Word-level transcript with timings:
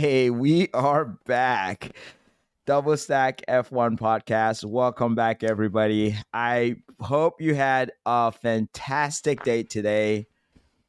Hey, 0.00 0.30
we 0.30 0.70
are 0.72 1.04
back. 1.26 1.94
Double 2.64 2.96
Stack 2.96 3.42
F1 3.46 3.98
podcast. 3.98 4.64
Welcome 4.64 5.14
back, 5.14 5.44
everybody. 5.44 6.16
I 6.32 6.76
hope 7.00 7.42
you 7.42 7.54
had 7.54 7.92
a 8.06 8.32
fantastic 8.32 9.44
day 9.44 9.62
today. 9.62 10.26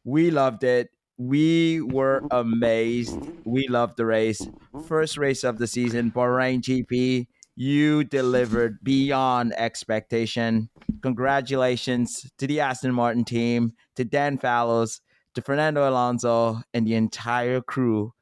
We 0.06 0.32
loved 0.32 0.64
it. 0.64 0.92
We 1.18 1.82
were 1.82 2.22
amazed. 2.32 3.20
We 3.44 3.68
loved 3.68 3.98
the 3.98 4.06
race. 4.06 4.48
First 4.88 5.18
race 5.18 5.44
of 5.44 5.58
the 5.58 5.68
season, 5.68 6.12
Bahrain 6.12 6.62
GP. 6.62 7.28
You 7.58 8.06
delivered 8.06 8.78
beyond 8.82 9.54
expectation. 9.58 10.70
Congratulations 11.02 12.32
to 12.38 12.48
the 12.48 12.62
Aston 12.62 12.94
Martin 12.94 13.26
team, 13.26 13.74
to 13.98 14.06
Dan 14.06 14.38
Fallows, 14.38 15.02
to 15.36 15.42
Fernando 15.42 15.90
Alonso, 15.90 16.62
and 16.74 16.88
the 16.88 16.96
entire 16.96 17.60
crew 17.60 18.14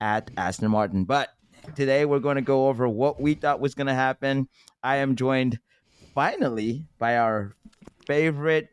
at 0.00 0.30
Aston 0.36 0.70
Martin. 0.70 1.04
But 1.04 1.30
today 1.74 2.04
we're 2.04 2.18
going 2.18 2.36
to 2.36 2.42
go 2.42 2.68
over 2.68 2.88
what 2.88 3.20
we 3.20 3.34
thought 3.34 3.60
was 3.60 3.74
going 3.74 3.86
to 3.86 3.94
happen. 3.94 4.48
I 4.82 4.96
am 4.96 5.16
joined 5.16 5.58
finally 6.14 6.86
by 6.98 7.18
our 7.18 7.54
favorite 8.06 8.70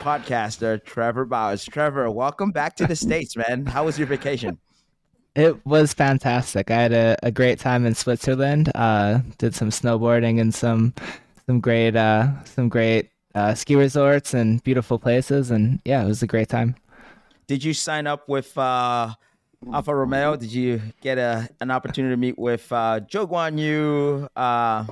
podcaster, 0.00 0.82
Trevor 0.84 1.24
Bowers. 1.24 1.64
Trevor, 1.64 2.10
welcome 2.10 2.50
back 2.50 2.76
to 2.76 2.86
the 2.86 2.96
States, 3.06 3.36
man. 3.36 3.66
How 3.66 3.84
was 3.84 3.98
your 3.98 4.06
vacation? 4.06 4.58
It 5.34 5.64
was 5.66 5.92
fantastic. 5.92 6.70
I 6.70 6.82
had 6.82 6.92
a, 6.92 7.16
a 7.22 7.30
great 7.30 7.58
time 7.58 7.84
in 7.84 7.94
Switzerland. 7.94 8.70
Uh, 8.74 9.20
did 9.36 9.54
some 9.54 9.70
snowboarding 9.70 10.40
and 10.40 10.54
some 10.54 10.94
some 11.46 11.60
great 11.60 11.94
uh, 11.94 12.42
some 12.44 12.68
great 12.70 13.10
uh, 13.34 13.54
ski 13.54 13.76
resorts 13.76 14.32
and 14.32 14.62
beautiful 14.64 14.98
places, 14.98 15.50
and 15.50 15.80
yeah, 15.84 16.02
it 16.02 16.06
was 16.06 16.22
a 16.22 16.26
great 16.26 16.48
time. 16.48 16.74
Did 17.46 17.62
you 17.62 17.74
sign 17.74 18.06
up 18.06 18.28
with 18.28 18.56
uh, 18.56 19.12
Alfa 19.72 19.94
Romeo? 19.94 20.36
Did 20.36 20.52
you 20.52 20.80
get 21.00 21.18
a 21.18 21.48
an 21.60 21.70
opportunity 21.70 22.12
to 22.12 22.16
meet 22.16 22.38
with 22.38 22.70
uh, 22.72 23.00
Zhou 23.00 23.28
Guan 23.28 23.58
Yu, 23.58 24.28
uh, 24.36 24.84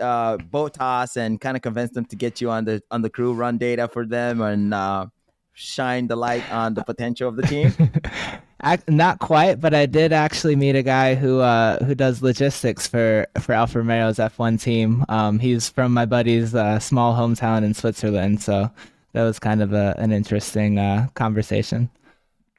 uh, 0.00 0.36
Bottas, 0.36 1.16
and 1.16 1.40
kind 1.40 1.56
of 1.56 1.62
convince 1.62 1.92
them 1.92 2.04
to 2.06 2.16
get 2.16 2.40
you 2.40 2.50
on 2.50 2.64
the 2.64 2.82
on 2.90 3.02
the 3.02 3.10
crew, 3.10 3.32
run 3.32 3.58
data 3.58 3.88
for 3.88 4.06
them, 4.06 4.40
and 4.40 4.74
uh, 4.74 5.06
shine 5.54 6.06
the 6.06 6.16
light 6.16 6.50
on 6.52 6.74
the 6.74 6.84
potential 6.84 7.28
of 7.28 7.36
the 7.36 7.42
team? 7.42 7.72
Not 8.88 9.18
quite, 9.18 9.60
but 9.60 9.74
I 9.74 9.86
did 9.86 10.12
actually 10.12 10.54
meet 10.54 10.76
a 10.76 10.84
guy 10.84 11.16
who 11.16 11.40
uh, 11.40 11.84
who 11.84 11.94
does 11.94 12.22
logistics 12.22 12.86
for 12.86 13.26
for 13.40 13.52
Alfa 13.52 13.78
Romeo's 13.78 14.18
F1 14.18 14.60
team. 14.62 15.04
Um, 15.08 15.40
he's 15.40 15.68
from 15.68 15.92
my 15.92 16.06
buddy's 16.06 16.54
uh, 16.54 16.78
small 16.78 17.14
hometown 17.14 17.64
in 17.64 17.74
Switzerland, 17.74 18.40
so 18.40 18.70
that 19.14 19.24
was 19.24 19.40
kind 19.40 19.62
of 19.62 19.72
a, 19.72 19.96
an 19.98 20.12
interesting 20.12 20.78
uh, 20.78 21.08
conversation. 21.14 21.90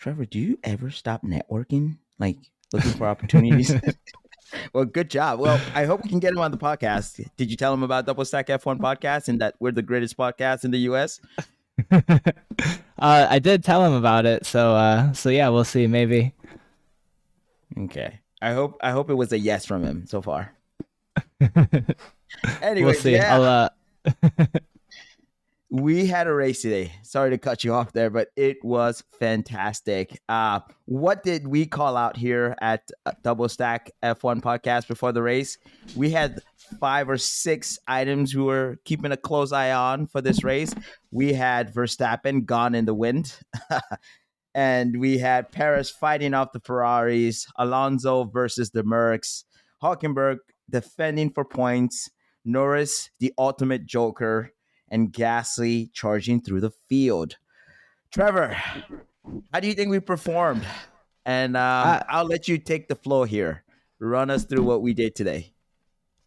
Trevor, 0.03 0.25
do 0.25 0.37
you 0.37 0.59
ever 0.65 0.91
stop 0.91 1.23
networking, 1.23 1.95
like 2.19 2.35
looking 2.73 2.91
for 2.91 3.07
opportunities? 3.07 3.73
well, 4.73 4.83
good 4.83 5.09
job. 5.09 5.39
Well, 5.39 5.61
I 5.73 5.85
hope 5.85 6.03
we 6.03 6.09
can 6.09 6.19
get 6.19 6.33
him 6.33 6.39
on 6.39 6.51
the 6.51 6.57
podcast. 6.57 7.25
Did 7.37 7.49
you 7.49 7.55
tell 7.55 7.73
him 7.73 7.83
about 7.83 8.05
Double 8.05 8.25
Stack 8.25 8.47
F1 8.47 8.79
podcast 8.79 9.29
and 9.29 9.39
that 9.39 9.55
we're 9.61 9.71
the 9.71 9.81
greatest 9.81 10.17
podcast 10.17 10.65
in 10.65 10.71
the 10.71 10.79
U.S.? 10.79 11.21
uh, 11.91 12.19
I 12.99 13.39
did 13.39 13.63
tell 13.63 13.85
him 13.85 13.93
about 13.93 14.25
it, 14.25 14.45
so 14.45 14.75
uh, 14.75 15.13
so 15.13 15.29
yeah, 15.29 15.47
we'll 15.47 15.63
see. 15.63 15.87
Maybe. 15.87 16.33
Okay. 17.79 18.19
I 18.41 18.51
hope 18.51 18.77
I 18.81 18.91
hope 18.91 19.09
it 19.09 19.15
was 19.15 19.31
a 19.31 19.39
yes 19.39 19.65
from 19.65 19.85
him 19.85 20.05
so 20.05 20.21
far. 20.21 20.51
anyway, 22.61 22.83
we'll 22.83 22.93
see. 22.93 23.13
Yeah. 23.13 23.35
I'll, 23.37 23.43
uh... 24.33 24.59
we 25.73 26.05
had 26.05 26.27
a 26.27 26.33
race 26.33 26.61
today. 26.61 26.91
Sorry 27.01 27.31
to 27.31 27.39
cut 27.39 27.63
you 27.63 27.73
off 27.73 27.93
there, 27.93 28.11
but 28.11 28.27
it 28.35 28.57
was 28.63 29.03
fantastic. 29.19 30.21
Uh, 30.29 30.59
what 30.85 31.23
did 31.23 31.47
we 31.47 31.65
call 31.65 31.97
out 31.97 32.15
here 32.15 32.55
at 32.61 32.91
uh, 33.07 33.13
Double 33.23 33.49
Stack 33.49 33.89
F1 34.03 34.39
podcast 34.39 34.87
before 34.87 35.11
the 35.11 35.23
race? 35.23 35.57
We 35.95 36.11
had 36.11 36.41
five 36.79 37.09
or 37.09 37.17
six 37.17 37.79
items 37.87 38.35
we 38.35 38.43
were 38.43 38.77
keeping 38.85 39.11
a 39.11 39.17
close 39.17 39.51
eye 39.51 39.71
on 39.71 40.05
for 40.05 40.21
this 40.21 40.43
race. 40.43 40.75
We 41.09 41.33
had 41.33 41.73
Verstappen 41.73 42.45
gone 42.45 42.75
in 42.75 42.85
the 42.85 42.93
wind. 42.93 43.35
and 44.53 44.99
we 44.99 45.17
had 45.17 45.51
Perez 45.51 45.89
fighting 45.89 46.35
off 46.35 46.51
the 46.51 46.59
Ferraris, 46.59 47.47
Alonso 47.57 48.25
versus 48.25 48.69
the 48.69 48.83
Mercs, 48.83 49.43
Hulkenberg 49.81 50.37
defending 50.69 51.31
for 51.31 51.43
points, 51.43 52.11
Norris, 52.45 53.09
the 53.19 53.33
ultimate 53.39 53.87
joker, 53.87 54.51
and 54.89 55.11
Gasly 55.11 55.91
charging 55.93 56.41
through 56.41 56.61
the 56.61 56.71
field. 56.89 57.37
Trevor, 58.11 58.55
how 59.51 59.59
do 59.59 59.67
you 59.67 59.73
think 59.73 59.89
we 59.89 59.99
performed? 59.99 60.65
And 61.25 61.55
um, 61.55 61.87
uh, 61.87 61.99
I'll 62.09 62.25
let 62.25 62.47
you 62.47 62.57
take 62.57 62.87
the 62.87 62.95
floor 62.95 63.25
here. 63.25 63.63
Run 63.99 64.29
us 64.29 64.45
through 64.45 64.63
what 64.63 64.81
we 64.81 64.93
did 64.93 65.15
today. 65.15 65.53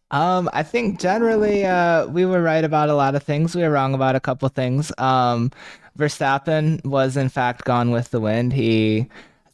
Um, 0.09 0.49
I 0.53 0.63
think 0.63 0.99
generally 0.99 1.65
uh, 1.65 2.07
we 2.07 2.25
were 2.25 2.41
right 2.41 2.63
about 2.63 2.89
a 2.89 2.95
lot 2.95 3.15
of 3.15 3.23
things. 3.23 3.55
We 3.55 3.61
were 3.61 3.71
wrong 3.71 3.93
about 3.93 4.15
a 4.15 4.19
couple 4.19 4.47
things. 4.49 4.91
Um, 4.97 5.51
Verstappen 5.97 6.83
was 6.85 7.17
in 7.17 7.29
fact 7.29 7.65
gone 7.65 7.91
with 7.91 8.11
the 8.11 8.19
wind. 8.19 8.53
He 8.53 9.07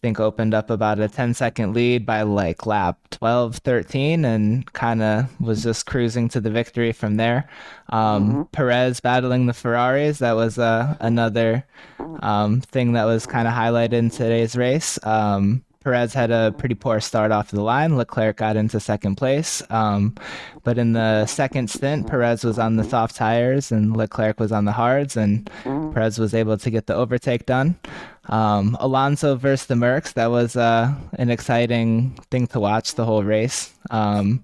think 0.03 0.19
opened 0.19 0.53
up 0.53 0.69
about 0.69 0.99
a 0.99 1.07
10 1.07 1.33
second 1.33 1.73
lead 1.73 2.05
by 2.05 2.23
like 2.23 2.65
lap 2.65 2.97
12 3.11 3.55
13 3.59 4.25
and 4.25 4.73
kind 4.73 5.01
of 5.01 5.39
was 5.39 5.63
just 5.63 5.85
cruising 5.85 6.27
to 6.27 6.41
the 6.41 6.49
victory 6.49 6.91
from 6.91 7.15
there 7.15 7.49
um, 7.87 8.27
mm-hmm. 8.27 8.41
perez 8.51 8.99
battling 8.99 9.45
the 9.45 9.53
ferraris 9.53 10.19
that 10.19 10.33
was 10.33 10.59
uh, 10.59 10.97
another 10.99 11.65
um, 12.19 12.59
thing 12.59 12.91
that 12.91 13.05
was 13.05 13.25
kind 13.25 13.47
of 13.47 13.53
highlighted 13.53 13.93
in 13.93 14.09
today's 14.09 14.57
race 14.57 14.99
um, 15.05 15.63
Perez 15.83 16.13
had 16.13 16.31
a 16.31 16.53
pretty 16.57 16.75
poor 16.75 17.01
start 17.01 17.31
off 17.31 17.51
the 17.51 17.61
line. 17.61 17.97
Leclerc 17.97 18.37
got 18.37 18.55
into 18.55 18.79
second 18.79 19.15
place. 19.15 19.61
Um, 19.69 20.15
but 20.63 20.77
in 20.77 20.93
the 20.93 21.25
second 21.25 21.69
stint, 21.69 22.07
Perez 22.07 22.45
was 22.45 22.57
on 22.57 22.77
the 22.77 22.85
soft 22.85 23.17
tires 23.17 23.69
and 23.69 23.95
Leclerc 23.95 24.39
was 24.39 24.53
on 24.53 24.63
the 24.63 24.71
hards, 24.71 25.17
and 25.17 25.49
Perez 25.63 26.19
was 26.19 26.33
able 26.33 26.57
to 26.57 26.69
get 26.69 26.87
the 26.87 26.95
overtake 26.95 27.45
done. 27.45 27.77
Um, 28.29 28.77
Alonso 28.79 29.35
versus 29.35 29.67
the 29.67 29.75
Mercs, 29.75 30.13
that 30.13 30.27
was 30.27 30.55
uh, 30.55 30.93
an 31.13 31.29
exciting 31.29 32.17
thing 32.31 32.47
to 32.47 32.59
watch 32.59 32.95
the 32.95 33.05
whole 33.05 33.23
race. 33.23 33.73
Um, 33.91 34.43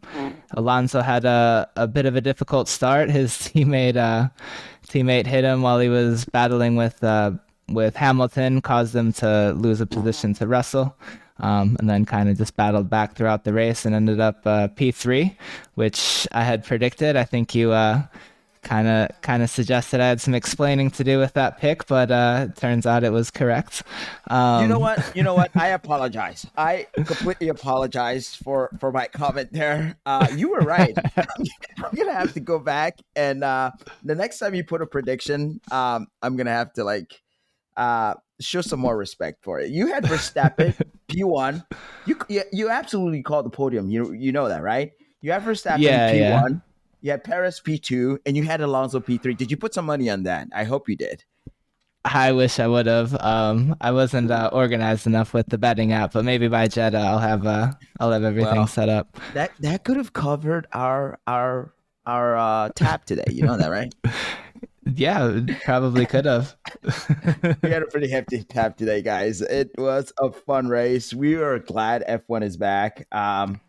Alonso 0.51 1.01
had 1.01 1.25
a, 1.25 1.69
a 1.75 1.87
bit 1.87 2.05
of 2.05 2.15
a 2.15 2.21
difficult 2.21 2.67
start. 2.67 3.09
His 3.09 3.31
teammate 3.37 3.95
uh, 3.95 4.29
teammate 4.87 5.27
hit 5.27 5.43
him 5.43 5.61
while 5.61 5.79
he 5.79 5.89
was 5.89 6.25
battling 6.25 6.75
with 6.75 7.03
uh, 7.03 7.31
with 7.69 7.95
Hamilton, 7.95 8.61
caused 8.61 8.95
him 8.95 9.13
to 9.13 9.53
lose 9.55 9.79
a 9.79 9.85
position 9.85 10.33
to 10.33 10.47
Russell 10.47 10.95
um, 11.39 11.77
and 11.79 11.89
then 11.89 12.05
kind 12.05 12.29
of 12.29 12.37
just 12.37 12.55
battled 12.55 12.89
back 12.89 13.15
throughout 13.15 13.43
the 13.43 13.53
race 13.53 13.85
and 13.85 13.95
ended 13.95 14.19
up 14.19 14.45
uh, 14.45 14.67
P3, 14.69 15.35
which 15.75 16.27
I 16.31 16.43
had 16.43 16.65
predicted. 16.65 17.15
I 17.15 17.23
think 17.23 17.55
you 17.55 17.73
kind 18.61 18.87
of 18.87 19.09
kind 19.21 19.41
of 19.43 19.49
suggested 19.49 19.99
I 19.99 20.07
had 20.07 20.21
some 20.21 20.33
explaining 20.33 20.91
to 20.91 21.03
do 21.03 21.19
with 21.19 21.33
that 21.33 21.59
pick, 21.59 21.87
but 21.87 22.11
uh, 22.11 22.47
turns 22.55 22.85
out 22.85 23.03
it 23.03 23.11
was 23.11 23.31
correct. 23.31 23.83
Um, 24.27 24.63
you 24.63 24.67
know 24.67 24.79
what? 24.79 25.15
You 25.15 25.23
know 25.23 25.33
what? 25.33 25.51
I 25.55 25.67
apologize. 25.79 26.45
I 26.57 26.87
completely 26.95 27.49
apologize 27.49 28.35
for 28.35 28.69
for 28.79 28.91
my 28.91 29.07
comment 29.07 29.51
there. 29.51 29.97
Uh, 30.05 30.27
you 30.35 30.49
were 30.49 30.59
right. 30.61 30.97
I'm 31.17 31.95
gonna 31.95 32.13
have 32.13 32.33
to 32.33 32.39
go 32.39 32.59
back 32.59 32.99
and 33.15 33.43
uh, 33.43 33.71
the 34.03 34.15
next 34.15 34.39
time 34.39 34.55
you 34.55 34.63
put 34.63 34.81
a 34.81 34.85
prediction, 34.85 35.61
um, 35.71 36.07
I'm 36.21 36.35
gonna 36.35 36.51
have 36.51 36.73
to 36.73 36.83
like 36.83 37.21
uh, 37.77 38.13
show 38.39 38.61
some 38.61 38.79
more 38.79 38.97
respect 38.97 39.43
for 39.43 39.59
it. 39.59 39.71
You 39.71 39.87
had 39.87 40.03
Verstappen 40.03 40.75
P1. 41.07 41.65
You, 42.05 42.17
you 42.27 42.43
you 42.51 42.69
absolutely 42.69 43.23
called 43.23 43.45
the 43.45 43.49
podium. 43.49 43.89
You 43.89 44.11
you 44.13 44.31
know 44.31 44.49
that, 44.49 44.61
right? 44.61 44.91
You 45.21 45.31
had 45.31 45.43
Verstappen 45.43 45.79
yeah, 45.79 46.13
P1. 46.13 46.49
Yeah. 46.49 46.57
You 47.01 47.11
had 47.11 47.23
Perez 47.23 47.61
P2, 47.65 48.19
and 48.25 48.35
you 48.35 48.43
had 48.43 48.61
Alonso 48.61 48.99
P3. 48.99 49.37
Did 49.37 49.51
you 49.51 49.57
put 49.57 49.73
some 49.73 49.85
money 49.85 50.09
on 50.09 50.23
that? 50.23 50.47
I 50.53 50.65
hope 50.65 50.89
you 50.89 50.95
did. 50.95 51.23
I 52.05 52.31
wish 52.31 52.59
I 52.59 52.67
would 52.67 52.85
have. 52.85 53.15
Um, 53.19 53.75
I 53.81 53.91
wasn't 53.91 54.31
uh, 54.31 54.49
organized 54.53 55.05
enough 55.05 55.33
with 55.33 55.47
the 55.47 55.57
betting 55.57 55.91
app, 55.91 56.13
but 56.13 56.23
maybe 56.23 56.47
by 56.47 56.67
Jeddah 56.67 56.97
I'll 56.97 57.19
have 57.19 57.45
uh, 57.45 57.73
I'll 57.99 58.11
have 58.11 58.23
everything 58.23 58.55
well, 58.55 58.67
set 58.67 58.87
up. 58.87 59.17
That 59.33 59.51
that 59.59 59.83
could 59.83 59.97
have 59.97 60.13
covered 60.13 60.67
our 60.71 61.19
our 61.27 61.73
our 62.05 62.37
uh, 62.37 62.69
tap 62.73 63.05
today. 63.05 63.25
You 63.29 63.45
know 63.45 63.57
that, 63.57 63.69
right? 63.69 63.93
Yeah, 64.95 65.41
probably 65.65 66.07
could 66.07 66.25
have. 66.25 66.57
we 67.61 67.69
had 67.69 67.83
a 67.83 67.87
pretty 67.91 68.09
hefty 68.09 68.43
tap 68.43 68.75
today, 68.75 69.03
guys. 69.03 69.39
It 69.39 69.69
was 69.77 70.11
a 70.19 70.31
fun 70.31 70.67
race. 70.67 71.13
We 71.13 71.35
are 71.35 71.59
glad 71.59 72.03
F1 72.07 72.43
is 72.43 72.57
back. 72.57 73.07
Um, 73.11 73.61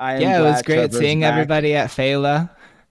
I 0.00 0.18
yeah, 0.18 0.40
it 0.40 0.42
was 0.42 0.62
great 0.62 0.76
Trevor's 0.76 0.98
seeing 0.98 1.20
back. 1.20 1.32
everybody 1.32 1.76
at 1.76 1.90
Failla 1.90 2.50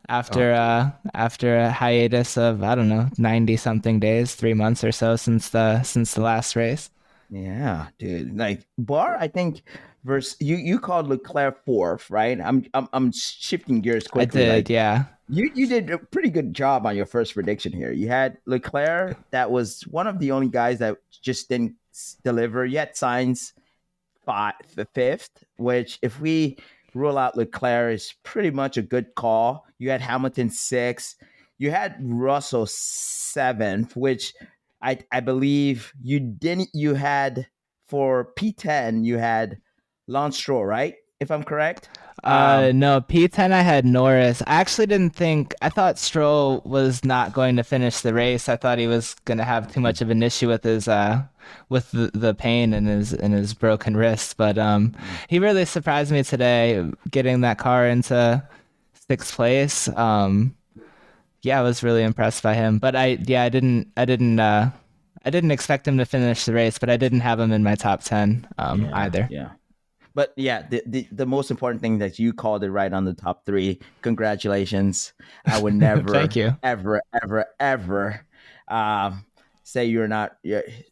after 0.10 0.52
oh. 0.52 0.56
uh 0.56 0.92
after 1.14 1.58
a 1.58 1.72
hiatus 1.72 2.38
of 2.38 2.64
I 2.64 2.76
don't 2.76 2.90
know 2.90 3.10
ninety 3.18 3.58
something 3.58 4.00
days, 4.00 4.36
three 4.36 4.54
months 4.54 4.84
or 4.84 4.92
so 4.92 5.16
since 5.16 5.50
the 5.50 5.84
since 5.84 6.14
the 6.14 6.22
last 6.22 6.56
race. 6.56 6.90
Yeah, 7.30 7.88
dude. 8.00 8.38
Like 8.38 8.66
Bar, 8.78 9.18
I 9.20 9.28
think 9.28 9.64
versus 10.06 10.38
you 10.40 10.56
you 10.56 10.80
called 10.80 11.08
Leclerc 11.08 11.64
fourth, 11.66 12.10
right? 12.10 12.40
I'm 12.40 12.66
I'm, 12.74 12.88
I'm 12.94 13.12
shifting 13.12 13.82
gears 13.82 14.08
quickly. 14.08 14.42
I 14.42 14.46
did, 14.46 14.56
like, 14.56 14.70
yeah. 14.70 15.06
You 15.30 15.52
you 15.54 15.68
did 15.68 15.90
a 15.90 15.98
pretty 15.98 16.30
good 16.30 16.54
job 16.54 16.86
on 16.86 16.96
your 16.96 17.06
first 17.06 17.34
prediction 17.34 17.74
here. 17.74 17.92
You 17.92 18.08
had 18.08 18.38
Leclerc, 18.46 19.18
that 19.32 19.52
was 19.52 19.82
one 19.88 20.08
of 20.08 20.20
the 20.20 20.32
only 20.32 20.48
guys 20.48 20.80
that 20.80 20.98
just 21.22 21.50
didn't 21.50 21.76
deliver 22.24 22.66
yet. 22.66 22.96
Sainz, 22.96 23.52
five, 24.26 24.54
the 24.76 24.86
fifth. 24.86 25.44
which 25.58 26.00
if 26.02 26.20
we 26.22 26.58
rule 26.98 27.18
out 27.18 27.38
Leclerc 27.38 27.94
is 27.94 28.14
pretty 28.24 28.52
much 28.52 28.78
a 28.78 28.82
good 28.82 29.16
call. 29.16 29.66
You 29.78 29.90
had 29.90 30.02
Hamilton 30.02 30.50
six, 30.50 31.16
you 31.58 31.72
had 31.72 31.98
Russell 32.02 32.66
seventh, 32.68 33.96
which 33.96 34.34
I 34.82 35.00
I 35.12 35.20
believe 35.20 35.94
you 36.02 36.20
didn't. 36.20 36.70
You 36.74 36.94
had 36.94 37.48
for 37.88 38.34
P10, 38.38 39.06
you 39.06 39.18
had 39.18 39.60
Lance 40.08 40.38
Stroll, 40.38 40.66
right? 40.66 40.96
If 41.20 41.32
I'm 41.32 41.44
correct. 41.44 41.90
Uh, 42.24 42.70
um, 42.70 42.80
no, 42.80 43.02
P10 43.02 43.52
I 43.52 43.62
had 43.62 43.86
Norris. 43.86 44.42
I 44.48 44.56
actually 44.56 44.88
didn't 44.88 45.16
think 45.16 45.54
I 45.62 45.70
thought 45.70 46.00
Stroll 46.00 46.62
was 46.66 47.06
not 47.06 47.34
going 47.34 47.56
to 47.58 47.64
finish 47.64 48.02
the 48.02 48.14
race. 48.14 48.50
I 48.50 48.56
thought 48.56 48.80
he 48.80 48.88
was 48.88 49.16
going 49.26 49.38
to 49.38 49.44
have 49.44 49.72
too 49.72 49.80
much 49.80 50.02
of 50.02 50.10
an 50.10 50.24
issue 50.24 50.48
with 50.48 50.64
his 50.64 50.88
uh 50.88 51.24
with 51.70 51.92
the, 51.92 52.12
the 52.14 52.34
pain 52.34 52.74
in 52.74 52.86
his 52.86 53.14
in 53.14 53.32
his 53.32 53.54
broken 53.54 53.96
wrist, 53.96 54.36
but 54.38 54.58
um 54.58 54.96
he 55.30 55.40
really 55.40 55.66
surprised 55.66 56.12
me 56.12 56.24
today 56.24 56.84
getting 57.12 57.42
that 57.42 57.60
car 57.60 57.88
into 57.88 58.44
sixth 59.08 59.36
place. 59.36 59.88
Um 59.90 60.56
yeah, 61.44 61.60
I 61.60 61.64
was 61.64 61.84
really 61.84 62.04
impressed 62.04 62.42
by 62.42 62.56
him, 62.56 62.80
but 62.80 62.96
I 62.96 63.20
yeah, 63.26 63.44
I 63.44 63.50
didn't 63.50 63.92
I 63.96 64.06
didn't 64.06 64.40
uh 64.40 64.72
I 65.24 65.30
didn't 65.30 65.52
expect 65.52 65.88
him 65.88 65.98
to 66.00 66.06
finish 66.06 66.46
the 66.46 66.54
race, 66.54 66.80
but 66.80 66.90
I 66.90 66.98
didn't 66.98 67.20
have 67.20 67.40
him 67.40 67.52
in 67.52 67.64
my 67.64 67.76
top 67.76 68.02
10 68.02 68.48
um 68.58 68.86
yeah, 68.86 68.98
either. 68.98 69.28
Yeah. 69.30 69.50
But 70.18 70.34
yeah, 70.36 70.66
the, 70.68 70.82
the, 70.88 71.08
the 71.12 71.28
most 71.28 71.52
important 71.52 71.80
thing 71.80 72.00
that 72.00 72.18
you 72.18 72.34
called 72.34 72.64
it 72.64 72.72
right 72.72 72.92
on 72.92 73.06
the 73.06 73.14
top 73.14 73.46
three. 73.46 73.78
Congratulations! 74.02 75.14
I 75.46 75.62
would 75.62 75.76
never, 75.76 76.12
thank 76.12 76.36
you, 76.36 76.58
ever, 76.64 77.04
ever, 77.22 77.46
ever 77.60 78.26
uh, 78.68 79.12
say 79.62 79.86
you're 79.86 80.08
not 80.08 80.38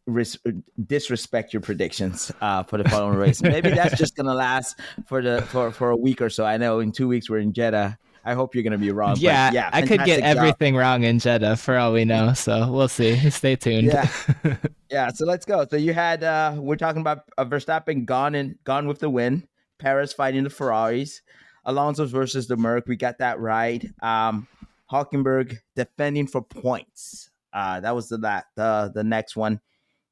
ris- 0.06 0.38
disrespect 0.86 1.54
your 1.54 1.62
predictions 1.62 2.32
uh, 2.40 2.62
for 2.66 2.78
the 2.78 2.88
following 2.88 3.18
race. 3.18 3.42
Maybe 3.42 3.72
that's 3.72 3.98
just 3.98 4.16
gonna 4.16 4.36
last 4.36 4.80
for 5.08 5.24
the 5.24 5.42
for 5.42 5.72
for 5.72 5.90
a 5.90 5.98
week 5.98 6.22
or 6.22 6.30
so. 6.30 6.46
I 6.46 6.58
know 6.58 6.80
in 6.80 6.92
two 6.92 7.08
weeks 7.08 7.28
we're 7.28 7.40
in 7.40 7.52
Jeddah. 7.52 7.98
I 8.26 8.34
hope 8.34 8.56
you're 8.56 8.64
going 8.64 8.72
to 8.72 8.80
be 8.80 8.92
wrong. 8.92 9.16
Yeah, 9.20 9.52
yeah 9.54 9.70
I 9.72 9.84
could 9.84 10.04
get 10.04 10.22
everything 10.22 10.74
job. 10.74 10.80
wrong 10.80 11.04
in 11.04 11.20
Jeddah 11.20 11.58
for 11.58 11.78
all 11.78 11.94
we 11.94 12.06
know. 12.06 12.34
So 12.34 12.72
we'll 12.72 12.88
see. 12.88 13.18
Stay 13.30 13.56
tuned. 13.56 13.88
Yeah, 13.88 14.10
yeah. 14.90 15.10
So 15.10 15.26
let's 15.26 15.46
go. 15.46 15.66
So 15.70 15.78
you 15.78 15.94
had 15.94 16.24
uh 16.24 16.56
we're 16.58 16.76
talking 16.76 17.02
about 17.02 17.20
uh, 17.38 17.46
Verstappen 17.46 18.06
gone 18.06 18.34
and 18.34 18.56
gone 18.64 18.88
with 18.88 19.00
the 19.00 19.10
win. 19.10 19.48
Perez 19.78 20.12
fighting 20.12 20.44
the 20.44 20.50
Ferraris. 20.50 21.22
Alonso 21.66 22.06
versus 22.06 22.48
the 22.48 22.58
Merc. 22.58 22.88
We 22.88 22.96
got 22.96 23.20
that 23.20 23.40
right. 23.40 23.84
Um, 24.02 24.48
Hulkenberg 24.92 25.58
defending 25.76 26.28
for 26.28 26.42
points. 26.42 27.30
Uh, 27.54 27.80
that 27.80 27.96
was 27.96 28.10
the 28.10 28.18
that 28.20 28.46
the 28.56 28.92
the 28.94 29.04
next 29.04 29.36
one. 29.36 29.62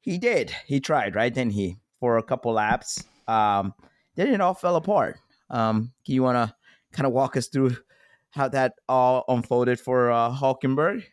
He 0.00 0.18
did. 0.18 0.54
He 0.66 0.80
tried, 0.80 1.16
right? 1.16 1.32
Didn't 1.32 1.52
he? 1.52 1.78
For 1.98 2.18
a 2.18 2.22
couple 2.22 2.52
laps. 2.52 3.02
Um, 3.26 3.74
then 4.16 4.28
it 4.28 4.40
all 4.40 4.54
fell 4.54 4.76
apart. 4.76 5.18
Um, 5.50 5.92
you 6.06 6.22
want 6.22 6.36
to 6.36 6.54
kind 6.92 7.06
of 7.06 7.12
walk 7.12 7.36
us 7.36 7.48
through 7.48 7.76
how 8.34 8.48
that 8.48 8.74
all 8.88 9.24
unfolded 9.28 9.78
for 9.80 10.10
uh, 10.10 10.30
Hulkenberg? 10.30 11.04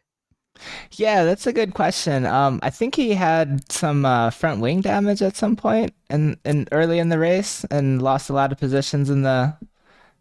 Yeah, 0.94 1.24
that's 1.24 1.48
a 1.48 1.54
good 1.54 1.74
question. 1.74 2.26
Um, 2.26 2.60
I 2.62 2.70
think 2.70 2.96
he 2.96 3.14
had 3.14 3.72
some 3.72 4.06
uh, 4.06 4.32
front 4.32 4.62
wing 4.62 4.82
damage 4.82 5.22
at 5.22 5.36
some 5.36 5.58
and 5.64 5.92
in, 6.10 6.38
in 6.44 6.68
early 6.72 7.00
in 7.00 7.10
the 7.10 7.18
race 7.20 7.64
and 7.66 8.02
lost 8.02 8.30
a 8.30 8.34
lot 8.34 8.52
of 8.52 8.58
positions 8.58 9.10
in 9.10 9.22
the 9.22 9.56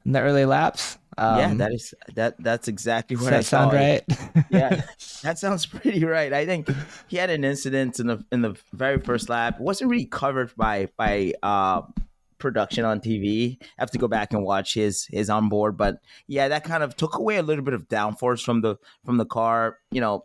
in 0.04 0.12
the 0.12 0.20
early 0.20 0.44
laps. 0.44 0.98
Um, 1.18 1.38
yeah, 1.38 1.54
that 1.54 1.72
is 1.72 1.94
that. 2.14 2.36
That's 2.38 2.68
exactly 2.68 3.16
what 3.16 3.30
does 3.30 3.50
that 3.50 3.60
I 3.60 3.62
sound 3.62 3.72
right. 3.72 4.02
yeah, 4.50 4.82
that 5.22 5.38
sounds 5.38 5.66
pretty 5.66 6.04
right. 6.04 6.32
I 6.32 6.46
think 6.46 6.68
he 7.08 7.16
had 7.16 7.30
an 7.30 7.44
incident 7.44 7.98
in 7.98 8.06
the 8.06 8.24
in 8.30 8.42
the 8.42 8.56
very 8.72 9.00
first 9.00 9.28
lap. 9.28 9.56
It 9.56 9.62
wasn't 9.62 9.90
really 9.90 10.06
covered 10.06 10.54
by 10.56 10.88
by 10.96 11.34
uh, 11.42 11.82
production 12.40 12.84
on 12.84 13.00
TV. 13.00 13.58
I 13.60 13.66
have 13.78 13.90
to 13.92 13.98
go 13.98 14.08
back 14.08 14.32
and 14.32 14.42
watch 14.42 14.74
his 14.74 15.06
his 15.06 15.30
onboard, 15.30 15.76
but 15.76 15.96
yeah, 16.26 16.48
that 16.48 16.64
kind 16.64 16.82
of 16.82 16.96
took 16.96 17.16
away 17.16 17.36
a 17.36 17.42
little 17.42 17.64
bit 17.64 17.74
of 17.74 17.88
downforce 17.88 18.44
from 18.44 18.62
the 18.62 18.76
from 19.04 19.18
the 19.18 19.26
car. 19.26 19.78
You 19.90 20.00
know, 20.00 20.24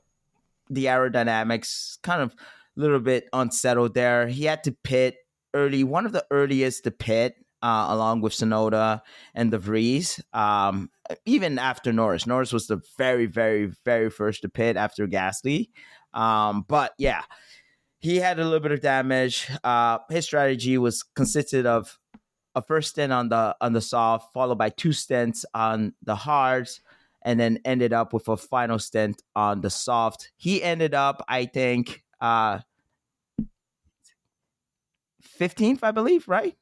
the 0.70 0.86
aerodynamics 0.86 2.02
kind 2.02 2.22
of 2.22 2.34
a 2.78 2.80
little 2.80 3.00
bit 3.00 3.30
unsettled 3.34 3.94
there. 3.94 4.28
He 4.28 4.46
had 4.46 4.64
to 4.64 4.72
pit 4.72 5.18
early, 5.54 5.84
one 5.84 6.06
of 6.06 6.12
the 6.12 6.26
earliest 6.32 6.86
to 6.86 6.92
pit. 6.92 7.36
Uh, 7.64 7.88
along 7.90 8.22
with 8.22 8.32
Tsunoda 8.34 9.02
and 9.34 9.50
De 9.50 9.58
Vries, 9.58 10.22
um, 10.34 10.92
even 11.26 11.58
after 11.58 11.92
Norris. 11.92 12.28
Norris 12.28 12.54
was 12.54 12.68
the 12.68 12.80
very, 12.96 13.26
very, 13.26 13.72
very 13.84 14.12
first 14.12 14.44
to 14.44 14.50
pit 14.50 14.78
after 14.78 15.08
Gasly. 15.08 15.70
Um, 16.14 16.66
but 16.68 16.94
yeah, 16.98 17.24
he 18.00 18.18
had 18.18 18.40
a 18.40 18.44
little 18.44 18.60
bit 18.60 18.72
of 18.72 18.82
damage. 18.82 19.50
Uh, 19.64 20.00
his 20.10 20.26
strategy 20.26 20.78
was 20.78 21.04
consisted 21.04 21.66
of 21.66 21.98
a 22.56 22.62
first 22.62 22.92
stint 22.92 23.12
on 23.12 23.30
the 23.30 23.56
on 23.62 23.74
the 23.74 23.82
soft, 23.82 24.34
followed 24.34 24.58
by 24.58 24.70
two 24.70 24.94
stints 24.94 25.46
on 25.54 25.94
the 26.04 26.16
hards, 26.16 26.82
and 27.24 27.40
then 27.40 27.60
ended 27.66 27.94
up 27.94 28.14
with 28.14 28.28
a 28.28 28.38
final 28.38 28.80
stint 28.80 29.22
on 29.36 29.62
the 29.62 29.70
soft. 29.70 30.32
He 30.38 30.64
ended 30.64 30.94
up, 30.94 31.24
I 31.28 31.46
think, 31.46 32.04
uh 32.22 32.60
15th, 35.40 35.80
I 35.84 35.92
believe, 35.92 36.28
right? 36.28 36.56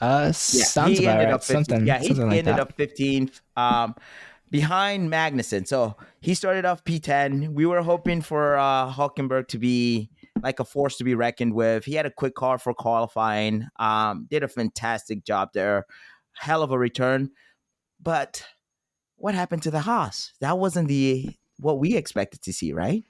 Uh, 0.00 0.26
yeah, 0.26 0.32
sounds 0.32 0.98
he 0.98 1.06
ended 1.06 1.26
right. 1.26 1.34
up 1.34 1.40
15th. 1.40 1.46
Something, 1.46 1.86
yeah, 1.86 1.98
he 1.98 2.08
something 2.08 2.32
ended 2.32 2.52
like 2.52 2.60
up 2.60 2.76
15th. 2.76 3.40
Um, 3.56 3.94
behind 4.54 5.10
Magnussen. 5.10 5.66
So 5.66 5.96
he 6.20 6.32
started 6.32 6.64
off 6.64 6.84
P10. 6.84 7.54
We 7.54 7.66
were 7.66 7.82
hoping 7.82 8.22
for 8.22 8.56
uh, 8.56 8.88
Hulkenberg 8.88 9.48
to 9.48 9.58
be 9.58 10.10
like 10.44 10.60
a 10.60 10.64
force 10.64 10.96
to 10.98 11.04
be 11.04 11.16
reckoned 11.16 11.54
with. 11.54 11.84
He 11.84 11.94
had 11.94 12.06
a 12.06 12.10
quick 12.10 12.36
car 12.36 12.56
for 12.58 12.72
qualifying. 12.72 13.66
Um, 13.80 14.28
did 14.30 14.44
a 14.44 14.48
fantastic 14.48 15.24
job 15.24 15.48
there. 15.54 15.86
Hell 16.34 16.62
of 16.62 16.70
a 16.70 16.78
return. 16.78 17.32
But 18.00 18.44
what 19.16 19.34
happened 19.34 19.64
to 19.64 19.72
the 19.72 19.80
Haas? 19.80 20.32
That 20.40 20.56
wasn't 20.56 20.86
the 20.86 21.34
what 21.58 21.80
we 21.80 21.96
expected 21.96 22.40
to 22.42 22.52
see, 22.52 22.72
right? 22.72 23.02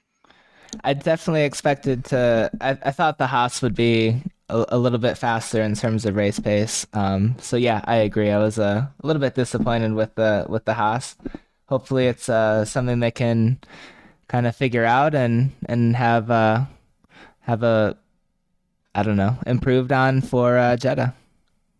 I 0.83 0.95
definitely 0.95 1.43
expected 1.43 2.05
to. 2.05 2.49
I, 2.59 2.71
I 2.71 2.89
thought 2.89 3.19
the 3.19 3.27
Haas 3.27 3.61
would 3.61 3.75
be 3.75 4.23
a, 4.49 4.65
a, 4.69 4.77
little 4.77 4.99
bit 4.99 5.17
faster 5.17 5.61
in 5.61 5.75
terms 5.75 6.05
of 6.05 6.15
race 6.15 6.39
pace. 6.39 6.85
Um, 6.93 7.35
so 7.39 7.57
yeah, 7.57 7.81
I 7.85 7.97
agree. 7.97 8.31
I 8.31 8.37
was 8.37 8.59
uh, 8.59 8.87
a 9.01 9.07
little 9.07 9.19
bit 9.19 9.35
disappointed 9.35 9.93
with 9.93 10.15
the 10.15 10.45
with 10.47 10.65
the 10.65 10.73
Haas. 10.73 11.15
Hopefully, 11.67 12.07
it's 12.07 12.29
uh, 12.29 12.65
something 12.65 12.99
they 12.99 13.11
can 13.11 13.59
kind 14.27 14.47
of 14.47 14.55
figure 14.55 14.85
out 14.85 15.15
and 15.15 15.51
and 15.67 15.95
have 15.95 16.29
uh, 16.29 16.65
have 17.41 17.63
a 17.63 17.97
I 18.93 19.03
don't 19.03 19.17
know 19.17 19.37
improved 19.45 19.91
on 19.91 20.21
for 20.21 20.57
uh, 20.57 20.77
Jeddah. 20.77 21.15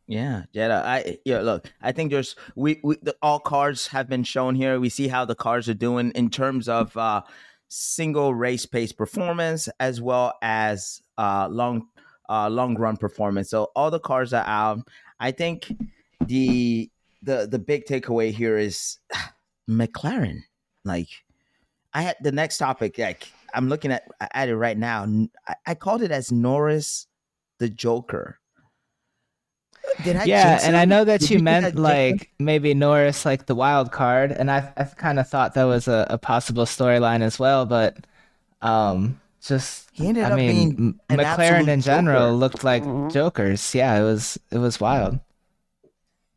Yeah, 0.08 0.44
Jeddah. 0.54 0.84
I 0.86 1.18
yeah. 1.26 1.42
Look, 1.42 1.72
I 1.82 1.92
think 1.92 2.12
there's 2.12 2.36
we 2.56 2.80
we 2.84 2.98
the, 3.02 3.16
all 3.22 3.40
cars 3.40 3.88
have 3.88 4.08
been 4.08 4.24
shown 4.24 4.56
here. 4.56 4.80
We 4.80 4.90
see 4.90 5.08
how 5.08 5.26
the 5.26 5.36
cars 5.36 5.68
are 5.70 5.74
doing 5.74 6.12
in 6.12 6.30
terms 6.30 6.70
of 6.70 6.96
uh, 6.98 7.22
single 7.68 8.34
race 8.34 8.66
pace 8.66 8.92
performance 8.92 9.68
as 9.80 10.02
well 10.02 10.34
as 10.42 11.02
uh, 11.18 11.48
long 11.50 11.88
uh, 12.30 12.50
long 12.50 12.76
run 12.76 12.98
performance. 12.98 13.50
So 13.50 13.72
all 13.76 13.92
the 13.92 14.00
cars 14.00 14.34
are 14.34 14.46
out. 14.46 14.88
I 15.20 15.32
think 15.32 15.72
the 16.26 16.90
the 17.22 17.48
the 17.50 17.60
big 17.60 17.86
takeaway 17.86 18.32
here 18.32 18.58
is 18.58 18.98
McLaren. 19.70 20.42
Like 20.84 21.10
I 21.94 22.02
had 22.02 22.18
the 22.22 22.32
next 22.32 22.58
topic. 22.58 22.98
Like 22.98 23.28
I'm 23.54 23.70
looking 23.70 23.92
at 23.92 24.04
at 24.20 24.50
it 24.50 24.56
right 24.56 24.78
now. 24.78 25.06
I, 25.48 25.56
I 25.68 25.76
called 25.76 26.02
it 26.02 26.12
as 26.12 26.32
Norris 26.32 27.08
the 27.60 27.70
Joker. 27.70 28.40
Did 30.04 30.16
I 30.18 30.24
yeah, 30.26 30.60
and 30.64 30.76
I 30.76 30.86
know 30.86 31.04
that 31.06 31.22
Did 31.22 31.30
you, 31.30 31.38
you 31.38 31.44
meant 31.44 31.76
like 31.76 32.32
maybe 32.40 32.74
Norris 32.74 33.24
like 33.24 33.46
the 33.46 33.56
wild 33.56 33.92
card, 33.92 34.32
and 34.32 34.52
I 34.52 34.74
I 34.78 34.84
kind 34.84 35.20
of 35.20 35.30
thought 35.30 35.54
that 35.54 35.64
was 35.64 35.88
a, 35.88 36.08
a 36.10 36.18
possible 36.18 36.66
storyline 36.66 37.22
as 37.22 37.40
well, 37.40 37.66
but 37.66 37.98
um 38.62 39.20
just 39.46 39.90
he 39.92 40.08
ended 40.08 40.24
I 40.24 40.32
up 40.32 40.38
mean 40.38 40.76
being 40.76 41.00
McLaren 41.10 41.68
in 41.68 41.82
general 41.82 42.30
joker. 42.30 42.34
looked 42.34 42.64
like 42.64 42.84
mm-hmm. 42.84 43.10
jokers. 43.10 43.76
Yeah, 43.76 44.00
it 44.00 44.04
was 44.04 44.40
it 44.52 44.58
was 44.58 44.80
wild. 44.80 45.20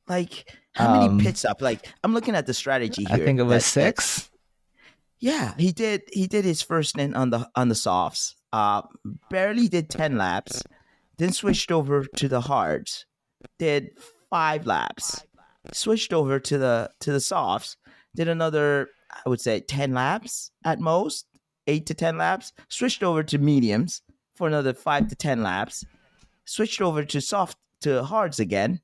Like 0.07 0.57
how 0.75 0.93
many 0.95 1.09
um, 1.09 1.19
pits 1.19 1.45
up? 1.45 1.61
Like 1.61 1.87
I'm 2.05 2.15
looking 2.15 2.35
at 2.35 2.47
the 2.47 2.55
strategy 2.55 3.05
here. 3.05 3.17
I 3.17 3.19
think 3.19 3.41
it 3.41 3.45
was 3.45 3.65
that, 3.65 3.71
six. 3.71 4.21
That, 4.21 4.29
yeah, 5.21 5.55
he 5.59 5.73
did. 5.73 6.03
He 6.13 6.27
did 6.27 6.45
his 6.45 6.63
first 6.63 6.91
stint 6.91 7.17
on 7.17 7.31
the 7.31 7.49
on 7.55 7.69
the 7.69 7.75
softs. 7.75 8.37
Uh, 8.53 8.83
barely 9.31 9.69
did 9.69 9.91
ten 9.91 10.17
laps. 10.17 10.63
Then 11.17 11.33
switched 11.33 11.73
over 11.73 12.05
to 12.17 12.29
the 12.29 12.43
hards. 12.43 13.07
Did 13.59 13.91
five 14.31 14.67
laps. 14.67 15.25
Switched 15.73 16.13
over 16.13 16.39
to 16.39 16.59
the 16.59 16.91
to 17.01 17.13
the 17.13 17.21
softs. 17.21 17.77
Did 18.15 18.29
another, 18.29 18.91
I 19.25 19.29
would 19.29 19.41
say, 19.41 19.61
ten 19.61 19.93
laps 19.93 20.51
at 20.65 20.79
most, 20.81 21.27
eight 21.69 21.87
to 21.87 21.95
ten 21.95 22.19
laps. 22.19 22.53
Switched 22.69 23.05
over 23.05 23.23
to 23.23 23.39
mediums 23.39 24.03
for 24.35 24.49
another 24.49 24.75
five 24.75 25.07
to 25.09 25.15
ten 25.15 25.43
laps. 25.43 25.85
Switched 26.45 26.81
over 26.81 27.05
to 27.05 27.21
soft 27.21 27.57
to 27.83 28.03
hards 28.03 28.41
again 28.41 28.81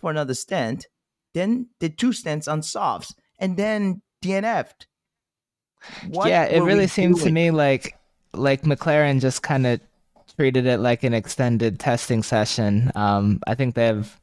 for 0.00 0.10
another 0.10 0.34
stint. 0.34 0.86
Then 1.34 1.68
did 1.78 1.98
two 1.98 2.14
stints 2.14 2.48
on 2.48 2.62
softs, 2.62 3.14
and 3.38 3.56
then 3.56 4.00
DNF'd 4.24 4.86
what 6.08 6.28
yeah, 6.28 6.44
it 6.44 6.60
really 6.62 6.86
seems 6.86 7.16
doing? 7.16 7.26
to 7.28 7.32
me 7.32 7.50
like 7.50 7.96
like 8.32 8.62
McLaren 8.62 9.20
just 9.20 9.42
kind 9.42 9.66
of 9.66 9.80
treated 10.36 10.66
it 10.66 10.78
like 10.80 11.02
an 11.02 11.14
extended 11.14 11.78
testing 11.78 12.22
session. 12.22 12.92
Um, 12.94 13.40
I 13.46 13.54
think 13.54 13.74
they've 13.74 14.20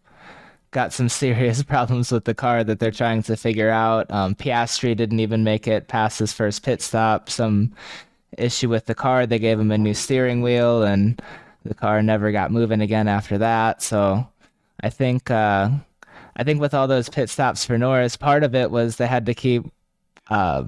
got 0.76 0.92
some 0.92 1.08
serious 1.08 1.64
problems 1.74 2.12
with 2.12 2.26
the 2.26 2.36
car 2.36 2.64
that 2.64 2.80
they're 2.80 2.92
trying 2.92 3.24
to 3.24 3.38
figure 3.38 3.72
out. 3.72 4.12
Um, 4.12 4.36
Piastri 4.36 4.96
didn't 4.96 5.22
even 5.22 5.44
make 5.44 5.68
it 5.68 5.88
past 5.88 6.20
his 6.20 6.34
first 6.34 6.64
pit 6.64 6.82
stop. 6.82 7.30
Some 7.30 7.74
issue 8.38 8.70
with 8.70 8.86
the 8.86 8.94
car. 8.94 9.26
They 9.26 9.40
gave 9.40 9.60
him 9.60 9.72
a 9.72 9.78
new 9.78 9.94
steering 9.94 10.42
wheel, 10.42 10.84
and 10.84 11.20
the 11.64 11.74
car 11.74 12.04
never 12.04 12.32
got 12.32 12.52
moving 12.52 12.82
again 12.82 13.08
after 13.08 13.38
that. 13.38 13.82
So 13.82 14.28
I 14.84 14.90
think 14.90 15.32
uh, 15.32 15.70
I 16.36 16.44
think 16.44 16.60
with 16.60 16.74
all 16.74 16.88
those 16.88 17.10
pit 17.10 17.30
stops 17.30 17.66
for 17.66 17.78
Norris, 17.78 18.18
part 18.18 18.44
of 18.44 18.54
it 18.54 18.70
was 18.70 18.98
they 18.98 19.08
had 19.08 19.26
to 19.28 19.34
keep 19.34 19.64
uh, 20.30 20.66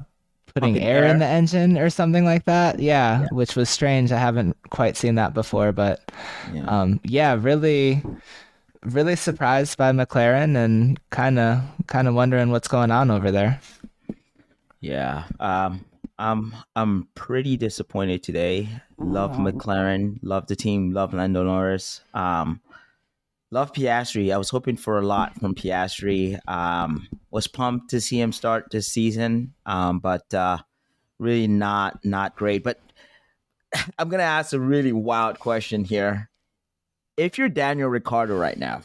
putting 0.53 0.79
air, 0.79 1.03
air, 1.03 1.11
in 1.11 1.19
the 1.19 1.25
engine 1.25 1.77
or 1.77 1.89
something 1.89 2.23
like 2.23 2.45
that. 2.45 2.79
Yeah, 2.79 3.21
yeah, 3.21 3.27
which 3.31 3.57
was 3.57 3.69
strange. 3.69 4.13
I 4.13 4.19
haven't 4.19 4.55
quite 4.69 4.95
seen 4.95 5.15
that 5.15 5.33
before, 5.33 5.73
but 5.73 6.09
yeah, 6.53 6.63
um, 6.63 7.01
yeah 7.03 7.37
really 7.37 8.01
really 8.83 9.15
surprised 9.15 9.77
by 9.77 9.91
McLaren 9.91 10.55
and 10.55 10.99
kind 11.09 11.39
of 11.39 11.61
kind 11.87 12.07
of 12.07 12.13
wondering 12.13 12.51
what's 12.51 12.67
going 12.67 12.91
on 12.91 13.11
over 13.11 13.31
there. 13.31 13.59
Yeah, 14.79 15.25
um, 15.39 15.85
I'm 16.19 16.55
I'm 16.75 17.07
pretty 17.15 17.57
disappointed 17.57 18.23
today. 18.23 18.69
Love 18.97 19.33
McLaren, 19.33 20.19
love 20.21 20.47
the 20.47 20.55
team, 20.55 20.91
love 20.93 21.13
Lando 21.13 21.43
Norris. 21.43 22.01
Um, 22.13 22.61
love 23.51 23.73
Piastri. 23.73 24.33
I 24.33 24.37
was 24.37 24.49
hoping 24.49 24.77
for 24.77 24.99
a 24.99 25.05
lot 25.05 25.39
from 25.39 25.55
Piastri. 25.55 26.39
Um, 26.47 27.07
was 27.31 27.47
pumped 27.47 27.89
to 27.91 28.01
see 28.01 28.19
him 28.19 28.31
start 28.31 28.67
this 28.71 28.87
season, 28.87 29.53
um, 29.65 29.99
but 29.99 30.31
uh, 30.33 30.57
really 31.19 31.47
not 31.47 32.03
not 32.03 32.35
great. 32.35 32.63
But 32.63 32.79
I'm 33.99 34.09
gonna 34.09 34.23
ask 34.23 34.53
a 34.53 34.59
really 34.59 34.93
wild 34.93 35.39
question 35.39 35.83
here 35.83 36.29
if 37.17 37.37
you're 37.37 37.49
Daniel 37.49 37.89
Ricciardo 37.89 38.37
right 38.37 38.57
now 38.57 38.81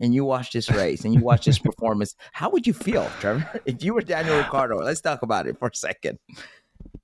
and 0.00 0.14
you 0.14 0.24
watch 0.24 0.52
this 0.52 0.70
race 0.70 1.04
and 1.04 1.12
you 1.12 1.20
watch 1.20 1.44
this 1.44 1.58
performance, 1.58 2.14
how 2.32 2.48
would 2.50 2.66
you 2.66 2.72
feel, 2.72 3.10
Trevor? 3.20 3.60
If 3.66 3.84
you 3.84 3.94
were 3.94 4.00
Daniel 4.00 4.38
Ricciardo, 4.38 4.76
let's 4.78 5.00
talk 5.00 5.22
about 5.22 5.46
it 5.46 5.58
for 5.58 5.68
a 5.68 5.74
second. 5.74 6.18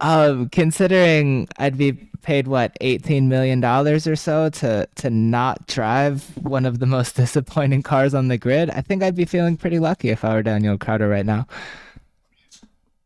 Um, 0.01 0.49
considering 0.49 1.49
I'd 1.59 1.77
be 1.77 1.93
paid 2.23 2.47
what 2.47 2.77
eighteen 2.81 3.29
million 3.29 3.61
dollars 3.61 4.07
or 4.07 4.17
so 4.17 4.49
to 4.51 4.89
to 4.97 5.11
not 5.11 5.67
drive 5.67 6.37
one 6.37 6.67
of 6.67 6.79
the 6.79 6.87
most 6.87 7.17
disappointing 7.23 7.83
cars 7.83 8.15
on 8.15 8.29
the 8.29 8.39
grid, 8.39 8.71
I 8.71 8.81
think 8.81 9.03
I'd 9.03 9.17
be 9.17 9.25
feeling 9.25 9.57
pretty 9.57 9.79
lucky 9.79 10.11
if 10.11 10.25
I 10.25 10.35
were 10.35 10.43
Daniel 10.43 10.75
Ricciardo 10.75 11.09
right 11.09 11.27
now. 11.27 11.47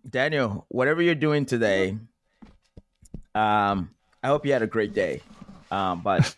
Daniel, 0.08 0.66
whatever 0.68 1.00
you're 1.00 1.14
doing 1.14 1.46
today, 1.46 1.96
um, 3.34 3.90
I 4.22 4.28
hope 4.28 4.44
you 4.44 4.52
had 4.52 4.62
a 4.62 4.66
great 4.66 4.92
day. 4.92 5.22
Um, 5.72 6.02
but 6.02 6.36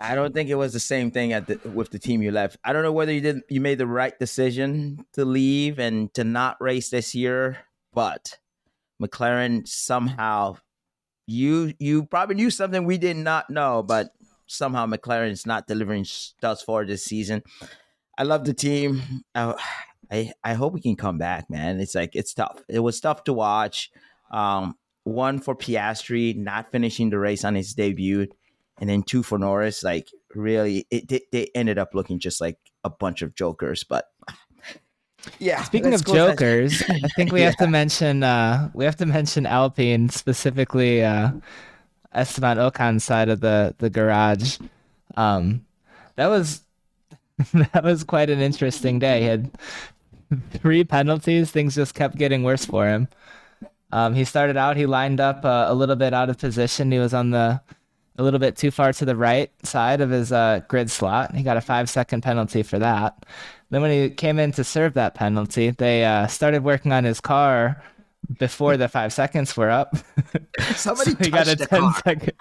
I 0.00 0.14
don't 0.14 0.34
think 0.34 0.50
it 0.50 0.54
was 0.54 0.72
the 0.72 0.80
same 0.80 1.10
thing 1.10 1.32
at 1.32 1.46
the, 1.46 1.60
with 1.68 1.90
the 1.90 1.98
team 1.98 2.22
you 2.22 2.30
left. 2.30 2.56
I 2.64 2.72
don't 2.72 2.82
know 2.82 2.92
whether 2.92 3.12
you 3.12 3.20
did 3.20 3.42
you 3.48 3.60
made 3.60 3.78
the 3.78 3.86
right 3.86 4.18
decision 4.18 5.04
to 5.14 5.24
leave 5.24 5.78
and 5.78 6.12
to 6.14 6.24
not 6.24 6.56
race 6.60 6.90
this 6.90 7.14
year, 7.14 7.58
but 7.92 8.38
McLaren 9.02 9.66
somehow 9.66 10.56
you 11.26 11.74
you 11.78 12.04
probably 12.04 12.36
knew 12.36 12.50
something 12.50 12.84
we 12.84 12.98
did 12.98 13.16
not 13.16 13.50
know, 13.50 13.82
but 13.82 14.10
somehow 14.46 14.86
McLaren 14.86 15.30
is 15.30 15.46
not 15.46 15.66
delivering 15.66 16.06
thus 16.40 16.62
far 16.62 16.84
this 16.84 17.04
season. 17.04 17.42
I 18.18 18.22
love 18.22 18.44
the 18.44 18.54
team. 18.54 19.02
I, 19.34 19.54
I, 20.10 20.32
I 20.42 20.54
hope 20.54 20.72
we 20.72 20.80
can 20.80 20.96
come 20.96 21.18
back, 21.18 21.50
man. 21.50 21.80
It's 21.80 21.94
like 21.94 22.14
it's 22.14 22.32
tough. 22.32 22.62
It 22.68 22.80
was 22.80 23.00
tough 23.00 23.24
to 23.24 23.32
watch. 23.32 23.90
Um, 24.30 24.76
one 25.04 25.38
for 25.38 25.54
Piastri 25.54 26.36
not 26.36 26.72
finishing 26.72 27.10
the 27.10 27.18
race 27.18 27.44
on 27.44 27.54
his 27.54 27.74
debut, 27.74 28.26
and 28.78 28.88
then 28.88 29.02
two 29.02 29.22
for 29.22 29.38
Norris. 29.38 29.82
Like 29.82 30.10
really, 30.34 30.86
it 30.90 31.08
they, 31.08 31.22
they 31.32 31.50
ended 31.54 31.78
up 31.78 31.94
looking 31.94 32.18
just 32.18 32.40
like 32.40 32.58
a 32.84 32.90
bunch 32.90 33.22
of 33.22 33.34
jokers. 33.34 33.84
But 33.84 34.06
yeah. 35.38 35.62
Speaking 35.64 35.94
of 35.94 36.04
jokers, 36.04 36.82
I 36.88 37.08
think 37.16 37.32
we 37.32 37.40
yeah. 37.40 37.46
have 37.50 37.56
to 37.56 37.66
mention 37.66 38.22
uh, 38.22 38.70
we 38.74 38.84
have 38.84 38.96
to 38.96 39.06
mention 39.06 39.46
Alpine 39.46 40.08
specifically 40.08 41.04
uh, 41.04 41.30
Esteban 42.12 42.58
Ocon's 42.58 43.04
side 43.04 43.28
of 43.28 43.40
the 43.40 43.74
the 43.78 43.90
garage. 43.90 44.58
Um, 45.16 45.64
that 46.16 46.28
was 46.28 46.62
that 47.52 47.84
was 47.84 48.04
quite 48.04 48.30
an 48.30 48.40
interesting 48.40 48.98
day. 48.98 49.20
He 49.20 49.26
had 49.26 49.50
three 50.50 50.84
penalties. 50.84 51.50
Things 51.50 51.74
just 51.74 51.94
kept 51.94 52.16
getting 52.16 52.42
worse 52.42 52.64
for 52.64 52.86
him. 52.86 53.08
Um, 53.92 54.14
he 54.14 54.24
started 54.24 54.56
out, 54.56 54.76
he 54.76 54.86
lined 54.86 55.20
up 55.20 55.44
uh, 55.44 55.66
a 55.68 55.74
little 55.74 55.96
bit 55.96 56.12
out 56.12 56.28
of 56.28 56.38
position. 56.38 56.90
He 56.90 56.98
was 56.98 57.14
on 57.14 57.30
the 57.30 57.60
a 58.18 58.22
little 58.22 58.40
bit 58.40 58.56
too 58.56 58.70
far 58.70 58.92
to 58.92 59.04
the 59.04 59.16
right 59.16 59.50
side 59.64 60.00
of 60.00 60.10
his 60.10 60.32
uh, 60.32 60.60
grid 60.68 60.90
slot. 60.90 61.34
He 61.34 61.42
got 61.42 61.56
a 61.56 61.60
five 61.60 61.90
second 61.90 62.22
penalty 62.22 62.62
for 62.62 62.78
that. 62.78 63.26
Then 63.70 63.82
when 63.82 63.90
he 63.90 64.10
came 64.10 64.38
in 64.38 64.52
to 64.52 64.64
serve 64.64 64.94
that 64.94 65.14
penalty, 65.14 65.70
they 65.70 66.04
uh, 66.04 66.26
started 66.26 66.62
working 66.62 66.92
on 66.92 67.04
his 67.04 67.20
car 67.20 67.82
before 68.38 68.76
the 68.76 68.88
five 68.88 69.12
seconds 69.12 69.56
were 69.56 69.70
up. 69.70 69.96
Somebody 70.74 71.12
so 71.12 71.16
he 71.20 71.30
got 71.30 71.48
a 71.48 71.56
10 71.56 71.68
car. 71.68 71.94
second. 72.04 72.32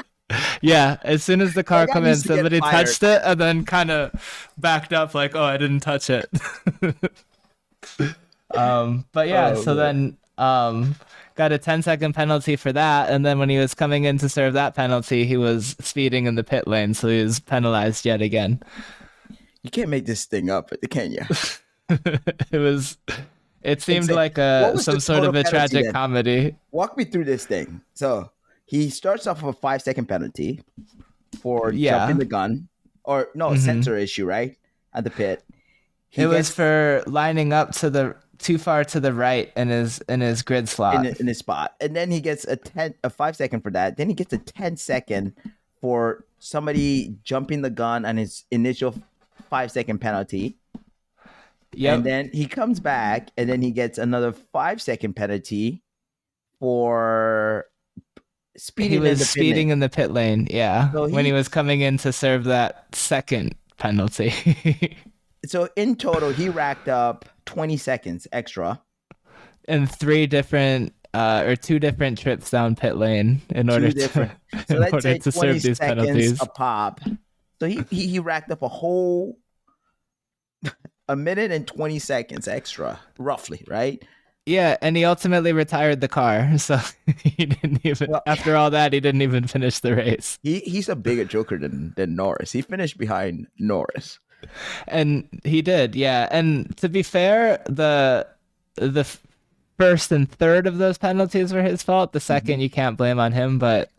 Yeah, 0.61 0.97
as 1.03 1.23
soon 1.23 1.41
as 1.41 1.53
the 1.53 1.63
car 1.63 1.85
came 1.87 2.05
in, 2.05 2.15
somebody 2.15 2.59
touched 2.59 3.03
it 3.03 3.21
and 3.23 3.39
then 3.39 3.63
kind 3.63 3.91
of 3.91 4.51
backed 4.57 4.91
up 4.91 5.13
like, 5.13 5.35
"Oh, 5.35 5.43
I 5.43 5.57
didn't 5.57 5.81
touch 5.81 6.09
it." 6.09 6.27
um, 8.55 9.05
but 9.11 9.27
yeah, 9.27 9.53
oh, 9.55 9.61
so 9.61 9.75
man. 9.75 9.77
then 9.77 10.17
um, 10.37 10.95
got 11.35 11.51
a 11.51 11.57
10 11.57 11.81
second 11.81 12.13
penalty 12.13 12.55
for 12.55 12.71
that. 12.73 13.09
And 13.09 13.25
then 13.25 13.39
when 13.39 13.49
he 13.49 13.57
was 13.57 13.73
coming 13.73 14.05
in 14.05 14.17
to 14.19 14.29
serve 14.29 14.53
that 14.53 14.75
penalty, 14.75 15.25
he 15.25 15.37
was 15.37 15.75
speeding 15.79 16.25
in 16.25 16.35
the 16.35 16.43
pit 16.43 16.67
lane. 16.67 16.93
So 16.93 17.07
he 17.07 17.21
was 17.21 17.39
penalized 17.39 18.05
yet 18.05 18.21
again. 18.21 18.61
You 19.63 19.71
can't 19.71 19.89
make 19.89 20.05
this 20.05 20.25
thing 20.25 20.49
up, 20.49 20.71
can 20.89 21.11
you? 21.11 21.25
it 22.51 22.57
was. 22.57 22.97
It 23.63 23.81
seemed 23.81 24.11
like 24.11 24.37
a 24.37 24.77
some 24.77 24.99
sort 24.99 25.23
of 25.23 25.33
a 25.33 25.43
tragic 25.43 25.85
then? 25.85 25.93
comedy. 25.93 26.55
Walk 26.71 26.95
me 26.95 27.03
through 27.03 27.25
this 27.25 27.47
thing. 27.47 27.81
So 27.95 28.29
he 28.65 28.91
starts 28.91 29.25
off 29.25 29.41
with 29.41 29.55
a 29.55 29.59
five 29.59 29.81
second 29.81 30.05
penalty 30.05 30.61
for 31.41 31.71
yeah. 31.71 31.97
jumping 31.97 32.19
the 32.19 32.25
gun, 32.25 32.67
or 33.03 33.29
no 33.33 33.49
mm-hmm. 33.49 33.59
sensor 33.59 33.97
issue, 33.97 34.25
right 34.25 34.55
at 34.93 35.03
the 35.03 35.09
pit. 35.09 35.43
He 36.09 36.21
it 36.21 36.25
gets, 36.25 36.33
was 36.33 36.51
for 36.51 37.03
lining 37.07 37.53
up 37.53 37.71
to 37.77 37.89
the 37.89 38.15
too 38.39 38.57
far 38.57 38.83
to 38.83 38.99
the 38.99 39.13
right 39.13 39.51
in 39.55 39.69
his 39.69 39.99
in 40.09 40.21
his 40.21 40.41
grid 40.41 40.67
slot 40.69 41.05
in, 41.05 41.15
in 41.19 41.27
his 41.27 41.39
spot, 41.39 41.75
and 41.79 41.95
then 41.95 42.11
he 42.11 42.19
gets 42.19 42.45
a 42.45 42.55
ten 42.55 42.93
a 43.03 43.09
five 43.09 43.35
second 43.35 43.61
for 43.61 43.71
that. 43.71 43.97
Then 43.97 44.09
he 44.09 44.15
gets 44.15 44.33
a 44.33 44.37
10 44.37 44.77
second 44.77 45.33
for 45.81 46.25
somebody 46.39 47.15
jumping 47.23 47.61
the 47.61 47.69
gun 47.69 48.05
on 48.05 48.17
his 48.17 48.45
initial 48.51 48.95
five 49.49 49.71
second 49.71 49.99
penalty. 49.99 50.57
Yeah, 51.73 51.95
and 51.95 52.05
then 52.05 52.29
he 52.33 52.47
comes 52.47 52.79
back, 52.79 53.29
and 53.37 53.49
then 53.49 53.61
he 53.61 53.71
gets 53.71 53.97
another 53.97 54.31
five 54.31 54.81
second 54.81 55.15
penalty 55.15 55.83
for 56.59 57.65
speeding. 58.57 58.91
He 58.91 58.99
was 58.99 59.19
in 59.19 59.25
speeding 59.25 59.69
in 59.69 59.79
the 59.79 59.89
pit 59.89 60.11
lane. 60.11 60.47
Yeah, 60.49 60.91
so 60.91 61.05
he, 61.05 61.13
when 61.13 61.25
he 61.25 61.33
was 61.33 61.47
coming 61.47 61.81
in 61.81 61.97
to 61.99 62.13
serve 62.13 62.45
that 62.45 62.95
second 62.95 63.55
penalty. 63.77 64.97
so 65.49 65.69
in 65.75 65.95
total, 65.95 66.31
he 66.31 66.49
racked 66.49 66.87
up 66.87 67.25
20 67.45 67.77
seconds 67.77 68.27
extra. 68.31 68.81
And 69.67 69.89
three 69.91 70.27
different 70.27 70.93
uh, 71.13 71.43
or 71.45 71.55
two 71.55 71.79
different 71.79 72.17
trips 72.17 72.51
down 72.51 72.75
pit 72.75 72.97
lane 72.97 73.41
in 73.49 73.69
order 73.69 73.91
to, 73.91 74.09
so 74.09 74.29
in 74.69 74.83
order 74.83 75.17
to 75.17 75.31
serve 75.31 75.61
these 75.61 75.79
penalties. 75.79 76.41
A 76.41 76.45
pop. 76.45 76.99
So 77.59 77.67
he, 77.67 77.81
he, 77.89 78.07
he 78.07 78.19
racked 78.19 78.51
up 78.51 78.61
a 78.61 78.67
whole 78.67 79.39
a 81.07 81.15
minute 81.15 81.51
and 81.51 81.65
20 81.65 81.99
seconds 81.99 82.47
extra, 82.47 82.99
roughly, 83.17 83.63
right? 83.67 84.03
Yeah, 84.45 84.77
and 84.81 84.95
he 84.95 85.05
ultimately 85.05 85.53
retired 85.53 86.01
the 86.01 86.07
car. 86.07 86.51
So 86.57 86.79
he 87.23 87.45
didn't 87.45 87.81
even 87.83 88.11
well, 88.11 88.21
after 88.27 88.55
all 88.55 88.69
that, 88.71 88.93
he 88.93 88.99
didn't 88.99 89.21
even 89.21 89.47
finish 89.47 89.79
the 89.79 89.95
race. 89.95 90.37
He 90.43 90.59
he's 90.59 90.89
a 90.89 90.95
bigger 90.95 91.25
joker 91.25 91.57
than 91.57 91.93
than 91.95 92.15
Norris. 92.15 92.51
He 92.51 92.61
finished 92.61 92.97
behind 92.97 93.47
Norris 93.57 94.19
and 94.87 95.27
he 95.43 95.61
did, 95.61 95.95
yeah. 95.95 96.27
And 96.31 96.75
to 96.77 96.89
be 96.89 97.03
fair, 97.03 97.61
the 97.65 98.27
the 98.75 99.05
first 99.77 100.11
and 100.11 100.29
third 100.31 100.67
of 100.67 100.77
those 100.77 100.97
penalties 100.97 101.53
were 101.53 101.61
his 101.61 101.83
fault. 101.83 102.13
The 102.13 102.19
2nd 102.19 102.41
mm-hmm. 102.41 102.61
you 102.61 102.69
can't 102.69 102.97
blame 102.97 103.19
on 103.19 103.31
him, 103.31 103.59
but 103.59 103.91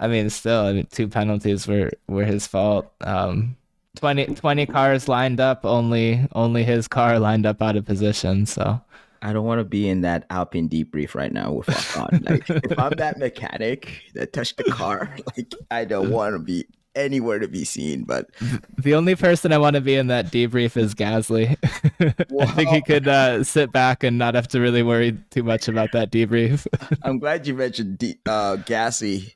I 0.00 0.08
mean, 0.08 0.28
still, 0.30 0.60
I 0.66 0.72
mean, 0.72 0.86
two 0.90 1.08
penalties 1.08 1.66
were 1.66 1.90
were 2.08 2.24
his 2.24 2.46
fault. 2.46 2.92
Um, 3.00 3.56
20, 3.96 4.34
20 4.34 4.66
cars 4.66 5.08
lined 5.08 5.40
up, 5.40 5.64
only 5.64 6.26
only 6.32 6.64
his 6.64 6.88
car 6.88 7.18
lined 7.18 7.46
up 7.46 7.62
out 7.62 7.76
of 7.76 7.84
position. 7.84 8.44
So 8.46 8.80
I 9.22 9.32
don't 9.32 9.46
want 9.46 9.60
to 9.60 9.64
be 9.64 9.88
in 9.88 10.00
that 10.02 10.26
Alpine 10.30 10.68
debrief 10.68 11.14
right 11.14 11.32
now 11.32 11.52
with 11.52 11.68
Ocon. 11.68 12.28
like, 12.28 12.50
if 12.50 12.78
I'm 12.78 12.92
that 12.96 13.18
mechanic 13.18 14.02
that 14.14 14.32
touched 14.32 14.56
the 14.56 14.64
car, 14.64 15.16
like 15.36 15.52
I 15.70 15.84
don't 15.84 16.10
want 16.10 16.34
to 16.34 16.38
be 16.40 16.66
anywhere 16.94 17.38
to 17.38 17.48
be 17.48 17.64
seen. 17.64 18.04
But 18.04 18.30
the 18.78 18.94
only 18.94 19.14
person 19.14 19.52
I 19.52 19.58
want 19.58 19.74
to 19.74 19.80
be 19.80 19.94
in 19.94 20.08
that 20.08 20.26
debrief 20.26 20.76
is 20.76 20.94
Gasly. 20.94 21.56
I 22.40 22.46
think 22.46 22.70
he 22.70 22.82
could 22.82 23.08
uh, 23.08 23.44
sit 23.44 23.72
back 23.72 24.04
and 24.04 24.18
not 24.18 24.34
have 24.34 24.48
to 24.48 24.60
really 24.60 24.82
worry 24.82 25.16
too 25.30 25.42
much 25.42 25.68
about 25.68 25.92
that 25.92 26.10
debrief. 26.10 26.66
I'm 27.02 27.18
glad 27.18 27.46
you 27.46 27.54
mentioned 27.54 27.98
D- 27.98 28.18
uh, 28.26 28.56
Gasly. 28.56 29.34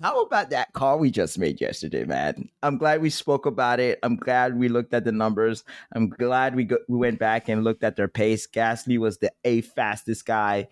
How 0.00 0.22
about 0.22 0.50
that 0.50 0.72
call 0.74 1.00
we 1.00 1.10
just 1.10 1.38
made 1.40 1.60
yesterday, 1.60 2.04
man? 2.04 2.50
I'm 2.62 2.78
glad 2.78 3.02
we 3.02 3.10
spoke 3.10 3.46
about 3.46 3.80
it. 3.80 3.98
I'm 4.04 4.14
glad 4.14 4.56
we 4.56 4.68
looked 4.68 4.94
at 4.94 5.04
the 5.04 5.10
numbers. 5.10 5.64
I'm 5.92 6.08
glad 6.08 6.54
we 6.54 6.64
go, 6.64 6.78
we 6.88 6.98
went 6.98 7.18
back 7.18 7.48
and 7.48 7.64
looked 7.64 7.82
at 7.82 7.96
their 7.96 8.06
pace. 8.06 8.46
Gasly 8.46 8.96
was 8.98 9.18
the 9.18 9.32
a 9.44 9.62
fastest 9.62 10.24
guy 10.24 10.68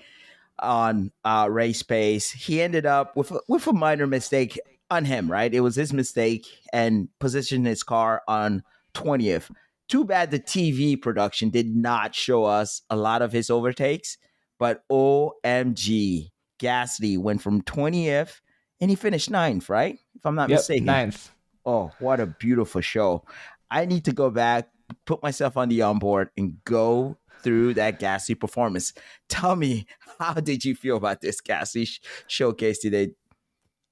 on 0.60 1.10
uh, 1.24 1.48
race 1.50 1.82
pace. 1.82 2.30
He 2.30 2.62
ended 2.62 2.86
up 2.86 3.16
with 3.16 3.32
with 3.48 3.66
a 3.66 3.72
minor 3.72 4.06
mistake 4.06 4.60
on 4.90 5.04
him, 5.04 5.24
mm-hmm. 5.24 5.32
right? 5.32 5.54
It 5.54 5.60
was 5.60 5.76
his 5.76 5.92
mistake 5.92 6.46
and 6.72 7.08
positioned 7.18 7.66
his 7.66 7.82
car 7.82 8.22
on 8.28 8.62
20th. 8.94 9.50
Too 9.88 10.04
bad 10.04 10.30
the 10.30 10.40
TV 10.40 11.00
production 11.00 11.50
did 11.50 11.74
not 11.74 12.14
show 12.14 12.44
us 12.44 12.82
a 12.90 12.96
lot 12.96 13.22
of 13.22 13.32
his 13.32 13.50
overtakes, 13.50 14.18
but 14.58 14.82
OMG, 14.90 16.30
Gasly 16.58 17.18
went 17.18 17.42
from 17.42 17.62
20th 17.62 18.40
and 18.80 18.90
he 18.90 18.96
finished 18.96 19.30
ninth, 19.30 19.68
right? 19.68 19.98
If 20.14 20.26
I'm 20.26 20.34
not 20.34 20.48
Yep, 20.48 20.58
mistaken. 20.58 20.84
ninth. 20.86 21.30
Oh, 21.64 21.90
what 21.98 22.20
a 22.20 22.26
beautiful 22.26 22.80
show. 22.80 23.24
I 23.70 23.86
need 23.86 24.04
to 24.04 24.12
go 24.12 24.30
back, 24.30 24.68
put 25.04 25.22
myself 25.22 25.56
on 25.56 25.68
the 25.68 25.82
onboard, 25.82 26.30
and 26.36 26.62
go 26.64 27.16
through 27.42 27.74
that 27.74 28.00
Gasly 28.00 28.38
performance. 28.38 28.92
Tell 29.28 29.56
me, 29.56 29.86
how 30.18 30.34
did 30.34 30.64
you 30.64 30.74
feel 30.74 30.96
about 30.96 31.20
this 31.20 31.40
Gasly 31.40 31.86
sh- 31.86 32.00
showcase 32.26 32.78
today? 32.78 33.10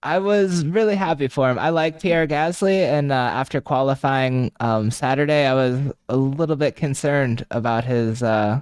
I 0.05 0.19
was 0.19 0.67
really 0.67 0.97
happy 0.97 1.29
for 1.29 1.51
him. 1.51 1.59
I 1.59 1.71
like 1.71 1.99
Pierre 1.99 2.27
Gasly, 2.27 2.81
and 2.81 3.11
uh, 3.11 3.15
after 3.15 3.63
qualifying 3.63 4.53
um, 4.61 4.91
Saturday, 4.91 5.47
I 5.47 5.55
was 5.55 5.81
a 6.11 6.17
little 6.17 6.57
bit 6.57 6.77
concerned 6.77 7.47
about 7.51 7.85
his 7.85 8.23
uh, 8.23 8.61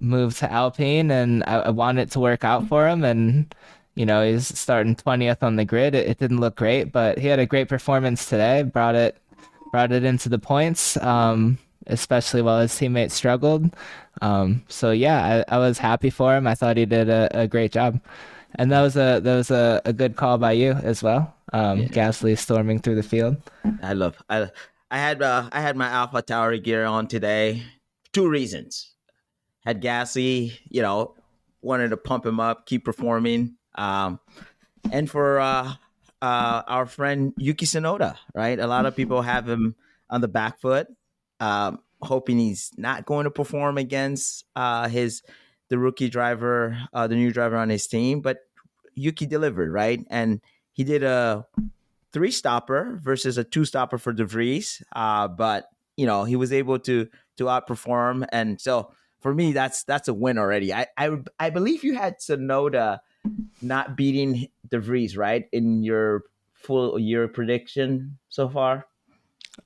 move 0.00 0.38
to 0.38 0.50
Alpine, 0.50 1.10
and 1.10 1.44
I, 1.46 1.56
I 1.56 1.70
wanted 1.70 2.10
to 2.12 2.20
work 2.20 2.44
out 2.44 2.66
for 2.66 2.88
him. 2.88 3.04
And 3.04 3.54
you 3.94 4.06
know, 4.06 4.26
he's 4.26 4.58
starting 4.58 4.96
twentieth 4.96 5.42
on 5.42 5.56
the 5.56 5.66
grid. 5.66 5.94
It, 5.94 6.08
it 6.08 6.18
didn't 6.18 6.40
look 6.40 6.56
great, 6.56 6.92
but 6.92 7.18
he 7.18 7.28
had 7.28 7.38
a 7.38 7.46
great 7.46 7.68
performance 7.68 8.26
today. 8.26 8.62
Brought 8.62 8.94
it, 8.94 9.18
brought 9.70 9.92
it 9.92 10.02
into 10.02 10.30
the 10.30 10.38
points, 10.38 10.96
um, 10.96 11.58
especially 11.88 12.40
while 12.40 12.60
his 12.60 12.74
teammates 12.74 13.14
struggled. 13.14 13.70
Um, 14.22 14.64
so 14.68 14.92
yeah, 14.92 15.44
I, 15.46 15.56
I 15.56 15.58
was 15.58 15.76
happy 15.76 16.08
for 16.08 16.34
him. 16.34 16.46
I 16.46 16.54
thought 16.54 16.78
he 16.78 16.86
did 16.86 17.10
a, 17.10 17.28
a 17.42 17.46
great 17.46 17.70
job. 17.70 18.00
And 18.56 18.70
that 18.72 18.82
was 18.82 18.96
a 18.96 19.20
that 19.20 19.36
was 19.36 19.50
a, 19.50 19.80
a 19.84 19.92
good 19.92 20.16
call 20.16 20.38
by 20.38 20.52
you 20.52 20.72
as 20.72 21.02
well. 21.02 21.34
Um, 21.52 21.80
Yeah. 21.80 21.88
Gasly 21.88 22.36
storming 22.38 22.78
through 22.80 22.96
the 22.96 23.02
field. 23.02 23.36
I 23.82 23.92
love. 23.92 24.22
I 24.28 24.50
I 24.90 24.98
had 24.98 25.22
uh, 25.22 25.48
I 25.52 25.60
had 25.60 25.76
my 25.76 25.88
AlphaTauri 25.88 26.62
gear 26.62 26.84
on 26.84 27.08
today. 27.08 27.62
Two 28.12 28.28
reasons. 28.28 28.92
Had 29.64 29.82
Gasly, 29.82 30.58
you 30.68 30.82
know, 30.82 31.14
wanted 31.62 31.88
to 31.90 31.96
pump 31.96 32.26
him 32.26 32.38
up, 32.38 32.66
keep 32.66 32.84
performing. 32.84 33.56
Um, 33.74 34.20
and 34.92 35.10
for 35.10 35.40
uh, 35.40 35.74
uh, 36.22 36.62
our 36.66 36.86
friend 36.86 37.32
Yuki 37.38 37.66
Tsunoda, 37.66 38.16
right? 38.34 38.58
A 38.60 38.66
lot 38.66 38.86
of 38.86 38.94
people 38.94 39.22
have 39.22 39.48
him 39.48 39.74
on 40.10 40.20
the 40.20 40.28
back 40.28 40.60
foot, 40.60 40.86
um, 41.40 41.80
hoping 42.02 42.38
he's 42.38 42.70
not 42.76 43.06
going 43.06 43.24
to 43.24 43.30
perform 43.30 43.78
against 43.78 44.44
uh, 44.54 44.88
his 44.88 45.22
the 45.68 45.78
rookie 45.78 46.08
driver, 46.08 46.78
uh, 46.92 47.06
the 47.06 47.14
new 47.14 47.32
driver 47.32 47.56
on 47.56 47.68
his 47.68 47.86
team. 47.86 48.20
But 48.20 48.38
Yuki 48.94 49.26
delivered, 49.26 49.72
right? 49.72 50.04
And 50.10 50.40
he 50.72 50.84
did 50.84 51.02
a 51.02 51.46
three 52.12 52.30
stopper 52.30 52.98
versus 53.02 53.38
a 53.38 53.44
two 53.44 53.64
stopper 53.64 53.98
for 53.98 54.12
De 54.12 54.24
Vries. 54.24 54.82
Uh, 54.94 55.28
but 55.28 55.66
you 55.96 56.06
know, 56.06 56.24
he 56.24 56.36
was 56.36 56.52
able 56.52 56.78
to 56.80 57.08
to 57.36 57.44
outperform. 57.44 58.26
And 58.32 58.60
so 58.60 58.92
for 59.20 59.34
me, 59.34 59.52
that's 59.52 59.84
that's 59.84 60.08
a 60.08 60.14
win 60.14 60.38
already. 60.38 60.72
I 60.72 60.86
I, 60.96 61.18
I 61.38 61.50
believe 61.50 61.84
you 61.84 61.94
had 61.94 62.18
Tsunoda 62.18 63.00
not 63.62 63.96
beating 63.96 64.48
De 64.68 64.78
Vries, 64.78 65.16
right? 65.16 65.46
In 65.52 65.82
your 65.82 66.22
full 66.52 66.98
year 66.98 67.28
prediction 67.28 68.18
so 68.28 68.48
far. 68.48 68.86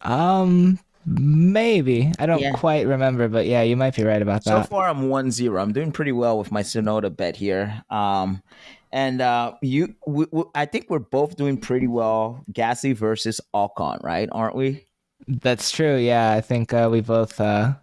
Um, 0.02 0.78
maybe 1.08 2.12
I 2.18 2.26
don't 2.26 2.40
Yeah. 2.40 2.52
quite 2.52 2.86
remember, 2.86 3.28
but 3.28 3.46
yeah, 3.46 3.62
you 3.62 3.76
might 3.76 3.96
be 3.96 4.04
right 4.04 4.20
about 4.20 4.44
that. 4.44 4.64
So 4.64 4.68
far, 4.68 4.88
I'm 4.88 5.08
1 5.08 5.30
0. 5.30 5.60
I'm 5.60 5.72
doing 5.72 5.92
pretty 5.92 6.12
well 6.12 6.38
with 6.38 6.52
my 6.52 6.62
Tsunoda 6.62 7.14
bet 7.14 7.36
here. 7.36 7.82
Um, 7.90 8.42
and 8.92 9.20
uh, 9.20 9.52
you, 9.62 9.94
we, 10.06 10.26
we, 10.30 10.44
I 10.54 10.64
think 10.66 10.86
we're 10.88 10.98
both 10.98 11.36
doing 11.36 11.56
pretty 11.58 11.86
well. 11.86 12.44
Gasly 12.52 12.94
versus 12.94 13.40
Ocon, 13.54 14.02
right? 14.02 14.28
Aren't 14.32 14.54
we? 14.56 14.84
That's 15.26 15.70
true. 15.70 15.96
Yeah, 15.96 16.32
I 16.32 16.40
think 16.40 16.72
uh, 16.72 16.88
we 16.90 17.00
both. 17.00 17.40
Uh, 17.40 17.74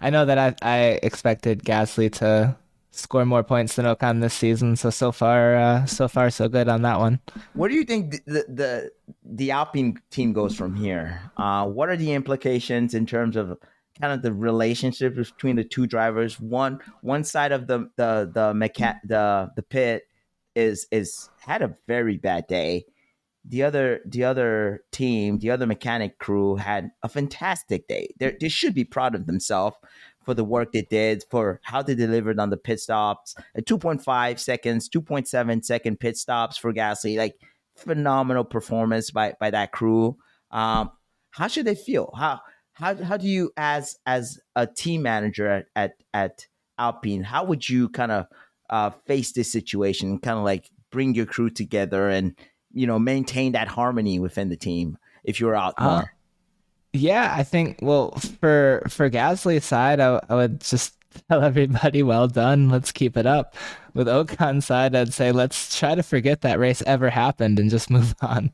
I 0.00 0.10
know 0.10 0.24
that 0.24 0.38
I 0.38 0.54
I 0.62 0.78
expected 1.02 1.62
Gasly 1.62 2.10
to 2.14 2.56
score 2.90 3.24
more 3.24 3.42
points 3.42 3.76
than 3.76 3.86
Ocon 3.86 4.20
this 4.20 4.34
season. 4.34 4.76
So 4.76 4.90
so 4.90 5.12
far, 5.12 5.56
uh, 5.56 5.86
so 5.86 6.08
far 6.08 6.30
so 6.30 6.48
good 6.48 6.68
on 6.68 6.82
that 6.82 6.98
one. 6.98 7.20
Where 7.54 7.68
do 7.68 7.74
you 7.74 7.84
think 7.84 8.24
the 8.26 8.44
the 8.48 8.90
the, 9.24 9.50
Alpine 9.50 10.00
team 10.10 10.32
goes 10.32 10.54
from 10.56 10.74
here? 10.74 11.30
Uh, 11.36 11.66
what 11.66 11.88
are 11.88 11.96
the 11.96 12.12
implications 12.12 12.94
in 12.94 13.06
terms 13.06 13.36
of 13.36 13.58
kind 14.00 14.12
of 14.12 14.22
the 14.22 14.32
relationship 14.32 15.14
between 15.14 15.56
the 15.56 15.64
two 15.64 15.86
drivers? 15.86 16.40
One 16.40 16.80
one 17.02 17.24
side 17.24 17.52
of 17.52 17.66
the 17.66 17.90
the 17.96 18.30
the 18.32 18.52
mecha- 18.52 19.00
the 19.04 19.50
the 19.56 19.62
pit 19.62 20.04
is 20.54 20.86
is 20.90 21.30
had 21.40 21.62
a 21.62 21.76
very 21.86 22.16
bad 22.16 22.46
day. 22.46 22.84
The 23.44 23.62
other 23.62 24.00
the 24.04 24.24
other 24.24 24.84
team, 24.92 25.38
the 25.38 25.50
other 25.50 25.66
mechanic 25.66 26.18
crew 26.18 26.56
had 26.56 26.90
a 27.02 27.08
fantastic 27.08 27.88
day. 27.88 28.10
They 28.18 28.36
they 28.38 28.48
should 28.48 28.74
be 28.74 28.84
proud 28.84 29.14
of 29.14 29.26
themselves 29.26 29.76
for 30.30 30.34
the 30.34 30.44
work 30.44 30.70
they 30.70 30.82
did, 30.82 31.24
for 31.28 31.58
how 31.64 31.82
they 31.82 31.96
delivered 31.96 32.38
on 32.38 32.50
the 32.50 32.56
pit 32.56 32.78
stops. 32.78 33.34
At 33.56 33.66
2.5 33.66 34.38
seconds, 34.38 34.88
2.7 34.88 35.64
second 35.64 35.98
pit 35.98 36.16
stops 36.16 36.56
for 36.56 36.72
Gasly. 36.72 37.18
Like 37.18 37.34
phenomenal 37.74 38.44
performance 38.44 39.10
by 39.10 39.34
by 39.40 39.50
that 39.50 39.72
crew. 39.72 40.16
Um, 40.52 40.92
how 41.30 41.48
should 41.48 41.66
they 41.66 41.74
feel? 41.74 42.14
How 42.16 42.40
how 42.74 42.94
how 42.94 43.16
do 43.16 43.26
you 43.26 43.50
as 43.56 43.96
as 44.06 44.38
a 44.54 44.68
team 44.68 45.02
manager 45.02 45.48
at 45.48 45.66
at, 45.74 45.92
at 46.14 46.46
Alpine, 46.78 47.24
how 47.24 47.42
would 47.42 47.68
you 47.68 47.88
kind 47.88 48.12
of 48.12 48.26
uh, 48.70 48.90
face 49.06 49.32
this 49.32 49.50
situation? 49.50 50.20
Kind 50.20 50.38
of 50.38 50.44
like 50.44 50.70
bring 50.92 51.16
your 51.16 51.26
crew 51.26 51.50
together 51.50 52.08
and 52.08 52.38
you 52.72 52.86
know 52.86 53.00
maintain 53.00 53.52
that 53.52 53.66
harmony 53.66 54.20
within 54.20 54.48
the 54.48 54.56
team 54.56 54.96
if 55.24 55.40
you're 55.40 55.56
out 55.56 55.74
Uh. 55.76 56.04
Yeah, 56.92 57.34
I 57.36 57.44
think 57.44 57.78
well 57.82 58.12
for 58.40 58.82
for 58.88 59.08
Gasly's 59.08 59.64
side, 59.64 60.00
I, 60.00 60.20
I 60.28 60.34
would 60.34 60.60
just 60.60 60.94
tell 61.28 61.42
everybody, 61.42 62.02
well 62.02 62.28
done, 62.28 62.68
let's 62.68 62.92
keep 62.92 63.16
it 63.16 63.26
up. 63.26 63.54
With 63.94 64.08
Ocon's 64.08 64.66
side, 64.66 64.94
I'd 64.94 65.12
say 65.12 65.32
let's 65.32 65.78
try 65.78 65.94
to 65.94 66.02
forget 66.02 66.42
that 66.42 66.58
race 66.58 66.82
ever 66.86 67.10
happened 67.10 67.58
and 67.58 67.70
just 67.70 67.90
move 67.96 68.14
on. 68.20 68.52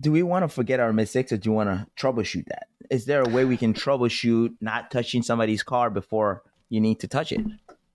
do 0.00 0.12
we 0.12 0.22
want 0.22 0.44
to 0.44 0.48
forget 0.48 0.80
our 0.80 0.92
mistakes 0.92 1.32
or 1.32 1.36
do 1.36 1.50
you 1.50 1.54
want 1.54 1.68
to 1.68 1.86
troubleshoot 2.02 2.46
that? 2.46 2.68
Is 2.90 3.04
there 3.04 3.22
a 3.22 3.28
way 3.28 3.44
we 3.44 3.56
can 3.56 3.74
troubleshoot 3.74 4.54
not 4.60 4.90
touching 4.90 5.22
somebody's 5.22 5.62
car 5.62 5.90
before 5.90 6.42
you 6.70 6.80
need 6.80 7.00
to 7.00 7.08
touch 7.08 7.32
it? 7.32 7.40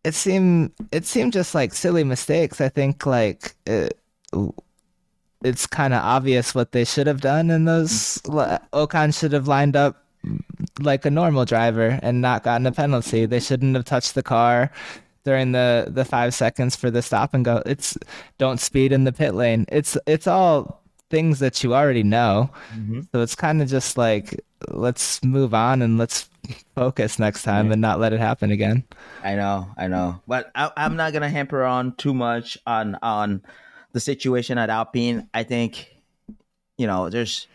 It 0.04 0.14
seemed 0.14 0.72
it 0.92 1.06
seemed 1.06 1.34
just 1.34 1.56
like 1.56 1.74
silly 1.74 2.04
mistakes. 2.04 2.60
I 2.62 2.70
think 2.70 3.06
like 3.06 3.56
it, 3.66 4.00
it's 5.44 5.68
kind 5.68 5.94
of 5.94 6.04
obvious 6.04 6.56
what 6.56 6.72
they 6.72 6.86
should 6.86 7.08
have 7.08 7.22
done, 7.22 7.50
and 7.52 7.68
those 7.68 8.20
mm. 8.24 8.60
Ocon 8.74 9.18
should 9.18 9.34
have 9.34 9.48
lined 9.48 9.76
up 9.76 10.04
like 10.80 11.06
a 11.06 11.12
normal 11.12 11.46
driver 11.46 12.00
and 12.02 12.22
not 12.22 12.44
gotten 12.44 12.66
a 12.66 12.72
penalty. 12.72 13.26
They 13.26 13.40
shouldn't 13.40 13.76
have 13.76 13.86
touched 13.86 14.16
the 14.16 14.24
car 14.24 14.72
during 15.24 15.52
the 15.52 15.88
the 15.88 16.06
five 16.06 16.34
seconds 16.34 16.76
for 16.76 16.90
the 16.90 17.02
stop 17.02 17.34
and 17.34 17.46
go. 17.46 17.62
It's 17.66 17.98
don't 18.38 18.60
speed 18.60 18.92
in 18.92 19.04
the 19.04 19.12
pit 19.12 19.34
lane. 19.34 19.66
It's 19.70 19.98
it's 20.08 20.28
all 20.28 20.82
things 21.10 21.40
that 21.40 21.64
you 21.64 21.76
already 21.76 22.04
know. 22.04 22.50
Mm-hmm. 22.74 23.02
So 23.12 23.22
it's 23.22 23.36
kind 23.36 23.62
of 23.62 23.68
just 23.68 23.98
like 23.98 24.44
let's 24.70 25.24
move 25.24 25.54
on 25.54 25.82
and 25.82 25.98
let's 25.98 26.30
focus 26.76 27.20
next 27.20 27.44
time 27.44 27.72
and 27.72 27.82
not 27.82 28.00
let 28.00 28.14
it 28.14 28.20
happen 28.20 28.52
again. 28.52 28.84
I 29.24 29.36
know, 29.36 29.68
I 29.78 29.88
know, 29.88 30.22
but 30.28 30.52
I, 30.56 30.72
I'm 30.76 30.96
not 30.96 31.14
gonna 31.14 31.30
hamper 31.30 31.64
on 31.64 31.96
too 31.96 32.14
much 32.14 32.58
on 32.66 32.98
on 33.02 33.44
the 33.94 34.00
situation 34.00 34.58
at 34.58 34.70
Alpine. 34.70 35.30
I 35.34 35.44
think 35.44 35.96
you 36.78 36.86
know 36.86 37.10
there's 37.10 37.48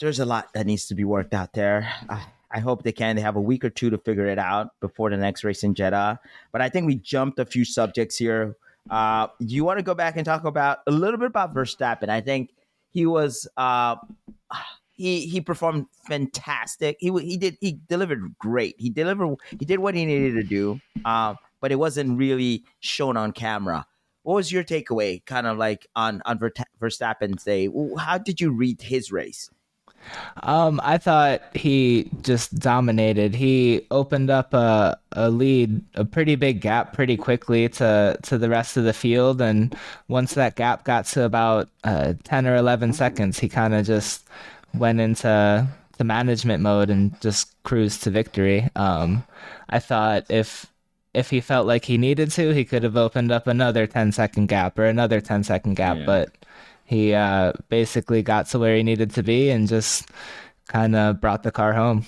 there's 0.00 0.20
a 0.20 0.24
lot 0.24 0.52
that 0.54 0.66
needs 0.66 0.86
to 0.86 0.94
be 0.94 1.04
worked 1.04 1.34
out 1.34 1.52
there. 1.52 1.92
I, 2.08 2.24
I 2.50 2.60
hope 2.60 2.82
they 2.82 2.92
can. 2.92 3.16
They 3.16 3.22
have 3.22 3.36
a 3.36 3.40
week 3.40 3.64
or 3.64 3.70
two 3.70 3.90
to 3.90 3.98
figure 3.98 4.26
it 4.26 4.38
out 4.38 4.78
before 4.80 5.10
the 5.10 5.16
next 5.16 5.44
race 5.44 5.62
in 5.62 5.74
Jeddah. 5.74 6.20
But 6.50 6.60
I 6.60 6.68
think 6.68 6.86
we 6.86 6.96
jumped 6.96 7.38
a 7.38 7.44
few 7.44 7.64
subjects 7.64 8.16
here. 8.16 8.56
Uh, 8.90 9.28
you 9.38 9.64
want 9.64 9.78
to 9.78 9.82
go 9.82 9.94
back 9.94 10.16
and 10.16 10.24
talk 10.24 10.44
about 10.44 10.78
a 10.86 10.90
little 10.90 11.18
bit 11.18 11.28
about 11.28 11.54
Verstappen? 11.54 12.08
I 12.08 12.20
think 12.20 12.50
he 12.90 13.06
was 13.06 13.48
uh, 13.56 13.96
he 14.92 15.26
he 15.26 15.40
performed 15.40 15.86
fantastic. 16.06 16.96
He 17.00 17.10
he 17.20 17.36
did 17.36 17.56
he 17.60 17.78
delivered 17.88 18.34
great. 18.38 18.76
He 18.78 18.90
delivered 18.90 19.36
he 19.58 19.64
did 19.64 19.78
what 19.78 19.94
he 19.94 20.04
needed 20.04 20.34
to 20.34 20.42
do. 20.42 20.80
Um, 21.04 21.38
but 21.60 21.72
it 21.72 21.76
wasn't 21.76 22.18
really 22.18 22.64
shown 22.80 23.16
on 23.16 23.32
camera. 23.32 23.86
What 24.22 24.34
was 24.34 24.52
your 24.52 24.64
takeaway, 24.64 25.24
kind 25.24 25.46
of 25.46 25.58
like 25.58 25.86
on 25.96 26.22
on 26.24 26.38
Verstappen's 26.80 27.44
day? 27.44 27.68
How 27.98 28.18
did 28.18 28.40
you 28.40 28.50
read 28.50 28.82
his 28.82 29.10
race? 29.10 29.50
Um, 30.42 30.80
I 30.82 30.98
thought 30.98 31.42
he 31.54 32.10
just 32.22 32.58
dominated. 32.58 33.34
He 33.34 33.86
opened 33.90 34.30
up 34.30 34.52
a, 34.52 34.98
a 35.12 35.30
lead, 35.30 35.80
a 35.94 36.04
pretty 36.04 36.34
big 36.34 36.60
gap, 36.60 36.92
pretty 36.92 37.16
quickly 37.16 37.68
to 37.68 38.16
to 38.22 38.38
the 38.38 38.48
rest 38.48 38.76
of 38.76 38.84
the 38.84 38.92
field. 38.92 39.40
And 39.40 39.76
once 40.08 40.34
that 40.34 40.56
gap 40.56 40.84
got 40.84 41.06
to 41.06 41.24
about 41.24 41.68
uh, 41.84 42.14
ten 42.24 42.46
or 42.46 42.56
eleven 42.56 42.92
seconds, 42.92 43.38
he 43.38 43.48
kind 43.48 43.74
of 43.74 43.86
just 43.86 44.26
went 44.74 45.00
into 45.00 45.68
the 45.98 46.04
management 46.04 46.62
mode 46.62 46.90
and 46.90 47.20
just 47.20 47.54
cruised 47.62 48.02
to 48.02 48.10
victory. 48.10 48.68
Um, 48.74 49.24
I 49.68 49.78
thought 49.78 50.24
if 50.30 50.71
if 51.14 51.30
he 51.30 51.40
felt 51.40 51.66
like 51.66 51.84
he 51.84 51.98
needed 51.98 52.30
to, 52.32 52.54
he 52.54 52.64
could 52.64 52.82
have 52.82 52.96
opened 52.96 53.30
up 53.30 53.46
another 53.46 53.86
10 53.86 54.12
second 54.12 54.46
gap 54.46 54.78
or 54.78 54.84
another 54.84 55.20
10 55.20 55.44
second 55.44 55.74
gap, 55.74 55.98
yeah. 55.98 56.06
but 56.06 56.46
he 56.84 57.14
uh, 57.14 57.52
basically 57.68 58.22
got 58.22 58.46
to 58.48 58.58
where 58.58 58.76
he 58.76 58.82
needed 58.82 59.10
to 59.12 59.22
be 59.22 59.50
and 59.50 59.68
just 59.68 60.08
kind 60.68 60.96
of 60.96 61.20
brought 61.20 61.42
the 61.42 61.52
car 61.52 61.72
home. 61.72 62.06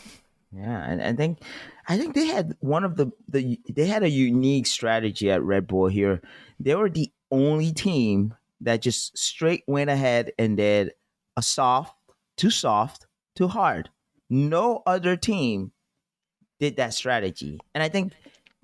Yeah, 0.52 0.84
and 0.88 1.02
I 1.02 1.12
think 1.12 1.40
I 1.88 1.98
think 1.98 2.14
they 2.14 2.26
had 2.26 2.56
one 2.60 2.84
of 2.84 2.96
the 2.96 3.10
the 3.28 3.58
they 3.68 3.86
had 3.86 4.02
a 4.02 4.08
unique 4.08 4.66
strategy 4.66 5.30
at 5.30 5.42
Red 5.42 5.66
Bull 5.66 5.88
here. 5.88 6.22
They 6.60 6.74
were 6.74 6.88
the 6.88 7.10
only 7.30 7.72
team 7.72 8.34
that 8.60 8.82
just 8.82 9.18
straight 9.18 9.64
went 9.66 9.90
ahead 9.90 10.32
and 10.38 10.56
did 10.56 10.92
a 11.36 11.42
soft, 11.42 11.94
too 12.36 12.50
soft, 12.50 13.06
too 13.34 13.48
hard. 13.48 13.90
No 14.30 14.82
other 14.86 15.16
team 15.16 15.72
did 16.60 16.76
that 16.76 16.94
strategy. 16.94 17.58
And 17.74 17.82
I 17.82 17.88
think 17.88 18.12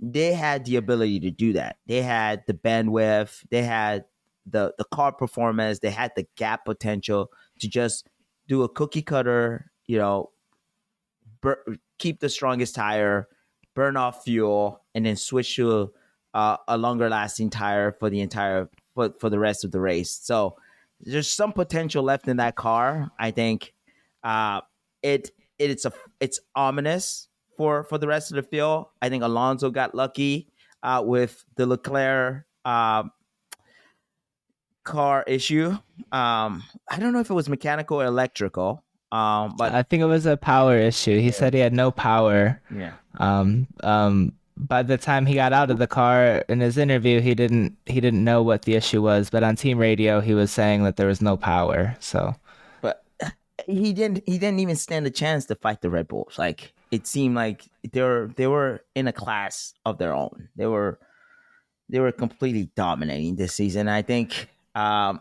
they 0.00 0.32
had 0.32 0.64
the 0.64 0.76
ability 0.76 1.20
to 1.20 1.30
do 1.30 1.52
that. 1.52 1.76
They 1.86 2.02
had 2.02 2.42
the 2.46 2.54
bandwidth, 2.54 3.44
they 3.50 3.62
had 3.62 4.04
the 4.46 4.72
the 4.78 4.84
car 4.84 5.12
performance, 5.12 5.78
they 5.78 5.90
had 5.90 6.12
the 6.16 6.26
gap 6.36 6.64
potential 6.64 7.30
to 7.60 7.68
just 7.68 8.08
do 8.48 8.62
a 8.62 8.68
cookie 8.68 9.02
cutter, 9.02 9.70
you 9.86 9.98
know, 9.98 10.30
bur- 11.40 11.64
keep 11.98 12.20
the 12.20 12.28
strongest 12.28 12.74
tire, 12.74 13.28
burn 13.74 13.96
off 13.96 14.24
fuel, 14.24 14.82
and 14.94 15.04
then 15.04 15.16
switch 15.16 15.56
to 15.56 15.92
uh, 16.32 16.56
a 16.66 16.78
longer 16.78 17.08
lasting 17.08 17.50
tire 17.50 17.92
for 17.92 18.08
the 18.08 18.20
entire 18.20 18.70
for, 18.94 19.14
for 19.20 19.28
the 19.28 19.38
rest 19.38 19.64
of 19.64 19.70
the 19.70 19.80
race. 19.80 20.10
So 20.10 20.56
there's 21.00 21.30
some 21.30 21.52
potential 21.52 22.02
left 22.02 22.26
in 22.26 22.38
that 22.38 22.56
car. 22.56 23.10
I 23.18 23.32
think 23.32 23.74
uh, 24.24 24.62
it 25.02 25.30
it's 25.58 25.84
a 25.84 25.92
it's 26.20 26.40
ominous 26.54 27.28
for 27.60 27.84
for 27.84 27.98
the 27.98 28.06
rest 28.06 28.30
of 28.30 28.36
the 28.36 28.42
field. 28.42 28.86
I 29.02 29.10
think 29.10 29.22
Alonso 29.22 29.68
got 29.68 29.94
lucky 29.94 30.48
uh, 30.82 31.02
with 31.04 31.44
the 31.56 31.66
Leclerc 31.66 32.46
uh, 32.64 33.02
car 34.82 35.24
issue. 35.26 35.76
Um, 36.10 36.62
I 36.88 36.96
don't 36.98 37.12
know 37.12 37.20
if 37.20 37.28
it 37.28 37.34
was 37.34 37.50
mechanical 37.50 38.00
or 38.00 38.06
electrical. 38.06 38.82
Um, 39.12 39.56
but 39.58 39.74
I 39.74 39.82
think 39.82 40.00
it 40.00 40.06
was 40.06 40.24
a 40.24 40.38
power 40.38 40.74
issue. 40.78 41.18
He 41.18 41.26
yeah. 41.26 41.32
said 41.32 41.52
he 41.52 41.60
had 41.60 41.74
no 41.74 41.90
power. 41.90 42.62
Yeah. 42.74 42.92
Um, 43.18 43.66
um, 43.82 44.32
by 44.56 44.82
the 44.82 44.96
time 44.96 45.26
he 45.26 45.34
got 45.34 45.52
out 45.52 45.70
of 45.70 45.76
the 45.76 45.86
car 45.86 46.42
in 46.48 46.60
his 46.60 46.78
interview, 46.78 47.20
he 47.20 47.34
didn't 47.34 47.76
he 47.84 48.00
didn't 48.00 48.24
know 48.24 48.42
what 48.42 48.62
the 48.62 48.74
issue 48.74 49.02
was. 49.02 49.28
But 49.28 49.42
on 49.42 49.56
team 49.56 49.76
radio, 49.76 50.22
he 50.22 50.32
was 50.32 50.50
saying 50.50 50.84
that 50.84 50.96
there 50.96 51.08
was 51.08 51.20
no 51.20 51.36
power. 51.36 51.94
So, 52.00 52.34
but 52.80 53.04
he 53.66 53.92
didn't 53.92 54.22
he 54.24 54.38
didn't 54.38 54.60
even 54.60 54.76
stand 54.76 55.06
a 55.06 55.10
chance 55.10 55.44
to 55.46 55.56
fight 55.56 55.82
the 55.82 55.90
Red 55.90 56.08
Bulls. 56.08 56.38
Like 56.38 56.72
it 56.90 57.06
seemed 57.06 57.34
like 57.34 57.64
they 57.92 58.02
were 58.02 58.30
they 58.36 58.46
were 58.46 58.82
in 58.94 59.06
a 59.06 59.12
class 59.12 59.74
of 59.84 59.98
their 59.98 60.14
own. 60.14 60.48
They 60.56 60.66
were 60.66 60.98
they 61.88 62.00
were 62.00 62.12
completely 62.12 62.70
dominating 62.76 63.36
this 63.36 63.54
season. 63.54 63.88
I 63.88 64.02
think 64.02 64.48
um, 64.74 65.20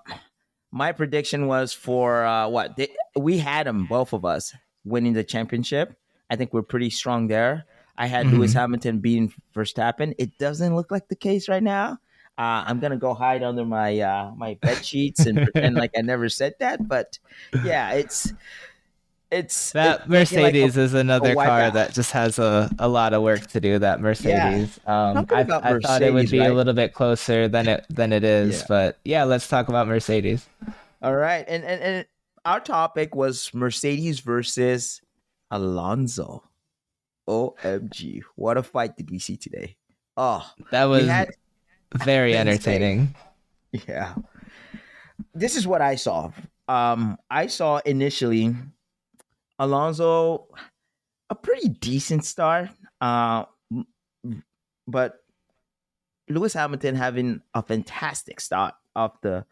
my 0.72 0.92
prediction 0.92 1.48
was 1.48 1.74
for 1.74 2.26
uh, 2.26 2.48
what 2.48 2.76
they, 2.76 2.90
we 3.16 3.38
had 3.38 3.68
them 3.68 3.86
both 3.86 4.14
of 4.14 4.26
us 4.26 4.54
winning 4.84 5.14
the 5.14 5.24
championship. 5.24 5.96
I 6.30 6.36
think 6.36 6.54
we're 6.54 6.62
pretty 6.62 6.90
strong 6.90 7.28
there. 7.28 7.66
I 7.98 8.08
had 8.08 8.28
mm-hmm. 8.28 8.38
Lewis 8.38 8.54
Hamilton 8.54 9.00
beating 9.00 9.34
Verstappen. 9.54 10.14
It 10.18 10.38
doesn't 10.38 10.76
look 10.76 10.92
like 10.92 11.10
the 11.10 11.16
case 11.16 11.50
right 11.50 11.64
now. 11.64 11.98
Uh, 12.38 12.64
I'm 12.66 12.80
gonna 12.80 12.98
go 12.98 13.14
hide 13.14 13.44
under 13.44 13.66
my 13.66 14.00
uh, 14.00 14.32
my 14.38 14.54
bed 14.62 14.86
sheets 14.86 15.26
and 15.26 15.38
pretend 15.44 15.76
like 15.76 15.92
I 15.98 16.02
never 16.02 16.30
said 16.30 16.54
that. 16.60 16.88
But 16.88 17.20
yeah, 17.66 17.92
it's 17.92 18.32
it's 19.32 19.72
that 19.74 20.02
it, 20.02 20.10
Mercedes 20.10 20.76
like 20.76 20.82
a, 20.82 20.82
is 20.82 20.94
another 20.94 21.36
car 21.36 21.62
out. 21.62 21.74
that 21.74 21.94
just 21.94 22.12
has 22.12 22.40
a, 22.40 22.70
a 22.80 22.88
lot 22.88 23.14
of 23.14 23.22
work 23.22 23.46
to 23.48 23.60
do. 23.60 23.78
That 23.78 24.02
Mercedes, 24.02 24.80
yeah. 24.84 25.10
um, 25.10 25.28
I, 25.30 25.42
I 25.42 25.44
thought 25.44 26.02
it 26.02 26.14
would 26.14 26.32
be 26.32 26.40
right? 26.40 26.50
a 26.50 26.54
little 26.54 26.74
bit 26.74 26.94
closer 26.94 27.48
than 27.48 27.68
it 27.68 27.86
than 27.90 28.12
it 28.12 28.24
is, 28.24 28.62
yeah. 28.62 28.66
but 28.68 29.00
yeah, 29.04 29.24
let's 29.26 29.48
talk 29.48 29.70
about 29.70 29.88
Mercedes. 29.88 30.48
All 31.02 31.16
right, 31.16 31.46
and 31.48 31.64
and, 31.64 31.82
and 31.82 32.06
our 32.44 32.60
topic 32.60 33.14
was 33.16 33.54
Mercedes 33.54 34.20
versus 34.20 35.02
Alonso. 35.52 36.44
OMG, 37.28 38.24
what 38.36 38.58
a 38.58 38.64
fight 38.64 38.98
did 38.98 39.12
we 39.12 39.20
see 39.20 39.38
today? 39.38 39.76
Oh, 40.18 40.50
that 40.72 40.86
was 40.86 41.08
had, 41.08 41.30
very 42.04 42.36
entertaining. 42.36 43.16
Yeah, 43.88 44.16
this 45.36 45.56
is 45.56 45.68
what 45.68 45.82
I 45.84 45.94
saw. 45.94 46.32
Um, 46.68 47.20
I 47.30 47.46
saw 47.46 47.78
initially 47.86 48.56
Alonso, 49.60 50.48
a 51.30 51.36
pretty 51.36 51.70
decent 51.70 52.26
start. 52.26 52.70
Uh, 53.02 53.46
but 54.88 55.20
Lewis 56.30 56.54
Hamilton 56.54 56.96
having 56.96 57.42
a 57.54 57.62
fantastic 57.62 58.40
start 58.40 58.74
of 58.96 59.12
the 59.22 59.46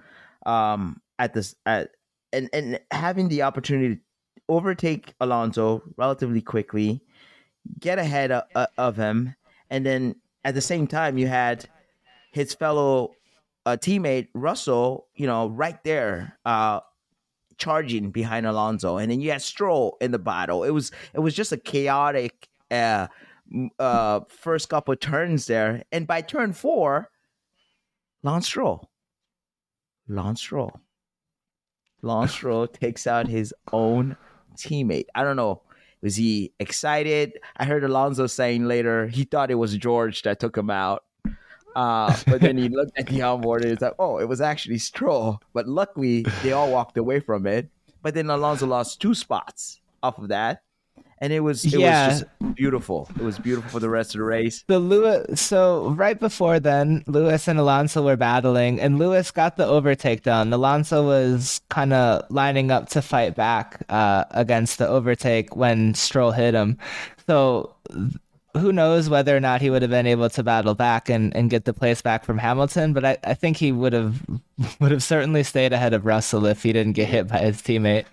um 0.45 1.01
at 1.19 1.33
this 1.33 1.55
at 1.65 1.91
and 2.33 2.49
and 2.53 2.79
having 2.91 3.27
the 3.27 3.43
opportunity 3.43 3.95
to 3.95 4.01
overtake 4.49 5.13
Alonso 5.19 5.83
relatively 5.97 6.41
quickly, 6.41 7.01
get 7.79 7.99
ahead 7.99 8.31
of, 8.31 8.67
of 8.77 8.95
him, 8.95 9.35
and 9.69 9.85
then 9.85 10.15
at 10.43 10.53
the 10.53 10.61
same 10.61 10.87
time 10.87 11.17
you 11.17 11.27
had 11.27 11.67
his 12.31 12.53
fellow 12.53 13.13
uh, 13.65 13.75
teammate 13.77 14.29
Russell, 14.33 15.07
you 15.15 15.27
know, 15.27 15.47
right 15.49 15.83
there, 15.83 16.37
uh, 16.45 16.79
charging 17.57 18.11
behind 18.11 18.45
Alonso, 18.45 18.97
and 18.97 19.11
then 19.11 19.19
you 19.19 19.31
had 19.31 19.41
Stroll 19.41 19.97
in 20.01 20.11
the 20.11 20.19
battle. 20.19 20.63
It 20.63 20.71
was 20.71 20.91
it 21.13 21.19
was 21.19 21.33
just 21.33 21.51
a 21.51 21.57
chaotic 21.57 22.47
uh, 22.71 23.07
uh, 23.79 24.21
first 24.29 24.69
couple 24.69 24.95
turns 24.95 25.47
there, 25.47 25.83
and 25.91 26.07
by 26.07 26.21
turn 26.21 26.53
four, 26.53 27.09
Lance 28.23 28.47
Stroll, 28.47 28.89
Lance 30.07 30.41
Stroll, 30.41 30.79
Lance 32.01 32.31
Stroll 32.31 32.67
takes 32.67 33.07
out 33.07 33.27
his 33.27 33.53
own 33.71 34.17
teammate. 34.55 35.05
I 35.15 35.23
don't 35.23 35.35
know. 35.35 35.61
Was 36.01 36.15
he 36.15 36.53
excited? 36.59 37.39
I 37.57 37.65
heard 37.65 37.83
Alonso 37.83 38.27
saying 38.27 38.65
later 38.65 39.07
he 39.07 39.23
thought 39.23 39.49
it 39.49 39.55
was 39.55 39.75
George 39.75 40.21
that 40.21 40.39
took 40.39 40.55
him 40.55 40.69
out. 40.69 41.03
Uh, 41.77 42.11
but 42.25 42.41
then 42.41 42.57
he 42.57 42.69
looked 42.69 42.97
at 42.97 43.05
the 43.05 43.21
onboard 43.21 43.61
and 43.61 43.71
it's 43.71 43.83
like, 43.83 43.93
oh, 43.99 44.17
it 44.17 44.27
was 44.27 44.41
actually 44.41 44.79
Stroll. 44.79 45.39
But 45.53 45.67
luckily, 45.67 46.25
they 46.41 46.51
all 46.51 46.71
walked 46.71 46.97
away 46.97 47.19
from 47.19 47.45
it. 47.45 47.69
But 48.01 48.15
then 48.15 48.31
Alonso 48.31 48.65
lost 48.65 48.99
two 48.99 49.13
spots 49.13 49.79
off 50.01 50.17
of 50.17 50.29
that. 50.29 50.63
And 51.19 51.31
it 51.31 51.39
was 51.39 51.65
it 51.65 51.79
yeah. 51.79 52.07
was 52.07 52.19
just 52.21 52.55
beautiful. 52.55 53.09
It 53.15 53.23
was 53.23 53.37
beautiful 53.37 53.69
for 53.69 53.79
the 53.79 53.89
rest 53.89 54.15
of 54.15 54.19
the 54.19 54.25
race. 54.25 54.63
The 54.67 54.79
Lewis 54.79 55.39
so 55.39 55.89
right 55.91 56.19
before 56.19 56.59
then, 56.59 57.03
Lewis 57.05 57.47
and 57.47 57.59
Alonso 57.59 58.03
were 58.03 58.17
battling 58.17 58.79
and 58.79 58.97
Lewis 58.97 59.29
got 59.29 59.57
the 59.57 59.65
overtake 59.65 60.23
done. 60.23 60.53
Alonso 60.53 61.05
was 61.05 61.61
kind 61.69 61.93
of 61.93 62.23
lining 62.29 62.71
up 62.71 62.89
to 62.89 63.01
fight 63.03 63.35
back 63.35 63.83
uh, 63.89 64.25
against 64.31 64.77
the 64.79 64.87
overtake 64.87 65.55
when 65.55 65.93
Stroll 65.93 66.31
hit 66.31 66.53
him. 66.55 66.77
So 67.27 67.75
who 68.57 68.71
knows 68.71 69.09
whether 69.09 69.35
or 69.35 69.39
not 69.39 69.61
he 69.61 69.69
would 69.69 69.81
have 69.81 69.91
been 69.91 70.07
able 70.07 70.29
to 70.29 70.43
battle 70.43 70.75
back 70.75 71.09
and, 71.09 71.35
and 71.35 71.49
get 71.49 71.65
the 71.65 71.73
place 71.73 72.01
back 72.01 72.25
from 72.25 72.37
Hamilton, 72.37 72.93
but 72.93 73.05
I, 73.05 73.17
I 73.23 73.33
think 73.33 73.57
he 73.57 73.71
would 73.71 73.93
have 73.93 74.21
would 74.79 74.91
have 74.91 75.03
certainly 75.03 75.43
stayed 75.43 75.73
ahead 75.73 75.93
of 75.93 76.05
Russell 76.05 76.45
if 76.45 76.63
he 76.63 76.73
didn't 76.73 76.93
get 76.93 77.09
hit 77.09 77.27
by 77.27 77.39
his 77.39 77.61
teammate. 77.61 78.05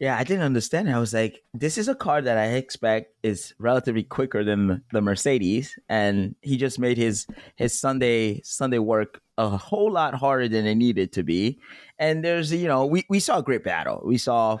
Yeah, 0.00 0.18
I 0.18 0.24
didn't 0.24 0.42
understand. 0.42 0.90
I 0.90 0.98
was 0.98 1.14
like, 1.14 1.42
this 1.54 1.78
is 1.78 1.88
a 1.88 1.94
car 1.94 2.20
that 2.20 2.36
I 2.36 2.54
expect 2.56 3.14
is 3.22 3.54
relatively 3.58 4.02
quicker 4.02 4.42
than 4.42 4.82
the 4.92 5.00
Mercedes, 5.00 5.78
and 5.88 6.34
he 6.42 6.56
just 6.56 6.78
made 6.78 6.98
his 6.98 7.26
his 7.56 7.78
Sunday 7.78 8.40
Sunday 8.42 8.78
work 8.78 9.20
a 9.38 9.56
whole 9.56 9.90
lot 9.90 10.14
harder 10.14 10.48
than 10.48 10.66
it 10.66 10.74
needed 10.74 11.12
to 11.12 11.22
be. 11.22 11.58
And 11.98 12.24
there's 12.24 12.52
you 12.52 12.68
know 12.68 12.86
we 12.86 13.04
we 13.08 13.20
saw 13.20 13.38
a 13.38 13.42
great 13.42 13.64
battle. 13.64 14.02
We 14.04 14.18
saw 14.18 14.58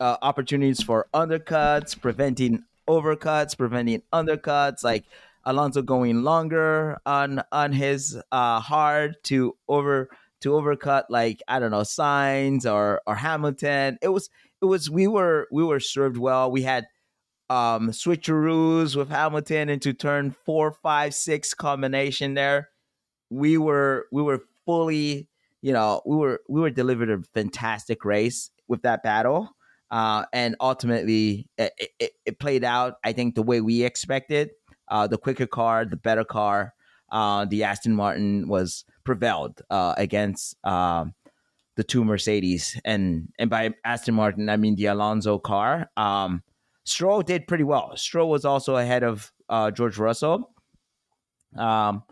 uh, 0.00 0.16
opportunities 0.20 0.82
for 0.82 1.06
undercuts, 1.14 1.98
preventing 1.98 2.64
overcuts, 2.88 3.56
preventing 3.56 4.02
undercuts, 4.12 4.84
like 4.84 5.04
Alonso 5.44 5.82
going 5.82 6.22
longer 6.22 6.98
on 7.04 7.42
on 7.50 7.72
his 7.72 8.20
uh, 8.30 8.60
hard 8.60 9.16
to 9.24 9.56
over 9.68 10.08
to 10.40 10.50
overcut 10.50 11.04
like 11.08 11.42
I 11.48 11.58
don't 11.58 11.70
know 11.70 11.80
Sainz 11.80 12.70
or 12.70 13.00
or 13.06 13.14
Hamilton. 13.14 13.98
It 14.02 14.08
was 14.08 14.30
it 14.60 14.66
was 14.66 14.90
we 14.90 15.06
were 15.06 15.48
we 15.50 15.64
were 15.64 15.80
served 15.80 16.16
well. 16.16 16.50
We 16.50 16.62
had 16.62 16.86
um 17.50 17.90
switcheroos 17.90 18.94
with 18.96 19.08
Hamilton 19.08 19.68
into 19.68 19.92
turn 19.92 20.34
four, 20.44 20.72
five, 20.72 21.14
six 21.14 21.54
combination 21.54 22.34
there. 22.34 22.70
We 23.30 23.58
were 23.58 24.06
we 24.12 24.22
were 24.22 24.42
fully, 24.64 25.28
you 25.60 25.72
know, 25.72 26.02
we 26.06 26.16
were 26.16 26.40
we 26.48 26.60
were 26.60 26.70
delivered 26.70 27.10
a 27.10 27.22
fantastic 27.34 28.04
race 28.04 28.50
with 28.68 28.82
that 28.82 29.02
battle. 29.02 29.50
Uh, 29.92 30.24
and 30.32 30.56
ultimately 30.58 31.46
it, 31.58 31.72
it, 32.00 32.12
it, 32.24 32.38
played 32.38 32.64
out. 32.64 32.94
I 33.04 33.12
think 33.12 33.34
the 33.34 33.42
way 33.42 33.60
we 33.60 33.84
expected. 33.84 34.50
Uh, 34.88 35.06
the 35.06 35.18
quicker 35.18 35.46
car, 35.46 35.84
the 35.84 35.96
better 35.96 36.24
car. 36.24 36.74
Uh, 37.10 37.44
the 37.44 37.64
Aston 37.64 37.94
Martin 37.94 38.48
was 38.48 38.84
prevailed 39.04 39.60
uh, 39.68 39.94
against 39.98 40.56
um, 40.64 41.12
the 41.76 41.84
two 41.84 42.04
Mercedes, 42.04 42.80
and 42.86 43.28
and 43.38 43.50
by 43.50 43.74
Aston 43.84 44.14
Martin 44.14 44.48
I 44.48 44.56
mean 44.56 44.76
the 44.76 44.86
Alonso 44.86 45.38
car. 45.38 45.90
Um, 45.98 46.42
Stroll 46.84 47.20
did 47.20 47.46
pretty 47.46 47.64
well. 47.64 47.94
Stroll 47.96 48.30
was 48.30 48.46
also 48.46 48.76
ahead 48.76 49.02
of 49.02 49.30
uh, 49.50 49.70
George 49.70 49.98
Russell. 49.98 50.50
Um, 51.56 52.02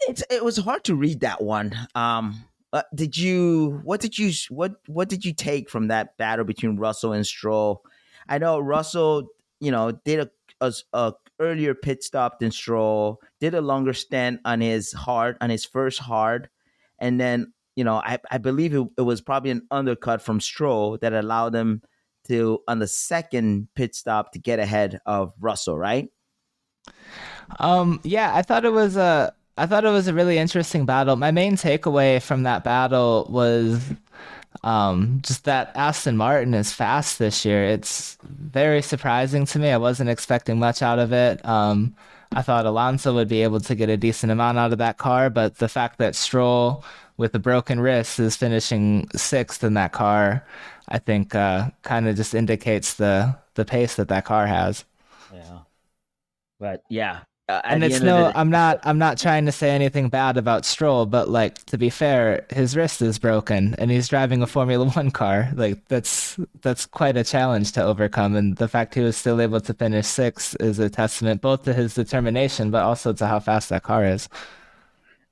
it's 0.00 0.24
it 0.30 0.42
was 0.42 0.56
hard 0.56 0.84
to 0.84 0.94
read 0.94 1.20
that 1.20 1.42
one. 1.42 1.74
Um, 1.94 2.42
uh, 2.72 2.82
did 2.94 3.16
you 3.16 3.80
what 3.84 4.00
did 4.00 4.18
you 4.18 4.32
what 4.48 4.74
what 4.86 5.08
did 5.08 5.24
you 5.24 5.32
take 5.32 5.68
from 5.68 5.88
that 5.88 6.16
battle 6.16 6.44
between 6.44 6.76
Russell 6.76 7.12
and 7.12 7.26
Stroll? 7.26 7.82
I 8.28 8.38
know 8.38 8.60
Russell, 8.60 9.28
you 9.58 9.72
know, 9.72 9.92
did 10.04 10.20
a, 10.20 10.30
a, 10.60 10.72
a 10.92 11.14
earlier 11.40 11.74
pit 11.74 12.04
stop 12.04 12.38
than 12.38 12.52
Stroll, 12.52 13.20
did 13.40 13.54
a 13.54 13.60
longer 13.60 13.92
stint 13.92 14.40
on 14.44 14.60
his 14.60 14.92
hard 14.92 15.36
on 15.40 15.50
his 15.50 15.64
first 15.64 15.98
hard, 15.98 16.48
and 16.98 17.20
then 17.20 17.52
you 17.74 17.82
know 17.82 17.96
I 17.96 18.18
I 18.30 18.38
believe 18.38 18.74
it, 18.74 18.86
it 18.96 19.02
was 19.02 19.20
probably 19.20 19.50
an 19.50 19.66
undercut 19.70 20.22
from 20.22 20.40
Stroll 20.40 20.96
that 20.98 21.12
allowed 21.12 21.54
him 21.54 21.82
to 22.28 22.60
on 22.68 22.78
the 22.78 22.86
second 22.86 23.68
pit 23.74 23.96
stop 23.96 24.32
to 24.32 24.38
get 24.38 24.60
ahead 24.60 25.00
of 25.06 25.32
Russell, 25.40 25.76
right? 25.76 26.08
Um, 27.58 28.00
yeah, 28.04 28.32
I 28.32 28.42
thought 28.42 28.64
it 28.64 28.72
was 28.72 28.96
a 28.96 29.34
I 29.60 29.66
thought 29.66 29.84
it 29.84 29.90
was 29.90 30.08
a 30.08 30.14
really 30.14 30.38
interesting 30.38 30.86
battle. 30.86 31.16
My 31.16 31.32
main 31.32 31.54
takeaway 31.56 32.22
from 32.22 32.44
that 32.44 32.64
battle 32.64 33.26
was 33.28 33.84
um, 34.62 35.20
just 35.22 35.44
that 35.44 35.70
Aston 35.74 36.16
Martin 36.16 36.54
is 36.54 36.72
fast 36.72 37.18
this 37.18 37.44
year. 37.44 37.64
It's 37.64 38.16
very 38.22 38.80
surprising 38.80 39.44
to 39.44 39.58
me. 39.58 39.68
I 39.68 39.76
wasn't 39.76 40.08
expecting 40.08 40.58
much 40.58 40.80
out 40.80 40.98
of 40.98 41.12
it. 41.12 41.44
Um, 41.44 41.94
I 42.32 42.40
thought 42.40 42.64
Alonso 42.64 43.14
would 43.14 43.28
be 43.28 43.42
able 43.42 43.60
to 43.60 43.74
get 43.74 43.90
a 43.90 43.98
decent 43.98 44.32
amount 44.32 44.56
out 44.56 44.72
of 44.72 44.78
that 44.78 44.96
car, 44.96 45.28
but 45.28 45.58
the 45.58 45.68
fact 45.68 45.98
that 45.98 46.14
Stroll 46.16 46.82
with 47.18 47.34
a 47.34 47.38
broken 47.38 47.80
wrist 47.80 48.18
is 48.18 48.36
finishing 48.36 49.10
sixth 49.14 49.62
in 49.62 49.74
that 49.74 49.92
car, 49.92 50.42
I 50.88 50.98
think 51.00 51.34
uh, 51.34 51.68
kind 51.82 52.08
of 52.08 52.16
just 52.16 52.34
indicates 52.34 52.94
the 52.94 53.36
the 53.56 53.66
pace 53.66 53.96
that 53.96 54.08
that 54.08 54.24
car 54.24 54.46
has. 54.46 54.86
Yeah, 55.34 55.58
but 56.58 56.82
yeah, 56.88 57.24
uh, 57.50 57.62
and 57.64 57.84
it's 57.84 58.00
no, 58.00 58.32
I'm 58.34 58.50
not, 58.50 58.80
I'm 58.84 58.98
not 58.98 59.18
trying 59.18 59.46
to 59.46 59.52
say 59.52 59.70
anything 59.70 60.08
bad 60.08 60.36
about 60.36 60.64
Stroll, 60.64 61.06
but 61.06 61.28
like 61.28 61.64
to 61.66 61.78
be 61.78 61.90
fair, 61.90 62.46
his 62.50 62.76
wrist 62.76 63.02
is 63.02 63.18
broken, 63.18 63.74
and 63.78 63.90
he's 63.90 64.08
driving 64.08 64.42
a 64.42 64.46
Formula 64.46 64.88
One 64.90 65.10
car. 65.10 65.50
Like 65.54 65.86
that's 65.88 66.38
that's 66.62 66.86
quite 66.86 67.16
a 67.16 67.24
challenge 67.24 67.72
to 67.72 67.82
overcome, 67.82 68.36
and 68.36 68.56
the 68.56 68.68
fact 68.68 68.94
he 68.94 69.00
was 69.00 69.16
still 69.16 69.40
able 69.40 69.60
to 69.60 69.74
finish 69.74 70.06
sixth 70.06 70.56
is 70.60 70.78
a 70.78 70.88
testament 70.88 71.40
both 71.40 71.64
to 71.64 71.74
his 71.74 71.94
determination, 71.94 72.70
but 72.70 72.82
also 72.82 73.12
to 73.12 73.26
how 73.26 73.40
fast 73.40 73.68
that 73.68 73.82
car 73.82 74.04
is. 74.04 74.28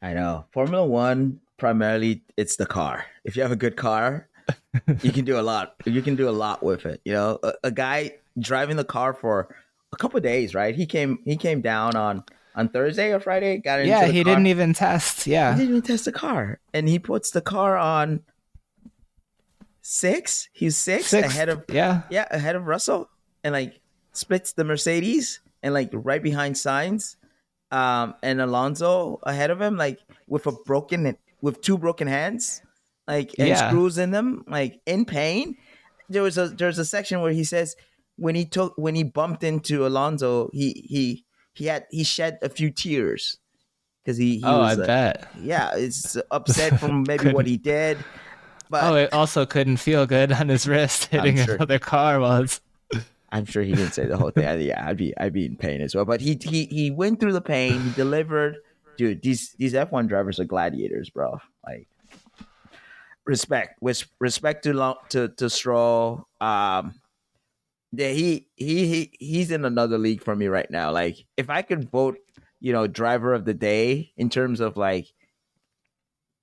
I 0.02 0.14
know 0.14 0.44
Formula 0.52 0.86
One 0.86 1.40
primarily 1.58 2.22
it's 2.36 2.56
the 2.56 2.66
car. 2.66 3.04
If 3.24 3.36
you 3.36 3.42
have 3.42 3.52
a 3.52 3.56
good 3.56 3.76
car, 3.76 4.28
you 5.02 5.12
can 5.12 5.24
do 5.24 5.38
a 5.38 5.42
lot. 5.42 5.74
You 5.84 6.02
can 6.02 6.16
do 6.16 6.28
a 6.28 6.30
lot 6.30 6.62
with 6.62 6.86
it. 6.86 7.00
You 7.04 7.12
know, 7.12 7.38
a, 7.42 7.52
a 7.64 7.70
guy 7.70 8.12
driving 8.38 8.76
the 8.76 8.84
car 8.84 9.12
for 9.12 9.54
a 9.92 9.96
couple 9.96 10.20
days, 10.20 10.54
right? 10.54 10.74
He 10.74 10.86
came 10.86 11.18
he 11.24 11.36
came 11.36 11.60
down 11.60 11.96
on 11.96 12.24
on 12.54 12.68
Thursday 12.68 13.12
or 13.12 13.20
Friday. 13.20 13.58
Got 13.58 13.80
it. 13.80 13.86
yeah, 13.86 14.06
he 14.06 14.24
car. 14.24 14.32
didn't 14.32 14.46
even 14.48 14.74
test. 14.74 15.26
Yeah, 15.26 15.52
he 15.52 15.60
didn't 15.60 15.76
even 15.76 15.82
test 15.82 16.04
the 16.04 16.12
car, 16.12 16.60
and 16.74 16.88
he 16.88 16.98
puts 16.98 17.30
the 17.30 17.40
car 17.40 17.76
on 17.76 18.20
six. 19.80 20.48
He's 20.52 20.76
six 20.76 21.06
Sixth, 21.06 21.30
ahead 21.30 21.48
of 21.48 21.64
yeah 21.72 22.02
yeah 22.10 22.26
ahead 22.30 22.56
of 22.56 22.66
Russell, 22.66 23.08
and 23.42 23.52
like 23.52 23.80
splits 24.12 24.52
the 24.52 24.64
Mercedes 24.64 25.40
and 25.62 25.72
like 25.72 25.90
right 25.92 26.22
behind 26.22 26.56
Sainz, 26.56 27.16
um, 27.70 28.14
and 28.22 28.40
Alonso 28.40 29.20
ahead 29.22 29.50
of 29.50 29.60
him, 29.60 29.76
like 29.76 29.98
with 30.26 30.46
a 30.46 30.52
broken 30.52 31.16
with 31.40 31.60
two 31.62 31.78
broken 31.78 32.08
hands, 32.08 32.62
like 33.06 33.34
and 33.38 33.48
yeah. 33.48 33.68
screws 33.68 33.98
in 33.98 34.10
them, 34.10 34.44
like 34.48 34.80
in 34.86 35.04
pain. 35.04 35.56
There 36.08 36.22
was 36.22 36.38
a 36.38 36.48
there's 36.48 36.78
a 36.78 36.84
section 36.84 37.20
where 37.20 37.32
he 37.32 37.44
says 37.44 37.76
when 38.18 38.34
he 38.34 38.44
took 38.44 38.74
when 38.76 38.94
he 38.94 39.04
bumped 39.04 39.42
into 39.42 39.86
Alonso, 39.86 40.50
he 40.52 40.84
he 40.86 41.24
he 41.54 41.66
had 41.66 41.86
he 41.90 42.04
shed 42.04 42.38
a 42.42 42.48
few 42.48 42.70
tears 42.70 43.38
because 44.04 44.18
he, 44.18 44.38
he, 44.38 44.44
oh 44.44 44.58
was, 44.58 44.78
I 44.78 44.86
bet 44.86 45.28
yeah 45.40 45.74
it's 45.76 46.16
upset 46.30 46.78
from 46.78 47.04
maybe 47.08 47.32
what 47.32 47.46
he 47.46 47.56
did. 47.56 47.98
But 48.70 48.84
oh, 48.84 48.94
it 48.96 49.12
also 49.12 49.46
couldn't 49.46 49.78
feel 49.78 50.06
good 50.06 50.30
on 50.30 50.48
his 50.48 50.68
wrist 50.68 51.06
hitting 51.06 51.36
sure, 51.36 51.54
another 51.54 51.78
car 51.78 52.20
was. 52.20 52.60
I'm 53.30 53.44
sure 53.44 53.62
he 53.62 53.72
didn't 53.72 53.92
say 53.92 54.06
the 54.06 54.16
whole 54.16 54.30
thing. 54.30 54.60
yeah, 54.60 54.86
I'd 54.86 54.96
be 54.96 55.16
I'd 55.16 55.32
be 55.32 55.46
in 55.46 55.56
pain 55.56 55.80
as 55.80 55.94
well. 55.94 56.04
But 56.04 56.20
he 56.20 56.38
he 56.42 56.64
he 56.66 56.90
went 56.90 57.20
through 57.20 57.32
the 57.32 57.40
pain. 57.40 57.80
He 57.80 57.90
delivered. 57.90 58.58
Dude, 58.96 59.22
these 59.22 59.54
these 59.58 59.74
F1 59.74 60.08
drivers 60.08 60.40
are 60.40 60.44
gladiators, 60.44 61.08
bro. 61.08 61.38
Like 61.64 61.88
respect 63.24 63.80
with 63.80 64.04
respect 64.18 64.64
to 64.64 64.96
to 65.10 65.28
to 65.28 65.50
Stroll. 65.50 66.26
Um, 66.40 66.97
yeah, 67.92 68.08
he 68.08 68.48
he 68.56 68.86
he 68.86 69.12
he's 69.18 69.50
in 69.50 69.64
another 69.64 69.98
league 69.98 70.22
for 70.22 70.36
me 70.36 70.46
right 70.46 70.70
now. 70.70 70.92
Like 70.92 71.24
if 71.36 71.48
I 71.48 71.62
could 71.62 71.90
vote, 71.90 72.18
you 72.60 72.72
know, 72.72 72.86
driver 72.86 73.32
of 73.32 73.44
the 73.44 73.54
day 73.54 74.12
in 74.16 74.28
terms 74.28 74.60
of 74.60 74.76
like 74.76 75.06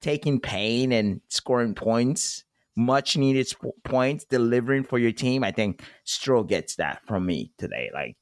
taking 0.01 0.39
pain 0.39 0.91
and 0.91 1.21
scoring 1.29 1.75
points, 1.75 2.43
much 2.75 3.15
needed 3.15 3.47
sp- 3.49 3.77
points, 3.83 4.25
delivering 4.25 4.83
for 4.83 4.97
your 4.97 5.11
team, 5.11 5.43
I 5.43 5.51
think 5.51 5.83
Stroll 6.03 6.43
gets 6.43 6.75
that 6.75 7.01
from 7.05 7.25
me 7.25 7.51
today. 7.57 7.91
Like 7.93 8.17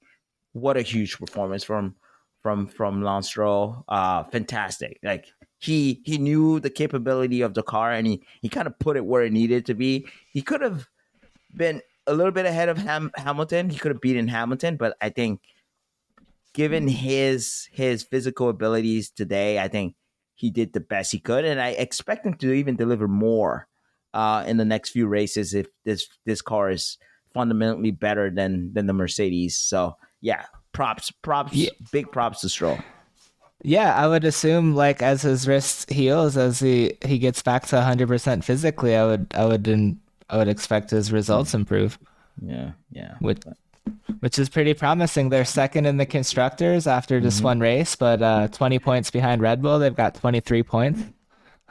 what 0.51 0.77
a 0.77 0.81
huge 0.81 1.17
performance 1.17 1.63
from 1.63 1.95
from 2.41 2.67
from 2.67 3.01
Lance 3.01 3.27
Stroll. 3.27 3.85
Uh 3.87 4.25
fantastic. 4.25 4.99
Like 5.01 5.27
he 5.59 6.01
he 6.03 6.17
knew 6.17 6.59
the 6.59 6.69
capability 6.69 7.41
of 7.41 7.53
the 7.53 7.63
car 7.63 7.93
and 7.93 8.05
he 8.05 8.21
he 8.41 8.49
kind 8.49 8.67
of 8.67 8.77
put 8.79 8.97
it 8.97 9.05
where 9.05 9.23
it 9.23 9.31
needed 9.31 9.65
to 9.67 9.73
be. 9.73 10.07
He 10.33 10.41
could 10.41 10.59
have 10.59 10.87
been 11.55 11.81
a 12.07 12.13
little 12.13 12.31
bit 12.31 12.45
ahead 12.45 12.69
of 12.69 12.77
Ham- 12.77 13.11
Hamilton. 13.15 13.69
He 13.69 13.77
could 13.77 13.91
have 13.91 14.01
beaten 14.01 14.27
Hamilton, 14.27 14.77
but 14.77 14.95
I 15.01 15.09
think 15.09 15.41
given 16.53 16.87
his 16.87 17.67
his 17.71 18.03
physical 18.03 18.49
abilities 18.49 19.09
today, 19.09 19.59
I 19.59 19.67
think 19.67 19.95
he 20.35 20.49
did 20.49 20.73
the 20.73 20.79
best 20.79 21.11
he 21.11 21.19
could, 21.19 21.45
and 21.45 21.59
I 21.61 21.69
expect 21.69 22.25
him 22.25 22.35
to 22.35 22.53
even 22.53 22.75
deliver 22.75 23.07
more 23.07 23.67
uh, 24.13 24.43
in 24.47 24.57
the 24.57 24.65
next 24.65 24.89
few 24.89 25.07
races 25.07 25.53
if 25.53 25.67
this 25.85 26.07
this 26.25 26.41
car 26.41 26.69
is 26.69 26.97
fundamentally 27.33 27.91
better 27.91 28.29
than 28.29 28.73
than 28.73 28.87
the 28.87 28.93
Mercedes. 28.93 29.57
So 29.57 29.95
yeah, 30.21 30.45
props, 30.71 31.11
props, 31.11 31.53
yeah. 31.53 31.69
big 31.91 32.11
props 32.11 32.41
to 32.41 32.49
Stroll. 32.49 32.79
Yeah, 33.65 33.95
I 33.95 34.07
would 34.07 34.25
assume 34.25 34.75
like 34.75 35.01
as 35.01 35.21
his 35.21 35.47
wrist 35.47 35.89
heals, 35.89 36.35
as 36.37 36.59
he 36.59 36.97
he 37.05 37.17
gets 37.17 37.41
back 37.41 37.65
to 37.67 37.77
100% 37.77 38.43
physically, 38.43 38.95
I 38.95 39.05
would 39.05 39.27
I 39.33 39.45
would 39.45 39.67
I 40.29 40.37
would 40.37 40.47
expect 40.47 40.89
his 40.89 41.11
results 41.11 41.53
improve. 41.53 41.97
Yeah, 42.41 42.71
yeah. 42.91 43.15
Which, 43.19 43.39
which 44.19 44.39
is 44.39 44.49
pretty 44.49 44.73
promising. 44.73 45.29
They're 45.29 45.45
second 45.45 45.85
in 45.85 45.97
the 45.97 46.05
constructors 46.05 46.87
after 46.87 47.19
just 47.19 47.37
mm-hmm. 47.37 47.45
one 47.45 47.59
race, 47.59 47.95
but 47.95 48.21
uh, 48.21 48.47
20 48.49 48.79
points 48.79 49.11
behind 49.11 49.41
Red 49.41 49.61
Bull. 49.61 49.79
They've 49.79 49.95
got 49.95 50.15
23 50.15 50.63
points. 50.63 51.01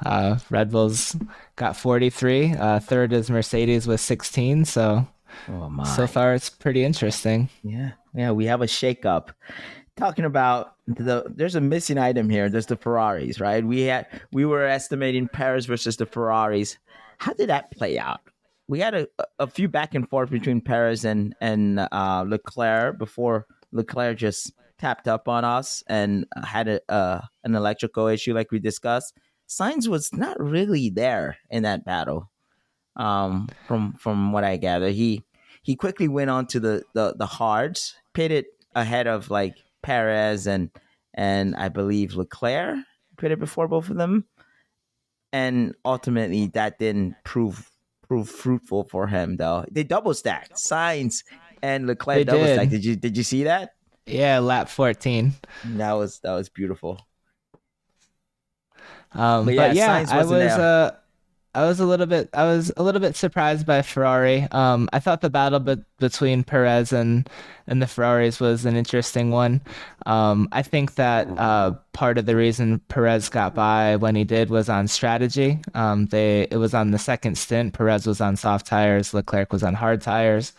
Uh, 0.05 0.39
Red 0.51 0.71
Bull's 0.71 1.17
got 1.57 1.77
43. 1.77 2.55
Uh, 2.55 2.81
third 2.81 3.13
is 3.13 3.31
Mercedes 3.31 3.87
with 3.87 4.01
16. 4.01 4.65
So, 4.65 5.07
oh 5.49 5.85
so 5.97 6.07
far 6.07 6.35
it's 6.35 6.51
pretty 6.51 6.85
interesting. 6.85 7.49
Yeah, 7.63 7.93
yeah. 8.15 8.33
We 8.33 8.47
have 8.47 8.63
a 8.63 8.67
shakeup. 8.67 9.29
Talking 9.97 10.25
about 10.25 10.77
the, 10.87 11.25
there's 11.29 11.55
a 11.55 11.61
missing 11.61 11.99
item 11.99 12.31
here. 12.31 12.49
There's 12.49 12.67
the 12.67 12.77
Ferraris, 12.77 13.41
right? 13.41 13.65
We 13.65 13.83
had 13.83 14.07
we 14.33 14.45
were 14.45 14.65
estimating 14.65 15.29
Perez 15.29 15.67
versus 15.67 15.97
the 15.97 16.07
Ferraris. 16.07 16.79
How 17.19 17.35
did 17.35 17.51
that 17.51 17.71
play 17.71 17.99
out? 17.99 18.21
We 18.69 18.81
had 18.81 18.95
a, 18.95 19.09
a 19.39 19.47
few 19.47 19.69
back 19.69 19.95
and 19.95 20.09
forth 20.09 20.31
between 20.31 20.61
Perez 20.61 21.05
and 21.05 21.35
and 21.41 21.81
uh, 21.81 22.25
Leclerc 22.27 22.99
before 22.99 23.47
Leclerc 23.73 24.17
just 24.19 24.53
tapped 24.79 25.07
up 25.09 25.29
on 25.29 25.45
us 25.45 25.83
and 25.87 26.27
had 26.45 26.69
a, 26.69 26.81
uh, 26.89 27.21
an 27.45 27.55
electrical 27.55 28.09
issue 28.09 28.35
like 28.35 28.51
we 28.51 28.59
discussed. 28.59 29.17
Sainz 29.49 29.87
was 29.89 30.13
not 30.13 30.41
really 30.41 30.91
there 30.91 31.37
in 31.51 31.63
that 31.63 31.85
battle. 31.85 32.31
Um, 32.97 33.49
from 33.67 33.95
from 33.95 34.33
what 34.33 34.45
I 34.45 34.57
gather, 34.57 34.91
he 34.91 35.23
he 35.63 35.77
quickly 35.77 36.09
went 36.09 36.31
on 36.31 36.47
to 36.49 36.61
the 36.61 36.83
the, 36.95 37.15
the 37.17 37.27
hards, 37.27 37.95
pitted 38.15 38.47
ahead 38.75 39.07
of 39.07 39.31
like 39.31 39.57
Perez 39.83 40.47
and 40.47 40.71
and 41.15 41.55
I 41.57 41.69
believe 41.69 42.15
Leclerc 42.15 42.79
pitted 43.19 43.39
before 43.39 43.69
both 43.69 43.89
of 43.91 43.97
them, 43.97 44.27
and 45.33 45.75
ultimately 45.85 46.47
that 46.55 46.79
didn't 46.79 47.17
prove 47.25 47.71
prove 48.13 48.29
fruitful 48.29 48.85
for 48.85 49.07
him 49.07 49.37
though. 49.37 49.65
They 49.71 49.85
double 49.85 50.13
stacked 50.13 50.57
Sainz 50.57 51.25
and 51.63 51.87
Leclerc 51.87 52.19
they 52.19 52.25
double 52.25 52.45
stacked. 52.45 52.71
Did 52.71 52.85
you 52.85 52.97
did 52.97 53.17
you 53.17 53.23
see 53.23 53.45
that? 53.45 53.71
Yeah, 54.07 54.41
lap 54.41 54.69
fourteen. 54.69 55.33
That 55.65 55.93
was 55.93 56.21
that 56.21 56.33
was 56.35 56.51
beautiful. 56.51 57.01
Um, 59.13 59.47
but 59.47 59.55
yeah, 59.55 59.69
but 59.69 59.77
yeah 59.77 60.07
I 60.11 60.25
was 60.25 60.53
uh, 60.53 60.97
I 61.55 61.65
was 61.67 61.81
a 61.81 61.85
little 61.87 62.07
bit 62.07 62.31
I 62.33 62.45
was 62.45 62.73
a 62.79 62.83
little 62.83 63.01
bit 63.01 63.15
surprised 63.15 63.67
by 63.67 63.83
Ferrari. 63.83 64.49
Um, 64.53 64.89
I 64.93 65.01
thought 65.01 65.21
the 65.21 65.29
battle 65.29 65.61
be- 65.61 65.85
between 65.99 66.45
Perez 66.45 66.93
and 66.93 67.29
and 67.67 67.83
the 67.83 67.87
Ferraris 67.87 68.41
was 68.41 68.65
an 68.65 68.75
interesting 68.75 69.31
one. 69.31 69.61
Um, 70.07 70.49
I 70.51 70.63
think 70.63 70.95
that 70.95 71.29
uh, 71.39 71.73
part 71.93 72.17
of 72.17 72.25
the 72.25 72.37
reason 72.37 72.79
Perez 72.89 73.29
got 73.29 73.55
by 73.55 73.97
when 73.97 74.15
he 74.17 74.25
did 74.25 74.49
was 74.49 74.71
on 74.71 74.89
strategy. 74.89 75.61
Um, 75.75 76.07
they 76.07 76.49
it 76.51 76.57
was 76.57 76.73
on 76.73 76.91
the 76.91 76.99
second 76.99 77.37
stint. 77.37 77.75
Perez 77.75 78.07
was 78.07 78.21
on 78.23 78.37
soft 78.37 78.67
tires. 78.67 79.13
Leclerc 79.13 79.53
was 79.53 79.63
on 79.63 79.75
hard 79.75 80.01
tires. 80.01 80.55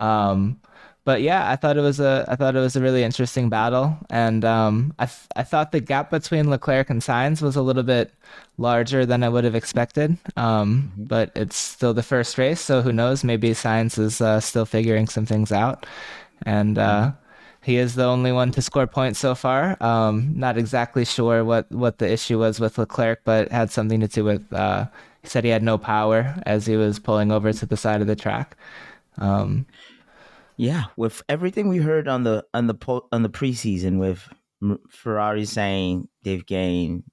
Um, 0.00 0.60
but 1.08 1.22
yeah, 1.22 1.50
I 1.50 1.56
thought 1.56 1.78
it 1.78 1.80
was 1.80 2.00
a 2.00 2.26
I 2.28 2.36
thought 2.36 2.54
it 2.54 2.60
was 2.60 2.76
a 2.76 2.82
really 2.82 3.02
interesting 3.02 3.48
battle, 3.48 3.96
and 4.10 4.44
um, 4.44 4.92
I 4.98 5.06
th- 5.06 5.26
I 5.36 5.42
thought 5.42 5.72
the 5.72 5.80
gap 5.80 6.10
between 6.10 6.50
Leclerc 6.50 6.90
and 6.90 7.00
Sainz 7.00 7.40
was 7.40 7.56
a 7.56 7.62
little 7.62 7.82
bit 7.82 8.12
larger 8.58 9.06
than 9.06 9.22
I 9.22 9.30
would 9.30 9.44
have 9.44 9.54
expected. 9.54 10.18
Um, 10.36 10.92
mm-hmm. 10.92 11.04
But 11.04 11.32
it's 11.34 11.56
still 11.56 11.94
the 11.94 12.02
first 12.02 12.36
race, 12.36 12.60
so 12.60 12.82
who 12.82 12.92
knows? 12.92 13.24
Maybe 13.24 13.52
Sainz 13.52 13.98
is 13.98 14.20
uh, 14.20 14.40
still 14.40 14.66
figuring 14.66 15.08
some 15.08 15.24
things 15.24 15.50
out, 15.50 15.86
and 16.44 16.76
uh, 16.76 17.00
mm-hmm. 17.00 17.16
he 17.64 17.78
is 17.78 17.94
the 17.94 18.04
only 18.04 18.30
one 18.30 18.52
to 18.52 18.60
score 18.60 18.86
points 18.86 19.18
so 19.18 19.34
far. 19.34 19.82
Um, 19.82 20.34
not 20.36 20.58
exactly 20.58 21.06
sure 21.06 21.42
what 21.42 21.72
what 21.72 22.00
the 22.00 22.12
issue 22.12 22.38
was 22.38 22.60
with 22.60 22.76
Leclerc, 22.76 23.22
but 23.24 23.50
had 23.50 23.70
something 23.70 24.00
to 24.00 24.08
do 24.08 24.24
with. 24.24 24.52
Uh, 24.52 24.88
he 25.22 25.28
said 25.28 25.44
he 25.44 25.56
had 25.56 25.62
no 25.62 25.78
power 25.78 26.34
as 26.44 26.66
he 26.66 26.76
was 26.76 26.98
pulling 26.98 27.32
over 27.32 27.50
to 27.50 27.64
the 27.64 27.78
side 27.78 28.02
of 28.02 28.06
the 28.06 28.14
track. 28.14 28.58
Um, 29.16 29.66
yeah, 30.58 30.86
with 30.96 31.22
everything 31.28 31.68
we 31.68 31.78
heard 31.78 32.08
on 32.08 32.24
the 32.24 32.44
on 32.52 32.66
the 32.66 32.74
po- 32.74 33.08
on 33.12 33.22
the 33.22 33.30
preseason, 33.30 33.98
with 33.98 34.28
Ferrari 34.90 35.44
saying 35.44 36.08
they've 36.24 36.44
gained, 36.44 37.04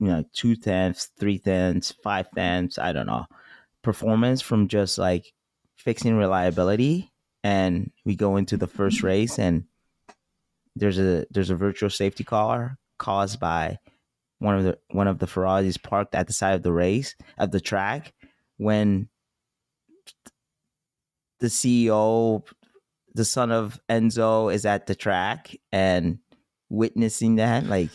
you 0.00 0.06
know, 0.06 0.24
two 0.32 0.56
tenths, 0.56 1.10
three 1.20 1.38
tenths, 1.38 1.94
five 2.02 2.26
tenths, 2.34 2.78
I 2.78 2.92
don't 2.92 3.06
know, 3.06 3.26
performance 3.82 4.40
from 4.40 4.66
just 4.66 4.96
like 4.96 5.32
fixing 5.76 6.16
reliability, 6.16 7.12
and 7.44 7.92
we 8.06 8.16
go 8.16 8.36
into 8.36 8.56
the 8.56 8.66
first 8.66 9.02
race 9.02 9.38
and 9.38 9.64
there's 10.74 10.98
a 10.98 11.26
there's 11.30 11.50
a 11.50 11.54
virtual 11.54 11.90
safety 11.90 12.24
car 12.24 12.78
caused 12.98 13.38
by 13.38 13.78
one 14.38 14.56
of 14.56 14.64
the 14.64 14.78
one 14.88 15.06
of 15.06 15.18
the 15.18 15.26
Ferraris 15.26 15.76
parked 15.76 16.14
at 16.14 16.26
the 16.26 16.32
side 16.32 16.54
of 16.54 16.62
the 16.62 16.72
race 16.72 17.14
at 17.36 17.52
the 17.52 17.60
track 17.60 18.14
when 18.56 19.08
the 21.40 21.48
CEO 21.48 22.42
the 23.16 23.24
son 23.24 23.50
of 23.50 23.80
Enzo 23.88 24.52
is 24.52 24.66
at 24.66 24.86
the 24.86 24.94
track 24.94 25.56
and 25.72 26.18
witnessing 26.68 27.36
that, 27.36 27.64
like 27.64 27.90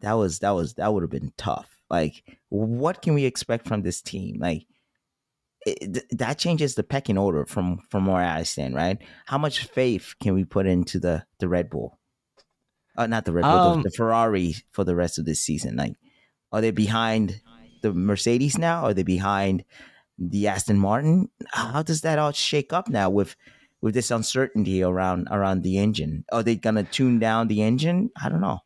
that 0.00 0.14
was 0.14 0.38
that 0.38 0.50
was 0.50 0.74
that 0.74 0.92
would 0.92 1.02
have 1.02 1.10
been 1.10 1.32
tough. 1.36 1.68
Like, 1.90 2.24
what 2.48 3.02
can 3.02 3.14
we 3.14 3.26
expect 3.26 3.68
from 3.68 3.82
this 3.82 4.00
team? 4.00 4.38
Like, 4.40 4.66
it, 5.66 6.08
that 6.18 6.38
changes 6.38 6.74
the 6.74 6.82
pecking 6.82 7.18
order 7.18 7.44
from 7.44 7.80
from 7.90 8.06
where 8.06 8.24
I 8.24 8.44
stand, 8.44 8.74
right? 8.74 8.98
How 9.26 9.36
much 9.36 9.66
faith 9.66 10.14
can 10.22 10.34
we 10.34 10.44
put 10.44 10.66
into 10.66 10.98
the 10.98 11.24
the 11.38 11.48
Red 11.48 11.68
Bull? 11.68 11.98
Uh, 12.96 13.06
not 13.06 13.26
the 13.26 13.32
Red 13.32 13.42
Bull, 13.42 13.50
um, 13.50 13.82
the, 13.82 13.90
the, 13.90 13.94
Ferrari 13.94 14.54
for 14.72 14.84
the 14.84 14.96
rest 14.96 15.18
of 15.18 15.26
this 15.26 15.42
season. 15.42 15.76
Like, 15.76 15.96
are 16.50 16.62
they 16.62 16.70
behind 16.70 17.42
the 17.82 17.92
Mercedes 17.92 18.56
now? 18.56 18.84
Are 18.84 18.94
they 18.94 19.02
behind 19.02 19.64
the 20.18 20.48
Aston 20.48 20.78
Martin? 20.78 21.28
How 21.52 21.82
does 21.82 22.00
that 22.00 22.18
all 22.18 22.32
shake 22.32 22.72
up 22.72 22.88
now 22.88 23.10
with 23.10 23.36
with 23.80 23.94
this 23.94 24.10
uncertainty 24.10 24.82
around 24.82 25.28
around 25.30 25.62
the 25.62 25.78
engine? 25.78 26.24
Are 26.32 26.42
they 26.42 26.56
gonna 26.56 26.84
tune 26.84 27.18
down 27.18 27.48
the 27.48 27.62
engine? 27.62 28.10
I 28.20 28.28
don't 28.28 28.40
know. 28.40 28.60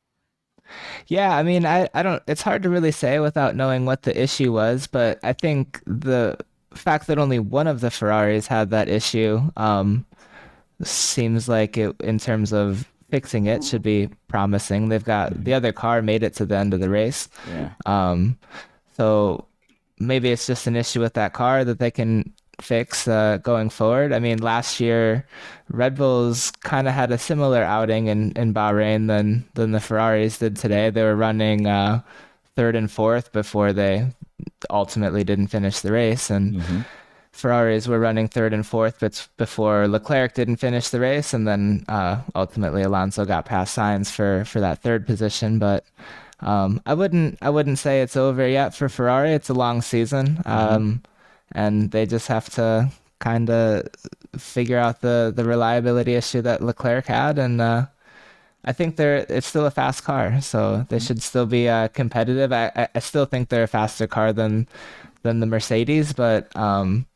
Yeah, 1.08 1.36
I 1.36 1.42
mean, 1.42 1.66
I, 1.66 1.88
I 1.94 2.02
don't. 2.02 2.22
It's 2.26 2.42
hard 2.42 2.62
to 2.62 2.70
really 2.70 2.92
say 2.92 3.18
without 3.18 3.56
knowing 3.56 3.86
what 3.86 4.02
the 4.02 4.20
issue 4.20 4.52
was, 4.52 4.86
but 4.86 5.18
I 5.22 5.32
think 5.32 5.82
the 5.86 6.36
fact 6.74 7.06
that 7.08 7.18
only 7.18 7.38
one 7.38 7.66
of 7.66 7.80
the 7.80 7.90
Ferraris 7.90 8.46
had 8.46 8.70
that 8.70 8.88
issue 8.88 9.40
um, 9.56 10.06
seems 10.82 11.48
like 11.48 11.76
it, 11.76 11.96
in 12.00 12.18
terms 12.18 12.52
of 12.52 12.88
fixing 13.10 13.46
it, 13.46 13.64
should 13.64 13.82
be 13.82 14.08
promising. 14.28 14.88
They've 14.88 15.04
got 15.04 15.44
the 15.44 15.54
other 15.54 15.72
car 15.72 16.02
made 16.02 16.22
it 16.22 16.34
to 16.34 16.46
the 16.46 16.56
end 16.56 16.74
of 16.74 16.80
the 16.80 16.90
race, 16.90 17.28
yeah. 17.48 17.72
Um, 17.86 18.38
so 18.96 19.46
maybe 19.98 20.30
it's 20.30 20.46
just 20.46 20.66
an 20.66 20.76
issue 20.76 21.00
with 21.00 21.14
that 21.14 21.32
car 21.32 21.64
that 21.64 21.78
they 21.78 21.90
can 21.90 22.32
fix 22.62 23.08
uh, 23.08 23.38
going 23.42 23.70
forward. 23.70 24.12
I 24.12 24.18
mean, 24.18 24.38
last 24.38 24.80
year 24.80 25.26
Red 25.70 25.96
Bulls 25.96 26.50
kind 26.62 26.88
of 26.88 26.94
had 26.94 27.10
a 27.12 27.18
similar 27.18 27.62
outing 27.62 28.06
in, 28.06 28.32
in 28.32 28.54
Bahrain 28.54 29.06
than 29.06 29.44
than 29.54 29.72
the 29.72 29.80
Ferraris 29.80 30.38
did 30.38 30.56
today. 30.56 30.90
They 30.90 31.02
were 31.02 31.16
running 31.16 31.66
uh, 31.66 32.02
third 32.56 32.76
and 32.76 32.90
fourth 32.90 33.32
before 33.32 33.72
they 33.72 34.08
ultimately 34.70 35.24
didn't 35.24 35.48
finish 35.48 35.80
the 35.80 35.92
race, 35.92 36.30
and 36.30 36.54
mm-hmm. 36.54 36.80
Ferraris 37.32 37.86
were 37.86 38.00
running 38.00 38.28
third 38.28 38.52
and 38.52 38.66
fourth 38.66 38.98
but 39.00 39.28
before 39.36 39.86
Leclerc 39.86 40.34
didn't 40.34 40.56
finish 40.56 40.88
the 40.88 41.00
race, 41.00 41.32
and 41.32 41.46
then 41.46 41.84
uh, 41.88 42.20
ultimately 42.34 42.82
Alonso 42.82 43.24
got 43.24 43.44
past 43.44 43.76
Sainz 43.76 44.10
for 44.10 44.44
for 44.44 44.60
that 44.60 44.82
third 44.82 45.06
position, 45.06 45.58
but. 45.58 45.84
Um, 46.42 46.80
I 46.86 46.94
wouldn't. 46.94 47.36
I 47.42 47.50
wouldn't 47.50 47.78
say 47.78 48.00
it's 48.00 48.16
over 48.16 48.48
yet 48.48 48.74
for 48.74 48.88
Ferrari. 48.88 49.32
It's 49.32 49.50
a 49.50 49.52
long 49.52 49.82
season. 49.82 50.36
Mm-hmm. 50.36 50.50
Um, 50.50 51.02
and 51.52 51.90
they 51.90 52.06
just 52.06 52.28
have 52.28 52.48
to 52.50 52.90
kind 53.18 53.50
of 53.50 53.88
figure 54.36 54.78
out 54.78 55.00
the 55.00 55.32
the 55.34 55.44
reliability 55.44 56.14
issue 56.14 56.42
that 56.42 56.62
Leclerc 56.62 57.06
had, 57.06 57.38
and 57.38 57.60
uh, 57.60 57.86
I 58.64 58.72
think 58.72 58.96
they're 58.96 59.26
it's 59.28 59.46
still 59.46 59.66
a 59.66 59.70
fast 59.70 60.04
car, 60.04 60.40
so 60.40 60.86
they 60.88 60.96
mm-hmm. 60.96 61.06
should 61.06 61.22
still 61.22 61.46
be 61.46 61.68
uh, 61.68 61.88
competitive. 61.88 62.52
I, 62.52 62.88
I 62.94 62.98
still 62.98 63.26
think 63.26 63.48
they're 63.48 63.64
a 63.64 63.68
faster 63.68 64.06
car 64.06 64.32
than 64.32 64.68
than 65.22 65.40
the 65.40 65.46
Mercedes, 65.46 66.12
but 66.12 66.54
um, 66.56 67.06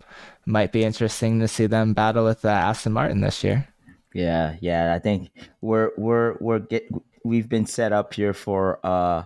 might 0.46 0.72
be 0.72 0.84
interesting 0.84 1.40
to 1.40 1.48
see 1.48 1.66
them 1.66 1.94
battle 1.94 2.24
with 2.24 2.42
the 2.42 2.50
Aston 2.50 2.92
Martin 2.92 3.20
this 3.20 3.42
year. 3.44 3.68
Yeah, 4.14 4.56
yeah, 4.60 4.94
I 4.94 4.98
think 4.98 5.30
we're 5.60 5.90
we're 5.96 6.36
we're 6.40 6.60
get 6.60 6.88
we've 7.24 7.48
been 7.48 7.66
set 7.66 7.92
up 7.92 8.14
here 8.14 8.32
for 8.32 8.78
uh 8.84 9.24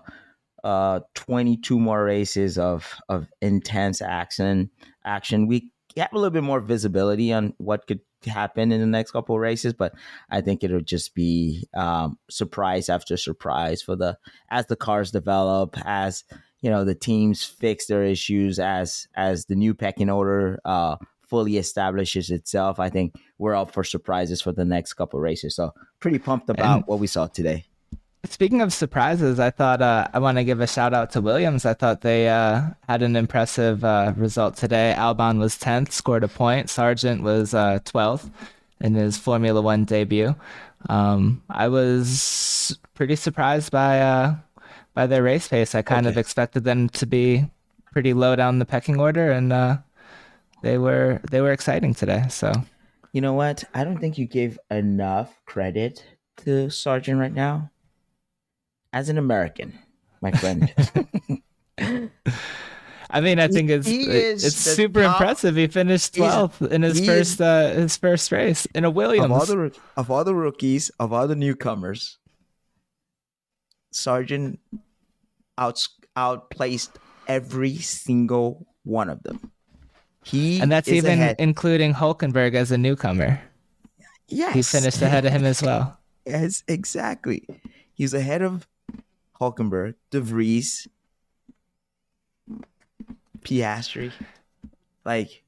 uh 0.65 1.01
22 1.15 1.79
more 1.79 2.05
races 2.05 2.59
of 2.59 2.97
of 3.09 3.27
intense 3.41 4.01
action 4.01 4.71
action. 5.09 5.47
We 5.47 5.73
have 5.97 6.13
a 6.13 6.17
little 6.17 6.31
bit 6.31 6.43
more 6.43 6.61
visibility 6.61 7.33
on 7.33 7.55
what 7.59 7.87
could 7.87 8.01
happen 8.27 8.73
in 8.73 8.81
the 8.81 8.87
next 8.87 9.13
couple 9.13 9.37
of 9.37 9.41
races 9.41 9.73
but 9.73 9.95
i 10.29 10.41
think 10.41 10.65
it'll 10.65 10.81
just 10.81 11.15
be 11.15 11.65
um 11.75 12.19
surprise 12.29 12.89
after 12.89 13.17
surprise 13.17 13.81
for 13.81 13.95
the 13.95 14.19
as 14.51 14.67
the 14.67 14.75
cars 14.75 15.13
develop 15.13 15.77
as 15.85 16.25
you 16.61 16.69
know 16.69 16.85
the 16.85 16.97
teams 16.97 17.45
fix 17.45 17.87
their 17.87 18.03
issues 18.03 18.59
as 18.59 19.07
as 19.15 19.47
the 19.47 19.55
new 19.55 19.73
pecking 19.73 20.11
order 20.11 20.59
uh 20.65 20.97
fully 21.29 21.59
establishes 21.59 22.29
itself 22.31 22.81
i 22.81 22.89
think 22.89 23.15
we're 23.39 23.55
up 23.55 23.71
for 23.73 23.85
surprises 23.85 24.43
for 24.43 24.53
the 24.53 24.65
next 24.65 24.95
couple 24.95 25.19
of 25.19 25.23
races. 25.23 25.55
So 25.55 25.73
pretty 26.01 26.19
pumped 26.19 26.51
about 26.51 26.79
and- 26.79 26.85
what 26.87 26.99
we 26.99 27.07
saw 27.07 27.27
today 27.29 27.65
Speaking 28.25 28.61
of 28.63 28.73
surprises, 28.73 29.39
I 29.39 29.51
thought 29.51 29.81
uh, 29.81 30.09
I 30.13 30.19
want 30.19 30.39
to 30.39 30.45
give 30.45 30.61
a 30.61 30.67
shout 30.67 30.93
out 30.93 31.11
to 31.13 31.21
Williams. 31.21 31.65
I 31.65 31.75
thought 31.75 32.01
they 32.01 32.29
uh, 32.29 32.63
had 32.89 33.03
an 33.03 33.15
impressive 33.15 33.85
uh, 33.85 34.13
result 34.17 34.57
today. 34.57 34.93
Albon 34.97 35.39
was 35.39 35.57
10th, 35.57 35.93
scored 35.93 36.25
a 36.25 36.29
point. 36.29 36.67
Sargeant 36.67 37.23
was 37.23 37.53
12th 37.53 38.27
uh, 38.27 38.29
in 38.81 38.95
his 38.95 39.17
Formula 39.17 39.63
One 39.63 39.85
debut. 39.85 40.35
Um, 40.89 41.43
I 41.49 41.69
was 41.69 42.77
pretty 42.95 43.15
surprised 43.15 43.71
by 43.71 44.01
uh, 44.01 44.35
by 44.95 45.07
their 45.07 45.23
race 45.23 45.47
pace. 45.47 45.77
I 45.77 45.83
kind 45.83 46.07
okay. 46.07 46.15
of 46.15 46.19
expected 46.19 46.65
them 46.65 46.89
to 46.91 47.07
be 47.07 47.49
pretty 47.93 48.15
low 48.15 48.35
down 48.35 48.59
the 48.59 48.67
pecking 48.67 48.99
order, 48.99 49.31
and 49.31 49.53
uh, 49.53 49.79
they 50.63 50.77
were 50.77 51.21
they 51.31 51.41
were 51.41 51.53
exciting 51.53 51.95
today. 51.95 52.25
So, 52.31 52.53
you 53.13 53.21
know 53.21 53.35
what? 53.35 53.63
I 53.75 53.85
don't 53.85 53.99
think 53.99 54.19
you 54.19 54.27
gave 54.27 54.59
enough 54.73 55.39
credit 55.47 56.05
to 56.39 56.67
Sargeant 56.67 57.21
right 57.21 57.33
now 57.33 57.71
as 58.99 59.09
an 59.09 59.17
American, 59.17 59.79
my 60.21 60.33
friend. 60.33 60.75
I 63.11 63.21
mean, 63.21 63.39
I 63.39 63.47
think 63.47 63.71
it's 63.71 63.87
it's 63.89 64.57
super 64.57 65.03
top, 65.03 65.21
impressive. 65.21 65.55
He 65.55 65.69
finished 65.69 66.17
twelfth 66.17 66.61
in 66.61 66.83
his 66.83 66.99
first 67.07 67.41
uh, 67.41 67.71
his 67.71 67.97
first 67.97 68.33
race 68.33 68.67
in 68.75 68.85
a 68.85 68.91
Williams. 68.91 69.27
Of 69.27 69.33
all, 69.33 69.47
the, 69.47 69.79
of 69.97 70.11
all 70.11 70.25
the 70.25 70.35
rookies, 70.35 70.91
of 70.99 71.13
all 71.13 71.29
the 71.29 71.37
newcomers, 71.37 72.19
Sargeant 73.95 74.59
out 75.57 75.87
outplaced 76.17 76.99
every 77.29 77.77
single 77.77 78.67
one 78.83 79.09
of 79.09 79.23
them. 79.23 79.53
He 80.25 80.61
and 80.61 80.73
that's 80.73 80.89
even 80.89 81.13
ahead. 81.13 81.37
including 81.39 81.95
Hulkenberg 81.95 82.55
as 82.55 82.73
a 82.73 82.79
newcomer. 82.79 83.41
Yes, 84.27 84.55
he 84.55 84.63
finished 84.63 85.01
ahead 85.03 85.25
of 85.25 85.33
him 85.33 85.45
as 85.45 85.63
well. 85.63 85.95
Yes, 86.27 86.63
exactly. 86.69 87.49
He's 87.95 88.13
ahead 88.13 88.43
of 88.43 88.69
Hulkenberg, 89.41 89.95
De 90.11 90.21
Vries, 90.21 90.89
Piastri. 93.41 94.13
Like, 95.05 95.43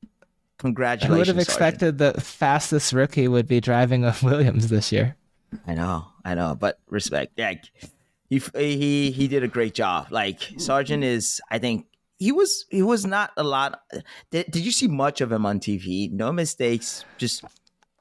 congratulations. 0.58 1.14
I 1.14 1.18
would 1.18 1.26
have 1.26 1.38
expected 1.38 1.98
the 1.98 2.14
fastest 2.20 2.92
rookie 2.92 3.28
would 3.28 3.46
be 3.46 3.60
driving 3.60 4.04
a 4.04 4.14
Williams 4.22 4.68
this 4.68 4.92
year? 4.92 5.16
I 5.66 5.74
know, 5.74 6.06
I 6.24 6.34
know, 6.34 6.54
but 6.54 6.78
respect. 6.88 7.32
Yeah, 7.36 7.54
he 8.28 8.40
he 8.54 9.10
he 9.10 9.28
did 9.28 9.42
a 9.42 9.48
great 9.48 9.74
job. 9.74 10.06
Like 10.10 10.38
Sargeant 10.38 11.02
is, 11.02 11.40
I 11.50 11.58
think 11.58 11.86
he 12.18 12.30
was 12.30 12.66
he 12.70 12.82
was 12.82 13.04
not 13.04 13.32
a 13.36 13.42
lot. 13.42 13.80
Did, 14.30 14.50
did 14.52 14.64
you 14.64 14.70
see 14.70 14.86
much 14.86 15.20
of 15.20 15.32
him 15.32 15.44
on 15.44 15.58
TV? 15.58 16.10
No 16.12 16.30
mistakes. 16.30 17.04
Just 17.18 17.44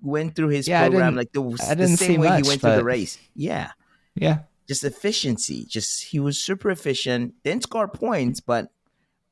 went 0.02 0.36
through 0.36 0.50
his 0.50 0.68
Yeah, 0.68 0.88
program 0.88 1.16
like 1.16 1.32
the, 1.34 1.42
the 1.42 1.88
same 1.88 2.22
way 2.22 2.30
much, 2.30 2.44
he 2.44 2.48
went 2.48 2.62
through 2.62 2.76
the 2.76 2.84
race. 2.84 3.18
Yeah, 3.36 3.72
Yeah. 4.16 4.40
Just 4.70 4.84
efficiency. 4.84 5.66
Just 5.66 6.04
he 6.04 6.20
was 6.20 6.40
super 6.40 6.70
efficient. 6.70 7.34
Didn't 7.44 7.64
score 7.64 7.88
points, 7.88 8.40
but 8.40 8.70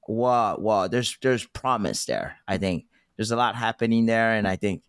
wow, 0.07 0.57
wow. 0.57 0.87
There's 0.87 1.15
there's 1.21 1.45
promise 1.45 2.05
there. 2.05 2.37
I 2.47 2.57
think 2.57 2.85
there's 3.15 3.29
a 3.29 3.35
lot 3.35 3.55
happening 3.55 4.07
there, 4.07 4.31
and 4.31 4.47
I 4.47 4.55
think 4.55 4.81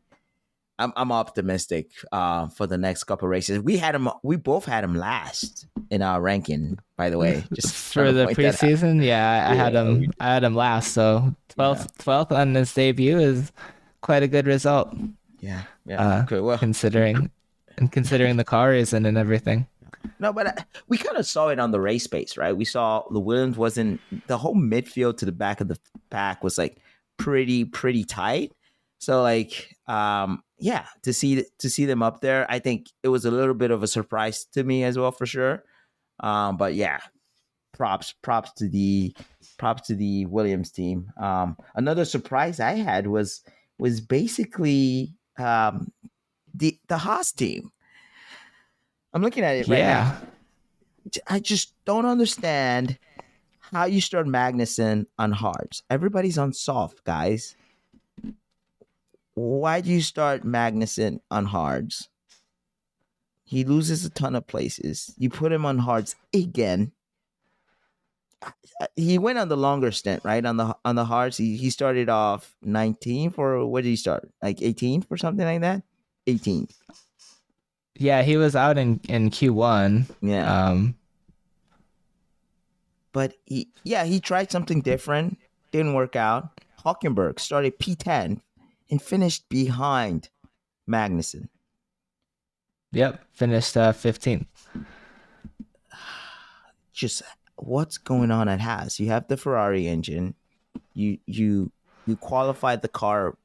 I'm 0.78 0.94
I'm 0.96 1.12
optimistic 1.12 1.90
uh, 2.10 2.48
for 2.48 2.66
the 2.66 2.78
next 2.78 3.04
couple 3.04 3.28
races. 3.28 3.60
We 3.60 3.76
had 3.76 3.94
him. 3.94 4.08
We 4.22 4.36
both 4.36 4.64
had 4.64 4.84
him 4.84 4.94
last 4.94 5.66
in 5.90 6.00
our 6.00 6.18
ranking. 6.18 6.78
By 6.96 7.10
the 7.10 7.18
way, 7.18 7.44
just 7.52 7.74
for 7.74 8.10
the 8.10 8.24
point 8.24 8.38
that 8.38 8.46
out. 8.46 8.54
preseason, 8.54 9.04
yeah, 9.04 9.46
I, 9.46 9.52
I 9.52 9.54
had 9.54 9.74
him. 9.74 10.10
I 10.18 10.32
had 10.32 10.44
him 10.44 10.54
last, 10.54 10.92
so 10.94 11.36
12th, 11.58 11.92
12th 11.98 12.32
on 12.32 12.54
his 12.54 12.72
debut 12.72 13.18
is 13.18 13.52
quite 14.00 14.22
a 14.22 14.28
good 14.28 14.46
result, 14.46 14.96
Yeah, 15.40 15.64
yeah. 15.84 16.20
Uh, 16.20 16.22
okay, 16.22 16.40
well, 16.40 16.56
considering 16.56 17.30
and 17.76 17.92
considering 17.92 18.38
the 18.38 18.44
car 18.44 18.72
isn't 18.72 19.04
and 19.04 19.18
everything. 19.18 19.66
No, 20.18 20.32
but 20.32 20.46
uh, 20.46 20.62
we 20.88 20.98
kind 20.98 21.16
of 21.16 21.26
saw 21.26 21.48
it 21.48 21.58
on 21.58 21.70
the 21.70 21.80
race 21.80 22.06
pace, 22.06 22.36
right? 22.36 22.56
We 22.56 22.64
saw 22.64 23.04
the 23.10 23.20
Williams 23.20 23.56
wasn't 23.56 24.00
the 24.26 24.38
whole 24.38 24.54
midfield 24.54 25.18
to 25.18 25.24
the 25.24 25.32
back 25.32 25.60
of 25.60 25.68
the 25.68 25.78
pack 26.10 26.42
was 26.42 26.58
like 26.58 26.80
pretty 27.18 27.64
pretty 27.64 28.04
tight. 28.04 28.52
So 28.98 29.22
like 29.22 29.76
um 29.86 30.42
yeah, 30.58 30.86
to 31.02 31.12
see 31.12 31.44
to 31.58 31.70
see 31.70 31.84
them 31.84 32.02
up 32.02 32.20
there, 32.20 32.46
I 32.50 32.58
think 32.58 32.86
it 33.02 33.08
was 33.08 33.24
a 33.24 33.30
little 33.30 33.54
bit 33.54 33.70
of 33.70 33.82
a 33.82 33.86
surprise 33.86 34.44
to 34.54 34.64
me 34.64 34.84
as 34.84 34.98
well 34.98 35.12
for 35.12 35.26
sure. 35.26 35.64
Um 36.20 36.56
but 36.56 36.74
yeah, 36.74 36.98
props 37.72 38.14
props 38.22 38.52
to 38.54 38.68
the 38.68 39.14
props 39.58 39.86
to 39.88 39.94
the 39.94 40.26
Williams 40.26 40.70
team. 40.72 41.12
Um 41.16 41.56
another 41.74 42.04
surprise 42.04 42.60
I 42.60 42.72
had 42.72 43.06
was 43.06 43.42
was 43.78 44.00
basically 44.00 45.14
um 45.38 45.92
the 46.54 46.78
the 46.88 46.98
Haas 46.98 47.32
team. 47.32 47.70
I'm 49.12 49.22
looking 49.22 49.44
at 49.44 49.56
it 49.56 49.68
right 49.68 49.78
now. 49.78 50.18
yeah, 51.06 51.22
I 51.26 51.40
just 51.40 51.72
don't 51.84 52.06
understand 52.06 52.98
how 53.60 53.84
you 53.86 54.00
start 54.00 54.26
Magnussen 54.26 55.06
on 55.18 55.32
hards. 55.32 55.82
Everybody's 55.90 56.38
on 56.38 56.52
soft, 56.52 57.04
guys. 57.04 57.56
Why 59.34 59.80
do 59.80 59.90
you 59.90 60.00
start 60.00 60.42
Magnussen 60.44 61.20
on 61.30 61.46
hards? 61.46 62.08
He 63.44 63.64
loses 63.64 64.04
a 64.04 64.10
ton 64.10 64.34
of 64.36 64.46
places. 64.46 65.14
You 65.16 65.30
put 65.30 65.52
him 65.52 65.64
on 65.64 65.78
hards 65.78 66.16
again. 66.34 66.92
Uh, 68.42 68.86
He 68.94 69.16
went 69.18 69.38
on 69.38 69.48
the 69.48 69.56
longer 69.56 69.90
stint, 69.90 70.22
right? 70.24 70.44
On 70.44 70.56
the 70.56 70.76
on 70.84 70.96
the 70.96 71.04
hards, 71.06 71.36
he, 71.38 71.56
he 71.56 71.70
started 71.70 72.08
off 72.08 72.54
19th 72.64 73.38
or 73.38 73.64
what 73.66 73.84
did 73.84 73.90
he 73.90 73.96
start? 73.96 74.28
Like 74.42 74.58
18th 74.58 75.06
or 75.10 75.16
something 75.16 75.46
like 75.46 75.62
that? 75.62 75.82
18th. 76.26 76.74
Yeah, 77.98 78.22
he 78.22 78.36
was 78.36 78.56
out 78.56 78.78
in 78.78 79.00
in 79.08 79.30
Q1. 79.30 80.06
Yeah. 80.22 80.68
Um, 80.68 80.94
but 83.12 83.34
he 83.44 83.68
yeah 83.84 84.04
he 84.04 84.20
tried 84.20 84.50
something 84.50 84.80
different 84.80 85.38
didn't 85.72 85.94
work 85.94 86.14
out 86.14 86.60
Hulkenberg 86.84 87.40
started 87.40 87.78
p10 87.78 88.40
and 88.90 89.02
finished 89.02 89.48
behind 89.48 90.28
Magnussen 90.88 91.48
yep, 92.92 93.24
finished 93.32 93.76
uh, 93.76 93.92
15th. 93.92 94.46
just 96.92 97.22
what's 97.56 97.98
going 97.98 98.30
on 98.30 98.48
at 98.48 98.60
Haas? 98.60 99.00
You 99.00 99.08
have 99.08 99.28
the 99.28 99.36
Ferrari 99.36 99.86
engine. 99.86 100.34
You 100.94 101.18
you 101.26 101.70
you 102.06 102.16
qualified 102.16 102.82
the 102.82 102.88
car 102.88 103.36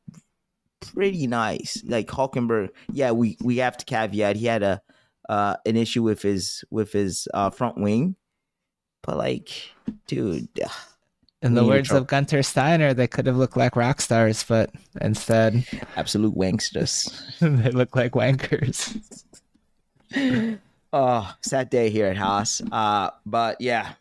pretty 0.91 1.27
nice. 1.27 1.83
Like 1.85 2.07
Hulkenberg, 2.07 2.69
yeah, 2.91 3.11
we 3.11 3.37
we 3.41 3.57
have 3.57 3.77
to 3.77 3.85
caveat 3.85 4.35
he 4.35 4.45
had 4.45 4.63
a 4.63 4.81
uh 5.29 5.55
an 5.65 5.75
issue 5.75 6.03
with 6.03 6.21
his 6.21 6.63
with 6.69 6.91
his 6.91 7.27
uh 7.33 7.49
front 7.49 7.77
wing. 7.77 8.15
But 9.01 9.17
like, 9.17 9.49
dude, 10.07 10.47
In 11.41 11.55
the 11.55 11.63
We 11.63 11.69
words 11.71 11.91
of 11.91 12.07
Guenther 12.07 12.43
Steiner, 12.43 12.93
they 12.93 13.07
could 13.07 13.27
have 13.27 13.35
looked 13.35 13.57
like 13.57 13.75
rock 13.75 13.99
stars, 13.99 14.45
but 14.47 14.71
instead 15.01 15.65
absolute 15.97 16.35
wanksters. 16.35 17.11
they 17.39 17.71
look 17.71 17.95
like 17.95 18.13
wankers. 18.13 18.97
Oh, 20.95 21.33
sad 21.41 21.71
day 21.71 21.89
here 21.89 22.05
at 22.05 22.17
Haas. 22.17 22.61
Uh, 22.71 23.09
but 23.25 23.59
yeah, 23.59 23.93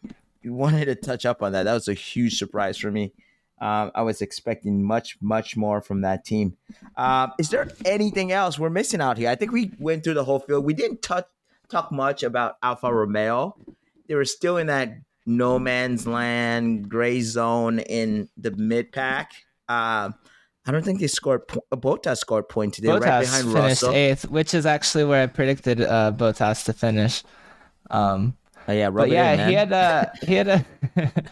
you 0.43 0.53
wanted 0.53 0.85
to 0.85 0.95
touch 0.95 1.25
up 1.25 1.43
on 1.43 1.53
that. 1.53 1.63
That 1.63 1.73
was 1.73 1.89
a 1.89 1.95
huge 1.95 2.37
surprise 2.37 2.77
for 2.77 2.91
me. 2.91 3.15
Um, 3.63 3.93
I 3.95 4.03
was 4.03 4.21
expecting 4.23 4.83
much, 4.83 5.17
much 5.21 5.57
more 5.57 5.81
from 5.81 6.01
that 6.01 6.25
team. 6.25 6.57
Um, 6.97 7.33
is 7.39 7.49
there 7.51 7.69
anything 7.85 8.33
else 8.33 8.59
we're 8.59 8.71
missing 8.71 9.01
out 9.01 9.17
here? 9.19 9.31
I 9.31 9.37
think 9.37 9.53
we 9.53 9.71
went 9.79 10.03
through 10.03 10.15
the 10.15 10.25
whole 10.25 10.41
field. 10.41 10.65
We 10.65 10.75
didn't 10.75 11.01
touch 11.01 11.27
talk 11.69 11.93
much 11.93 12.25
about 12.25 12.57
Alfa 12.63 12.93
Romeo. 12.93 13.57
They 14.09 14.17
were 14.17 14.25
still 14.25 14.57
in 14.57 14.67
that 14.67 14.91
no 15.27 15.61
man's 15.61 16.09
land, 16.09 16.89
gray 16.89 17.21
zone 17.21 17.79
in 17.79 18.29
the 18.37 18.51
mid 18.51 18.91
pack. 18.91 19.31
Um, 19.69 20.15
I 20.67 20.73
don't 20.73 20.85
think 20.85 20.99
they 20.99 21.07
scored. 21.07 21.47
Po- 21.47 21.65
Bottas 21.73 22.19
scored 22.19 22.49
points 22.49 22.77
today, 22.77 22.89
right 22.91 23.01
Bottas 23.03 23.21
behind 23.21 23.45
finished 23.53 23.83
Russell. 23.83 23.93
eighth, 23.95 24.29
which 24.29 24.55
is 24.55 24.67
actually 24.67 25.05
where 25.05 25.23
I 25.23 25.27
predicted 25.29 25.81
uh, 25.81 26.13
Bottas 26.15 26.65
to 26.65 26.73
finish. 26.73 27.23
Um, 27.91 28.37
Oh, 28.69 28.73
yeah, 28.73 28.85
rub 28.87 28.95
but 28.95 29.09
it 29.09 29.13
yeah, 29.15 29.33
in, 29.33 29.49
he 29.49 29.55
had 29.55 29.73
a 29.73 30.13
he 30.25 30.35
had 30.35 30.49
a 30.49 30.65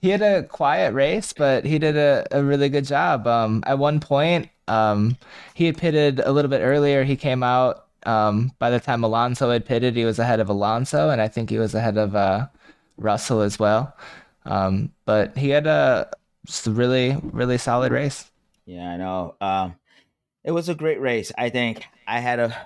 he 0.00 0.08
had 0.10 0.22
a 0.22 0.42
quiet 0.44 0.94
race, 0.94 1.32
but 1.32 1.64
he 1.64 1.78
did 1.78 1.96
a, 1.96 2.26
a 2.30 2.42
really 2.42 2.68
good 2.68 2.86
job. 2.86 3.26
Um, 3.26 3.62
at 3.66 3.78
one 3.78 4.00
point, 4.00 4.48
um, 4.66 5.16
he 5.54 5.66
had 5.66 5.76
pitted 5.76 6.20
a 6.20 6.32
little 6.32 6.48
bit 6.48 6.60
earlier. 6.60 7.04
He 7.04 7.16
came 7.16 7.42
out. 7.42 7.86
Um, 8.04 8.52
by 8.58 8.70
the 8.70 8.80
time 8.80 9.04
Alonso 9.04 9.50
had 9.50 9.66
pitted, 9.66 9.94
he 9.94 10.06
was 10.06 10.18
ahead 10.18 10.40
of 10.40 10.48
Alonso, 10.48 11.10
and 11.10 11.20
I 11.20 11.28
think 11.28 11.50
he 11.50 11.58
was 11.58 11.74
ahead 11.74 11.98
of 11.98 12.16
uh, 12.16 12.46
Russell 12.96 13.42
as 13.42 13.58
well. 13.58 13.94
Um, 14.46 14.92
but 15.04 15.36
he 15.36 15.50
had 15.50 15.66
a 15.66 16.10
just 16.46 16.66
a 16.66 16.70
really 16.70 17.18
really 17.22 17.58
solid 17.58 17.92
race. 17.92 18.30
Yeah, 18.64 18.88
I 18.88 18.96
know. 18.96 19.34
Um, 19.40 19.74
it 20.44 20.52
was 20.52 20.70
a 20.70 20.74
great 20.74 21.00
race. 21.00 21.30
I 21.36 21.50
think 21.50 21.84
I 22.06 22.20
had 22.20 22.38
a, 22.38 22.56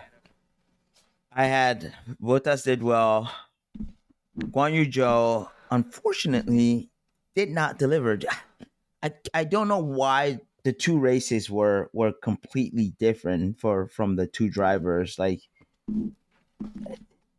I 1.33 1.47
had 1.47 1.93
Bottas 2.23 2.63
did 2.63 2.83
well. 2.83 3.33
Guan 4.39 4.73
Yu 4.73 4.87
Zhou, 4.87 5.49
unfortunately, 5.71 6.91
did 7.35 7.51
not 7.51 7.79
deliver. 7.79 8.19
I 9.03 9.13
I 9.33 9.45
don't 9.45 9.69
know 9.69 9.79
why 9.79 10.41
the 10.65 10.73
two 10.73 10.99
races 10.99 11.51
were 11.51 11.91
were 11.93 12.13
completely 12.13 12.95
different 12.99 13.61
for 13.61 13.89
from 13.89 14.17
the 14.17 14.27
two 14.27 14.49
drivers. 14.49 15.19
Like, 15.19 15.41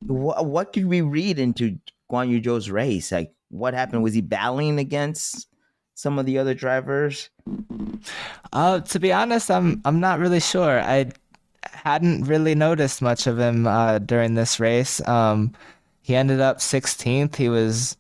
what 0.05 0.45
what 0.45 0.73
could 0.73 0.85
we 0.85 1.01
read 1.01 1.39
into 1.39 1.79
Guan 2.09 2.29
Yu 2.29 2.41
Zhou's 2.41 2.69
race? 2.69 3.11
Like, 3.11 3.33
what 3.49 3.73
happened? 3.73 4.03
Was 4.03 4.13
he 4.13 4.21
battling 4.21 4.79
against 4.79 5.47
some 5.95 6.19
of 6.19 6.25
the 6.25 6.37
other 6.37 6.53
drivers? 6.53 7.29
Uh, 8.53 8.79
to 8.81 8.99
be 8.99 9.11
honest, 9.11 9.49
I'm 9.49 9.81
I'm 9.85 9.99
not 9.99 10.19
really 10.19 10.39
sure. 10.39 10.79
I 10.79 11.11
hadn't 11.71 12.25
really 12.25 12.55
noticed 12.55 13.01
much 13.01 13.27
of 13.27 13.39
him 13.39 13.65
uh, 13.65 13.99
during 13.99 14.35
this 14.35 14.59
race. 14.59 15.05
Um, 15.07 15.53
he 16.01 16.15
ended 16.15 16.39
up 16.39 16.59
16th. 16.59 17.35
He 17.35 17.49
was 17.49 17.97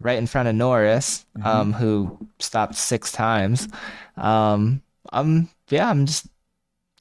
right 0.00 0.18
in 0.18 0.26
front 0.26 0.48
of 0.48 0.54
Norris, 0.54 1.24
um, 1.44 1.72
who 1.72 2.18
stopped 2.38 2.74
six 2.74 3.12
times. 3.12 3.68
Um, 4.16 4.82
um, 5.12 5.48
yeah, 5.70 5.88
I'm 5.90 6.06
just 6.06 6.26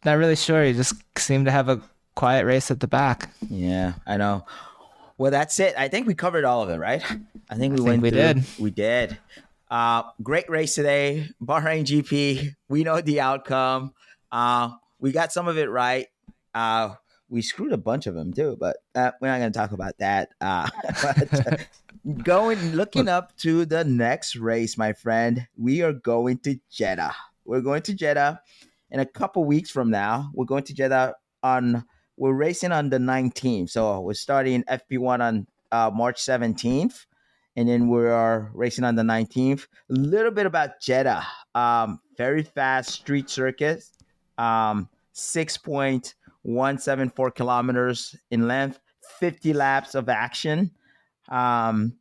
not 0.03 0.17
really 0.17 0.35
sure. 0.35 0.63
He 0.63 0.73
just 0.73 0.95
seemed 1.17 1.45
to 1.45 1.51
have 1.51 1.69
a 1.69 1.81
quiet 2.15 2.45
race 2.45 2.71
at 2.71 2.79
the 2.79 2.87
back. 2.87 3.29
Yeah, 3.49 3.93
I 4.07 4.17
know. 4.17 4.45
Well, 5.17 5.31
that's 5.31 5.59
it. 5.59 5.75
I 5.77 5.87
think 5.87 6.07
we 6.07 6.13
covered 6.13 6.43
all 6.45 6.61
of 6.63 6.69
it, 6.69 6.77
right? 6.77 7.01
I 7.49 7.55
think 7.55 7.73
we 7.73 7.77
think 7.77 7.87
went. 7.87 8.01
we 8.03 8.09
through- 8.09 8.19
did. 8.19 8.43
We 8.59 8.71
did. 8.71 9.17
Uh, 9.69 10.03
great 10.21 10.49
race 10.49 10.75
today, 10.75 11.27
Bahrain 11.41 11.85
GP. 11.85 12.55
We 12.69 12.83
know 12.83 13.01
the 13.01 13.21
outcome. 13.21 13.93
Uh, 14.31 14.71
we 14.99 15.11
got 15.11 15.31
some 15.33 15.47
of 15.47 15.57
it 15.57 15.69
right. 15.69 16.07
Uh, 16.53 16.95
we 17.29 17.41
screwed 17.41 17.73
a 17.73 17.77
bunch 17.77 18.07
of 18.07 18.13
them 18.13 18.31
too, 18.33 18.55
but 18.59 18.77
uh, 18.93 19.11
we're 19.19 19.27
not 19.27 19.39
going 19.39 19.51
to 19.51 19.57
talk 19.57 19.71
about 19.71 19.97
that. 19.97 20.29
Uh, 20.39 20.69
but 21.01 21.67
going, 22.13 22.73
looking 22.73 23.07
up 23.07 23.35
to 23.37 23.65
the 23.65 23.83
next 23.83 24.35
race, 24.35 24.77
my 24.77 24.93
friend. 24.93 25.47
We 25.57 25.81
are 25.81 25.93
going 25.93 26.39
to 26.39 26.59
Jeddah. 26.69 27.15
We're 27.45 27.61
going 27.61 27.81
to 27.83 27.93
Jeddah 27.93 28.41
in 28.91 28.99
a 28.99 29.05
couple 29.05 29.43
weeks 29.43 29.69
from 29.69 29.89
now. 29.89 30.31
We're 30.33 30.45
going 30.45 30.63
to 30.63 30.73
Jeddah 30.73 31.15
on 31.43 31.85
we're 32.17 32.33
racing 32.33 32.71
on 32.71 32.89
the 32.89 32.97
19th. 32.97 33.71
So 33.71 33.99
we're 33.99 34.13
starting 34.13 34.63
FP1 34.63 35.19
on 35.19 35.47
uh, 35.71 35.91
March 35.93 36.21
17th. 36.21 37.05
And 37.57 37.69
then 37.69 37.87
we 37.89 38.05
are 38.05 38.51
racing 38.53 38.83
on 38.83 38.95
the 38.95 39.03
19th. 39.03 39.67
A 39.89 39.93
little 39.93 40.31
bit 40.31 40.45
about 40.45 40.81
Jeddah. 40.81 41.25
Um, 41.53 42.01
very 42.17 42.43
fast 42.43 42.91
street 42.91 43.29
circuit. 43.29 43.83
Um, 44.37 44.89
6.174 45.13 47.35
kilometers 47.35 48.15
in 48.31 48.47
length, 48.47 48.79
50 49.19 49.53
laps 49.53 49.95
of 49.95 50.09
action. 50.09 50.71
Um, 51.29 51.93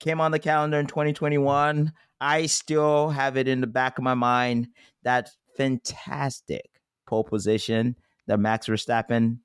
came 0.00 0.20
on 0.20 0.30
the 0.30 0.38
calendar 0.38 0.78
in 0.78 0.86
2021. 0.86 1.92
I 2.20 2.46
still 2.46 3.10
have 3.10 3.36
it 3.36 3.48
in 3.48 3.60
the 3.60 3.66
back 3.66 3.98
of 3.98 4.04
my 4.04 4.14
mind 4.14 4.68
that 5.02 5.30
fantastic 5.56 6.70
pole 7.06 7.24
position 7.24 7.96
that 8.26 8.40
Max 8.40 8.66
Verstappen 8.66 9.38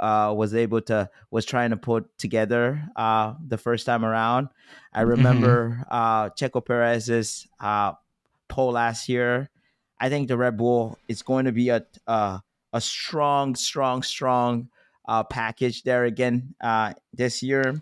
uh, 0.00 0.34
was 0.36 0.54
able 0.54 0.80
to 0.82 1.08
was 1.30 1.44
trying 1.44 1.70
to 1.70 1.76
put 1.76 2.06
together 2.18 2.82
uh, 2.96 3.34
the 3.46 3.58
first 3.58 3.86
time 3.86 4.04
around. 4.04 4.48
I 4.92 5.00
mm-hmm. 5.00 5.10
remember 5.10 5.84
uh, 5.90 6.30
Checo 6.30 6.64
Perez's 6.64 7.46
uh, 7.60 7.92
pole 8.48 8.72
last 8.72 9.08
year. 9.08 9.50
I 9.98 10.08
think 10.08 10.28
the 10.28 10.36
Red 10.36 10.56
Bull 10.56 10.98
is 11.08 11.22
going 11.22 11.46
to 11.46 11.52
be 11.52 11.68
a 11.70 11.84
a, 12.06 12.42
a 12.72 12.80
strong, 12.80 13.54
strong, 13.54 14.02
strong 14.02 14.68
uh, 15.08 15.22
package 15.24 15.82
there 15.82 16.04
again 16.04 16.54
uh, 16.60 16.94
this 17.12 17.42
year. 17.42 17.80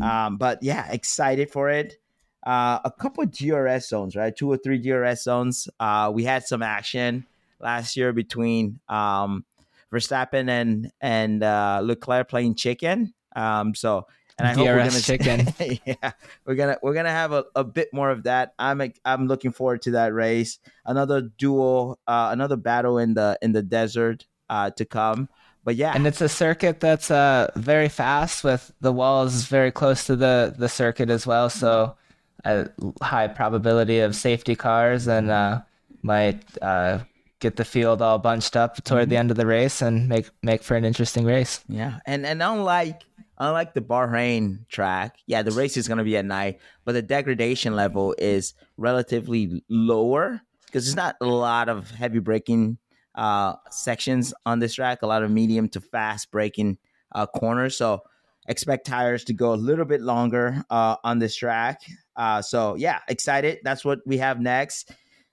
Um, 0.00 0.36
but 0.36 0.62
yeah, 0.62 0.90
excited 0.90 1.50
for 1.50 1.70
it. 1.70 1.98
Uh, 2.46 2.78
a 2.84 2.90
couple 2.90 3.24
of 3.24 3.32
DRS 3.32 3.88
zones, 3.88 4.14
right? 4.14 4.34
Two 4.34 4.50
or 4.50 4.56
three 4.56 4.78
DRS 4.78 5.24
zones. 5.24 5.68
Uh, 5.80 6.12
we 6.14 6.24
had 6.24 6.44
some 6.44 6.62
action 6.62 7.26
last 7.60 7.96
year 7.96 8.12
between 8.12 8.78
um, 8.88 9.44
Verstappen 9.92 10.48
and 10.48 10.92
and 11.00 11.42
uh, 11.42 11.80
Leclerc 11.82 12.28
playing 12.28 12.54
chicken. 12.54 13.14
Um, 13.34 13.74
so 13.74 14.06
and 14.38 14.46
I 14.46 14.54
DRS 14.54 14.58
hope 14.58 14.66
we're 14.68 14.88
gonna 14.88 15.00
chicken. 15.00 15.80
yeah, 15.86 16.12
we're 16.44 16.54
gonna 16.54 16.78
we're 16.82 16.94
gonna 16.94 17.10
have 17.10 17.32
a, 17.32 17.44
a 17.54 17.64
bit 17.64 17.92
more 17.92 18.10
of 18.10 18.24
that. 18.24 18.54
I'm 18.58 18.92
I'm 19.04 19.26
looking 19.26 19.52
forward 19.52 19.82
to 19.82 19.92
that 19.92 20.12
race. 20.12 20.58
Another 20.84 21.22
duel, 21.22 21.98
uh, 22.06 22.28
another 22.32 22.56
battle 22.56 22.98
in 22.98 23.14
the 23.14 23.38
in 23.42 23.52
the 23.52 23.62
desert 23.62 24.26
uh, 24.50 24.70
to 24.70 24.84
come. 24.84 25.28
But 25.66 25.74
yeah, 25.74 25.94
and 25.96 26.06
it's 26.06 26.20
a 26.20 26.28
circuit 26.28 26.78
that's 26.78 27.10
uh, 27.10 27.50
very 27.56 27.88
fast 27.88 28.44
with 28.44 28.72
the 28.80 28.92
walls 28.92 29.46
very 29.46 29.72
close 29.72 30.06
to 30.06 30.14
the 30.14 30.54
the 30.56 30.68
circuit 30.68 31.10
as 31.10 31.26
well. 31.26 31.50
So 31.50 31.96
a 32.44 32.68
high 33.02 33.26
probability 33.26 33.98
of 33.98 34.14
safety 34.14 34.54
cars 34.54 35.08
and 35.08 35.28
uh, 35.28 35.62
might 36.02 36.40
uh, 36.62 37.00
get 37.40 37.56
the 37.56 37.64
field 37.64 38.00
all 38.00 38.20
bunched 38.20 38.54
up 38.54 38.76
toward 38.84 39.02
mm-hmm. 39.02 39.10
the 39.10 39.16
end 39.16 39.30
of 39.32 39.36
the 39.36 39.44
race 39.44 39.82
and 39.82 40.08
make 40.08 40.30
make 40.40 40.62
for 40.62 40.76
an 40.76 40.84
interesting 40.84 41.24
race. 41.24 41.64
Yeah, 41.68 41.98
and 42.06 42.24
and 42.24 42.44
unlike 42.44 43.02
unlike 43.36 43.74
the 43.74 43.80
Bahrain 43.80 44.68
track, 44.68 45.16
yeah, 45.26 45.42
the 45.42 45.50
race 45.50 45.76
is 45.76 45.88
going 45.88 45.98
to 45.98 46.04
be 46.04 46.16
at 46.16 46.24
night, 46.24 46.60
but 46.84 46.92
the 46.92 47.02
degradation 47.02 47.74
level 47.74 48.14
is 48.18 48.54
relatively 48.76 49.64
lower 49.68 50.40
because 50.66 50.84
there's 50.84 50.94
not 50.94 51.16
a 51.20 51.26
lot 51.26 51.68
of 51.68 51.90
heavy 51.90 52.20
braking 52.20 52.78
uh, 53.16 53.54
sections 53.70 54.34
on 54.44 54.58
this 54.58 54.74
track, 54.74 55.02
a 55.02 55.06
lot 55.06 55.22
of 55.22 55.30
medium 55.30 55.68
to 55.70 55.80
fast 55.80 56.30
braking 56.30 56.78
uh, 57.14 57.26
corners. 57.26 57.76
So 57.76 58.02
expect 58.48 58.86
tires 58.86 59.24
to 59.24 59.32
go 59.32 59.52
a 59.52 59.56
little 59.56 59.84
bit 59.84 60.00
longer 60.02 60.62
uh, 60.70 60.96
on 61.02 61.18
this 61.18 61.34
track. 61.34 61.82
Uh, 62.14 62.42
so 62.42 62.74
yeah, 62.76 63.00
excited. 63.08 63.58
That's 63.64 63.84
what 63.84 64.00
we 64.06 64.18
have 64.18 64.40
next. 64.40 64.92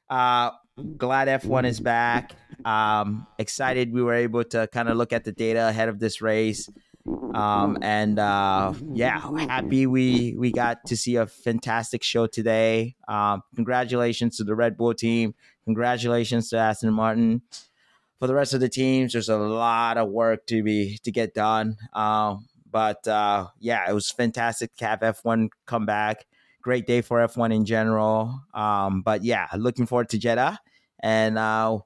Uh, 0.09 0.51
glad 0.97 1.27
F1 1.27 1.65
is 1.65 1.79
back. 1.79 2.31
Um, 2.65 3.27
excited 3.37 3.93
we 3.93 4.01
were 4.01 4.13
able 4.13 4.43
to 4.45 4.67
kind 4.67 4.89
of 4.89 4.97
look 4.97 5.13
at 5.13 5.23
the 5.23 5.31
data 5.31 5.67
ahead 5.67 5.89
of 5.89 5.99
this 5.99 6.21
race. 6.21 6.69
Um, 7.33 7.79
and 7.81 8.17
uh, 8.17 8.73
yeah, 8.93 9.19
happy 9.47 9.87
we 9.87 10.35
we 10.37 10.51
got 10.51 10.85
to 10.85 10.95
see 10.95 11.17
a 11.17 11.27
fantastic 11.27 12.01
show 12.01 12.27
today. 12.27 12.95
Um, 13.07 13.43
congratulations 13.55 14.37
to 14.37 14.45
the 14.45 14.55
Red 14.55 14.77
Bull 14.77 14.93
team. 14.93 15.35
Congratulations 15.65 16.49
to 16.49 16.57
Aston 16.57 16.93
Martin. 16.93 17.41
For 18.23 18.27
the 18.27 18.35
rest 18.35 18.53
of 18.53 18.61
the 18.61 18.69
teams, 18.69 19.11
there's 19.11 19.27
a 19.27 19.35
lot 19.35 19.97
of 19.97 20.07
work 20.07 20.45
to 20.45 20.63
be 20.63 20.97
to 21.03 21.11
get 21.11 21.33
done. 21.33 21.75
Um, 21.91 22.47
but 22.71 23.05
uh, 23.05 23.47
yeah, 23.59 23.83
it 23.89 23.91
was 23.91 24.09
fantastic 24.11 24.73
to 24.77 24.85
have 24.85 25.01
F1 25.01 25.49
come 25.65 25.85
back 25.85 26.25
great 26.61 26.87
day 26.87 27.01
for 27.01 27.19
F1 27.19 27.53
in 27.53 27.65
general. 27.65 28.39
Um, 28.53 29.01
but 29.01 29.23
yeah, 29.23 29.47
looking 29.57 29.85
forward 29.85 30.07
to 30.09 30.17
Jeddah. 30.17 30.57
And 31.01 31.37
uh, 31.37 31.79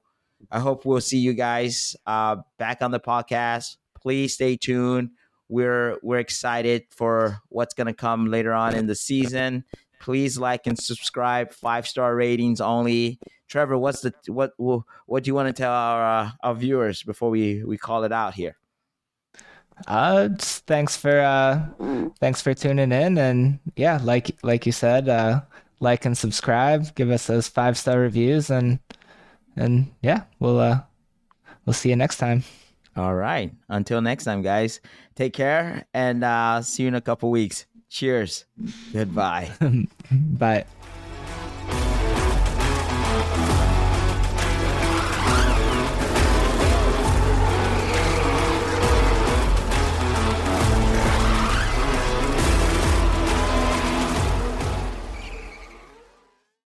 I 0.52 0.60
hope 0.60 0.86
we'll 0.86 1.00
see 1.00 1.18
you 1.18 1.34
guys 1.34 1.96
uh, 2.06 2.36
back 2.56 2.82
on 2.82 2.92
the 2.92 3.00
podcast. 3.00 3.76
Please 4.00 4.34
stay 4.34 4.56
tuned. 4.56 5.10
We're 5.48 5.98
we're 6.02 6.20
excited 6.20 6.84
for 6.90 7.38
what's 7.48 7.74
gonna 7.74 7.94
come 7.94 8.26
later 8.26 8.52
on 8.52 8.76
in 8.76 8.86
the 8.86 8.94
season. 8.94 9.64
Please 9.98 10.38
like 10.38 10.68
and 10.68 10.78
subscribe. 10.78 11.52
Five 11.52 11.88
star 11.88 12.14
ratings 12.14 12.60
only. 12.60 13.18
Trevor, 13.48 13.78
what's 13.78 14.00
the 14.02 14.12
what 14.26 14.52
what 14.58 15.24
do 15.24 15.28
you 15.28 15.34
want 15.34 15.48
to 15.48 15.52
tell 15.52 15.72
our 15.72 16.20
uh, 16.20 16.30
our 16.42 16.54
viewers 16.54 17.02
before 17.02 17.30
we 17.30 17.64
we 17.64 17.78
call 17.78 18.04
it 18.04 18.12
out 18.12 18.34
here? 18.34 18.56
Uh, 19.86 20.28
thanks 20.38 20.96
for 20.96 21.20
uh, 21.20 21.64
thanks 22.20 22.42
for 22.42 22.54
tuning 22.54 22.92
in, 22.92 23.18
and 23.18 23.58
yeah, 23.76 23.98
like 24.02 24.36
like 24.42 24.66
you 24.66 24.72
said, 24.72 25.08
uh, 25.08 25.40
like 25.80 26.04
and 26.04 26.16
subscribe. 26.16 26.94
Give 26.94 27.10
us 27.10 27.26
those 27.26 27.48
five 27.48 27.78
star 27.78 27.98
reviews, 27.98 28.50
and 28.50 28.78
and 29.56 29.92
yeah, 30.02 30.24
we'll 30.40 30.58
uh, 30.58 30.80
we'll 31.64 31.74
see 31.74 31.90
you 31.90 31.96
next 31.96 32.18
time. 32.18 32.44
All 32.96 33.14
right. 33.14 33.52
Until 33.68 34.00
next 34.00 34.24
time, 34.24 34.42
guys. 34.42 34.80
Take 35.14 35.32
care, 35.32 35.86
and 35.94 36.24
uh, 36.24 36.62
see 36.62 36.82
you 36.82 36.88
in 36.88 36.94
a 36.94 37.00
couple 37.00 37.30
weeks. 37.30 37.66
Cheers. 37.88 38.44
Goodbye. 38.92 39.50
Bye. 40.10 40.64